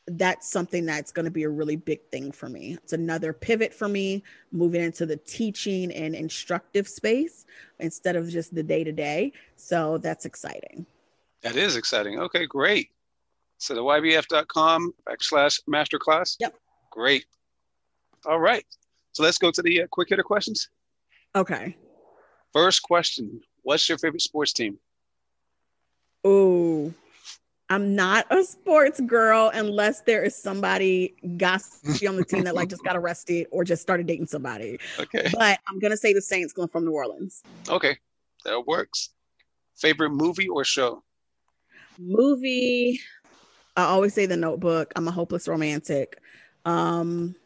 that's 0.06 0.50
something 0.50 0.84
that's 0.84 1.10
going 1.10 1.24
to 1.24 1.30
be 1.30 1.44
a 1.44 1.48
really 1.48 1.76
big 1.76 2.02
thing 2.10 2.32
for 2.32 2.48
me. 2.48 2.74
It's 2.82 2.92
another 2.92 3.32
pivot 3.32 3.72
for 3.72 3.88
me, 3.88 4.22
moving 4.52 4.82
into 4.82 5.06
the 5.06 5.16
teaching 5.16 5.90
and 5.92 6.14
instructive 6.14 6.86
space 6.86 7.46
instead 7.78 8.16
of 8.16 8.28
just 8.28 8.54
the 8.54 8.62
day 8.62 8.84
to 8.84 8.92
day. 8.92 9.32
So 9.56 9.98
that's 9.98 10.26
exciting. 10.26 10.84
That 11.42 11.56
is 11.56 11.76
exciting. 11.76 12.18
Okay, 12.18 12.44
great. 12.44 12.90
So 13.58 13.74
the 13.74 13.80
ybf.com 13.80 14.92
backslash 15.08 15.60
masterclass. 15.66 16.36
Yep. 16.40 16.54
Great. 16.90 17.24
All 18.26 18.40
right. 18.40 18.64
So 19.12 19.22
let's 19.22 19.38
go 19.38 19.50
to 19.50 19.62
the 19.62 19.82
uh, 19.82 19.86
quick 19.90 20.08
hitter 20.10 20.22
questions. 20.22 20.68
Okay. 21.34 21.76
First 22.52 22.82
question 22.82 23.40
What's 23.62 23.88
your 23.88 23.98
favorite 23.98 24.22
sports 24.22 24.52
team? 24.52 24.78
Oh, 26.24 26.92
I'm 27.70 27.94
not 27.94 28.26
a 28.30 28.42
sports 28.42 29.00
girl 29.00 29.50
unless 29.54 30.00
there 30.00 30.24
is 30.24 30.34
somebody 30.34 31.14
gossipy 31.36 32.06
on 32.08 32.16
the 32.16 32.24
team 32.24 32.44
that 32.44 32.54
like 32.54 32.68
just 32.68 32.82
got 32.82 32.96
arrested 32.96 33.46
or 33.52 33.62
just 33.62 33.80
started 33.80 34.06
dating 34.08 34.26
somebody. 34.26 34.78
Okay. 34.98 35.28
But 35.32 35.60
I'm 35.68 35.78
gonna 35.78 35.96
say 35.96 36.12
the 36.12 36.20
Saints 36.20 36.52
going 36.52 36.68
from 36.68 36.84
New 36.84 36.92
Orleans. 36.92 37.42
Okay, 37.68 37.96
that 38.44 38.66
works. 38.66 39.10
Favorite 39.76 40.10
movie 40.10 40.48
or 40.48 40.64
show? 40.64 41.02
Movie. 41.98 43.00
I 43.76 43.84
always 43.84 44.14
say 44.14 44.26
The 44.26 44.36
Notebook. 44.36 44.92
I'm 44.96 45.06
a 45.06 45.12
hopeless 45.12 45.46
romantic. 45.46 46.20
Um, 46.64 47.36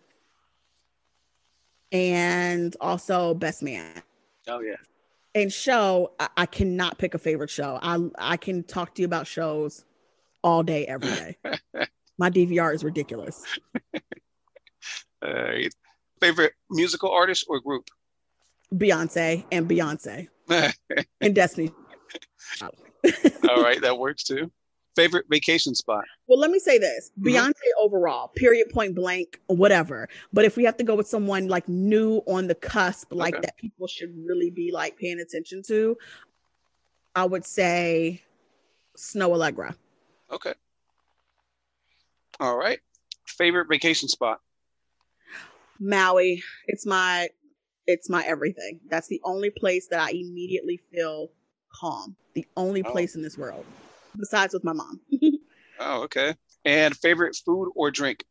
and 1.92 2.74
also 2.80 3.34
Best 3.34 3.62
Man. 3.62 4.02
Oh 4.48 4.60
yeah. 4.60 4.76
And 5.34 5.52
show, 5.52 6.12
I, 6.20 6.28
I 6.36 6.46
cannot 6.46 6.98
pick 6.98 7.14
a 7.14 7.18
favorite 7.18 7.50
show. 7.50 7.78
I 7.82 7.98
I 8.18 8.36
can 8.36 8.62
talk 8.62 8.94
to 8.94 9.02
you 9.02 9.06
about 9.06 9.26
shows 9.26 9.84
all 10.42 10.62
day, 10.62 10.86
every 10.86 11.10
day. 11.10 11.36
My 12.18 12.30
DVR 12.30 12.74
is 12.74 12.84
ridiculous. 12.84 13.42
Uh, 15.20 15.54
favorite 16.20 16.52
musical 16.70 17.10
artist 17.10 17.46
or 17.48 17.60
group? 17.60 17.88
Beyonce 18.72 19.44
and 19.50 19.68
Beyonce 19.68 20.28
and 21.20 21.34
Destiny. 21.34 21.72
all 22.62 23.62
right, 23.62 23.80
that 23.80 23.98
works 23.98 24.24
too. 24.24 24.50
Favorite 24.96 25.26
vacation 25.28 25.74
spot? 25.74 26.04
Well, 26.28 26.38
let 26.38 26.50
me 26.50 26.58
say 26.58 26.78
this 26.78 27.10
mm-hmm. 27.18 27.28
Beyonce 27.28 27.52
overall, 27.80 28.28
period, 28.28 28.68
point 28.70 28.94
blank, 28.94 29.40
whatever. 29.46 30.08
But 30.32 30.44
if 30.44 30.56
we 30.56 30.64
have 30.64 30.76
to 30.76 30.84
go 30.84 30.94
with 30.94 31.08
someone 31.08 31.48
like 31.48 31.68
new 31.68 32.22
on 32.26 32.46
the 32.46 32.54
cusp, 32.54 33.12
like 33.12 33.34
okay. 33.34 33.42
that 33.42 33.56
people 33.56 33.86
should 33.86 34.14
really 34.24 34.50
be 34.50 34.70
like 34.72 34.96
paying 34.96 35.20
attention 35.20 35.62
to, 35.64 35.96
I 37.14 37.24
would 37.24 37.44
say 37.44 38.22
Snoh 38.96 39.30
Aalegra. 39.30 39.74
Okay. 40.30 40.54
All 42.40 42.56
right. 42.56 42.80
Favorite 43.26 43.68
vacation 43.68 44.08
spot? 44.08 44.40
Maui. 45.80 46.42
It's 46.66 46.86
my 46.86 47.28
it's 47.86 48.08
my 48.08 48.24
everything. 48.24 48.80
That's 48.88 49.08
the 49.08 49.20
only 49.24 49.50
place 49.50 49.88
that 49.88 50.00
I 50.00 50.10
immediately 50.10 50.80
feel 50.92 51.30
calm. 51.72 52.16
The 52.34 52.46
only 52.56 52.82
oh. 52.82 52.90
place 52.90 53.14
in 53.14 53.22
this 53.22 53.36
world. 53.36 53.64
Besides 54.16 54.54
with 54.54 54.64
my 54.64 54.72
mom. 54.72 55.00
Oh, 55.80 56.02
okay. 56.04 56.34
And 56.64 56.96
favorite 56.96 57.36
food 57.44 57.72
or 57.74 57.90
drink? 57.90 58.24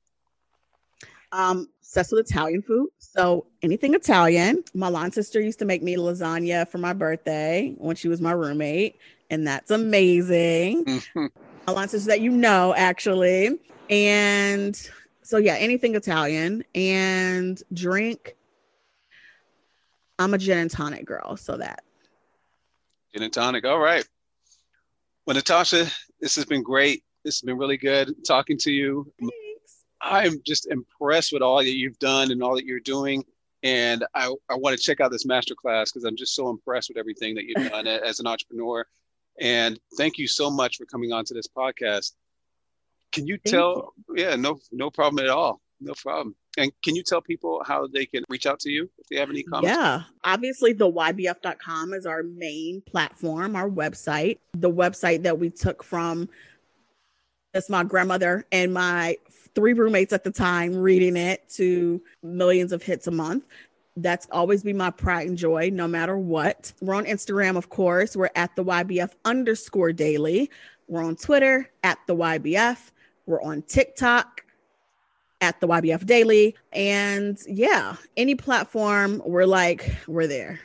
Um, 1.32 1.68
obsessed 1.82 2.12
with 2.12 2.30
Italian 2.30 2.62
food. 2.62 2.90
So 3.00 3.46
anything 3.62 3.94
Italian. 3.94 4.64
My 4.74 4.88
lawn 4.88 5.12
sister 5.12 5.42
used 5.42 5.60
to 5.60 5.66
make 5.66 5.84
me 5.84 5.96
lasagna 5.96 6.68
for 6.68 6.78
my 6.78 6.94
birthday 6.94 7.74
when 7.78 7.96
she 7.96 8.08
was 8.08 8.22
my 8.22 8.32
roommate, 8.32 8.98
and 9.30 9.46
that's 9.46 9.72
amazing. 9.72 10.86
my 11.16 11.74
lawn 11.74 11.90
sister 11.90 12.08
that 12.08 12.22
you 12.22 12.32
know, 12.32 12.74
actually. 12.76 13.60
And 13.90 14.90
so 15.22 15.38
yeah, 15.38 15.56
anything 15.56 15.96
Italian 15.96 16.64
and 16.74 17.62
drink. 17.74 18.36
I'm 20.20 20.34
a 20.34 20.38
gin 20.38 20.60
and 20.60 20.72
tonic 20.72 21.06
girl, 21.06 21.36
so 21.36 21.58
that. 21.58 21.84
Gin 23.14 23.24
and 23.24 23.34
tonic. 23.34 23.66
All 23.66 23.80
right. 23.80 24.08
Well, 25.26 25.36
Natasha, 25.36 25.88
this 26.20 26.36
has 26.36 26.46
been 26.46 26.64
great. 26.64 27.04
This 27.24 27.36
has 27.36 27.42
been 27.42 27.58
really 27.58 27.78
good 27.78 28.14
talking 28.28 28.58
to 28.60 28.72
you. 28.72 29.12
I'm 30.02 30.42
just 30.46 30.68
impressed 30.68 31.32
with 31.32 31.42
all 31.42 31.58
that 31.58 31.78
you've 31.78 31.98
done 32.00 32.32
and 32.32 32.44
all 32.44 32.56
that 32.56 32.66
you're 32.66 32.82
doing. 32.82 33.24
And 33.64 34.04
I, 34.14 34.34
I 34.50 34.56
want 34.56 34.78
to 34.78 34.84
check 34.84 35.00
out 35.00 35.12
this 35.12 35.26
masterclass 35.26 35.86
because 35.86 36.04
I'm 36.04 36.18
just 36.18 36.36
so 36.36 36.50
impressed 36.50 36.90
with 36.90 36.98
everything 36.98 37.36
that 37.36 37.46
you've 37.46 37.72
done 37.72 37.88
as 37.88 38.20
an 38.20 38.28
entrepreneur. 38.28 38.86
And 39.40 39.80
thank 39.98 40.18
you 40.18 40.28
so 40.28 40.52
much 40.52 40.76
for 40.76 40.86
coming 40.86 41.14
on 41.14 41.24
to 41.26 41.34
this 41.34 41.48
podcast. 41.48 42.12
Can 43.14 43.26
you 43.26 43.38
thank 43.38 43.56
tell? 43.56 43.94
You. 44.10 44.26
Yeah, 44.26 44.36
no, 44.36 44.60
no 44.74 44.90
problem 44.90 45.24
at 45.24 45.32
all. 45.32 45.62
No 45.80 45.94
problem. 45.94 46.36
And 46.58 46.72
can 46.84 46.96
you 46.96 47.04
tell 47.04 47.22
people 47.22 47.64
how 47.66 47.88
they 47.88 48.06
can 48.06 48.24
reach 48.30 48.46
out 48.46 48.60
to 48.62 48.70
you 48.70 48.90
if 49.00 49.08
they 49.08 49.18
have 49.18 49.30
any 49.30 49.44
comments? 49.44 49.76
Yeah. 49.76 50.04
Obviously, 50.24 50.74
the 50.74 50.92
ybf.com 50.92 51.94
is 51.94 52.06
our 52.06 52.24
main 52.24 52.82
platform, 52.82 53.56
our 53.56 53.70
website, 53.70 54.38
the 54.54 54.72
website 54.72 55.24
that 55.24 55.40
we 55.40 55.50
took 55.50 55.84
from 55.84 56.30
that's 57.54 57.70
my 57.70 57.84
grandmother 57.84 58.46
and 58.52 58.74
my 58.74 59.16
three 59.56 59.74
roommates 59.74 60.12
at 60.12 60.24
the 60.24 60.32
time 60.32 60.76
reading 60.76 61.16
it 61.16 61.48
to 61.50 62.02
millions 62.24 62.72
of 62.72 62.82
hits 62.82 63.08
a 63.08 63.12
month. 63.12 63.46
That's 63.96 64.28
always 64.32 64.64
be 64.64 64.74
my 64.74 64.90
pride 64.90 65.28
and 65.28 65.38
joy, 65.38 65.70
no 65.72 65.88
matter 65.88 66.18
what. 66.18 66.74
We're 66.82 66.96
on 66.96 67.06
Instagram, 67.06 67.56
of 67.56 67.70
course. 67.70 68.16
We're 68.16 68.32
at 68.36 68.56
the 68.56 68.64
YBF 68.64 69.12
underscore 69.24 69.94
daily. 69.94 70.50
We're 70.88 71.04
on 71.04 71.16
Twitter 71.16 71.70
at 71.84 72.00
the 72.08 72.16
YBF. 72.16 72.90
We're 73.28 73.42
on 73.44 73.62
TikTok 73.62 74.44
at 75.44 75.60
the 75.60 75.68
YBF 75.68 76.06
daily. 76.06 76.56
And 76.72 77.38
yeah, 77.46 77.98
any 78.16 78.34
platform, 78.34 79.22
we're 79.26 79.46
like, 79.46 79.94
we're 80.08 80.26
there. 80.26 80.60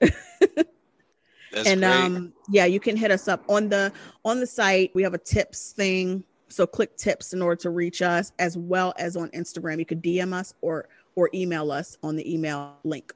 and 0.00 1.80
great. 1.80 1.84
um 1.84 2.32
yeah 2.50 2.64
you 2.64 2.80
can 2.80 2.96
hit 2.96 3.12
us 3.12 3.28
up 3.28 3.44
on 3.48 3.68
the 3.68 3.92
on 4.24 4.40
the 4.40 4.46
site. 4.46 4.92
We 4.94 5.02
have 5.02 5.14
a 5.14 5.18
tips 5.18 5.72
thing. 5.72 6.24
So 6.48 6.66
click 6.66 6.96
tips 6.96 7.32
in 7.32 7.42
order 7.42 7.56
to 7.62 7.70
reach 7.70 8.02
us 8.02 8.32
as 8.38 8.56
well 8.56 8.92
as 8.98 9.16
on 9.16 9.28
instagram. 9.30 9.78
You 9.78 9.86
could 9.86 10.02
dm 10.02 10.32
us 10.32 10.54
or 10.60 10.88
or 11.16 11.30
email 11.34 11.70
us 11.72 11.96
on 12.02 12.16
the 12.16 12.32
email 12.32 12.76
link. 12.84 13.12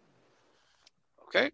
Okay. 1.29 1.51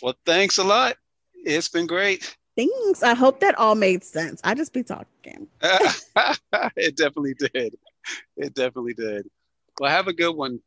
Well 0.00 0.14
thanks 0.26 0.58
a 0.58 0.64
lot. 0.64 0.96
It's 1.44 1.68
been 1.68 1.86
great. 1.86 2.36
Thanks. 2.56 3.02
I 3.02 3.14
hope 3.14 3.40
that 3.40 3.58
all 3.58 3.74
made 3.74 4.04
sense. 4.04 4.40
I 4.44 4.54
just 4.54 4.72
be 4.72 4.82
talking. 4.82 5.48
It 6.76 6.96
definitely 6.96 7.34
did 7.34 7.76
it 8.36 8.54
definitely 8.54 8.94
did 8.94 9.26
well 9.80 9.90
have 9.90 10.08
a 10.08 10.12
good 10.12 10.34
one 10.34 10.60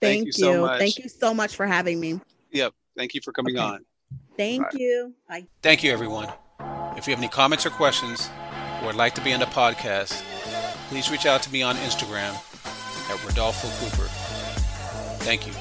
thank, 0.00 0.24
thank 0.24 0.24
you, 0.24 0.26
you 0.26 0.32
so 0.32 0.60
much 0.60 0.78
thank 0.78 0.98
you 0.98 1.08
so 1.08 1.34
much 1.34 1.56
for 1.56 1.66
having 1.66 2.00
me 2.00 2.20
yep 2.50 2.72
thank 2.96 3.14
you 3.14 3.20
for 3.22 3.32
coming 3.32 3.56
okay. 3.56 3.64
on 3.64 3.84
Thank 4.36 4.62
Bye. 4.62 4.78
you. 4.78 5.14
Bye. 5.28 5.46
Thank 5.62 5.82
you, 5.82 5.92
everyone. 5.92 6.28
If 6.96 7.06
you 7.06 7.12
have 7.12 7.20
any 7.20 7.28
comments 7.28 7.66
or 7.66 7.70
questions 7.70 8.28
or 8.80 8.86
would 8.86 8.96
like 8.96 9.14
to 9.14 9.20
be 9.20 9.32
on 9.32 9.40
the 9.40 9.46
podcast, 9.46 10.22
please 10.88 11.10
reach 11.10 11.26
out 11.26 11.42
to 11.42 11.52
me 11.52 11.62
on 11.62 11.76
Instagram 11.76 12.34
at 13.10 13.24
Rodolfo 13.24 13.68
Cooper. 13.84 14.08
Thank 15.24 15.46
you. 15.46 15.52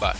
Bye. 0.00 0.16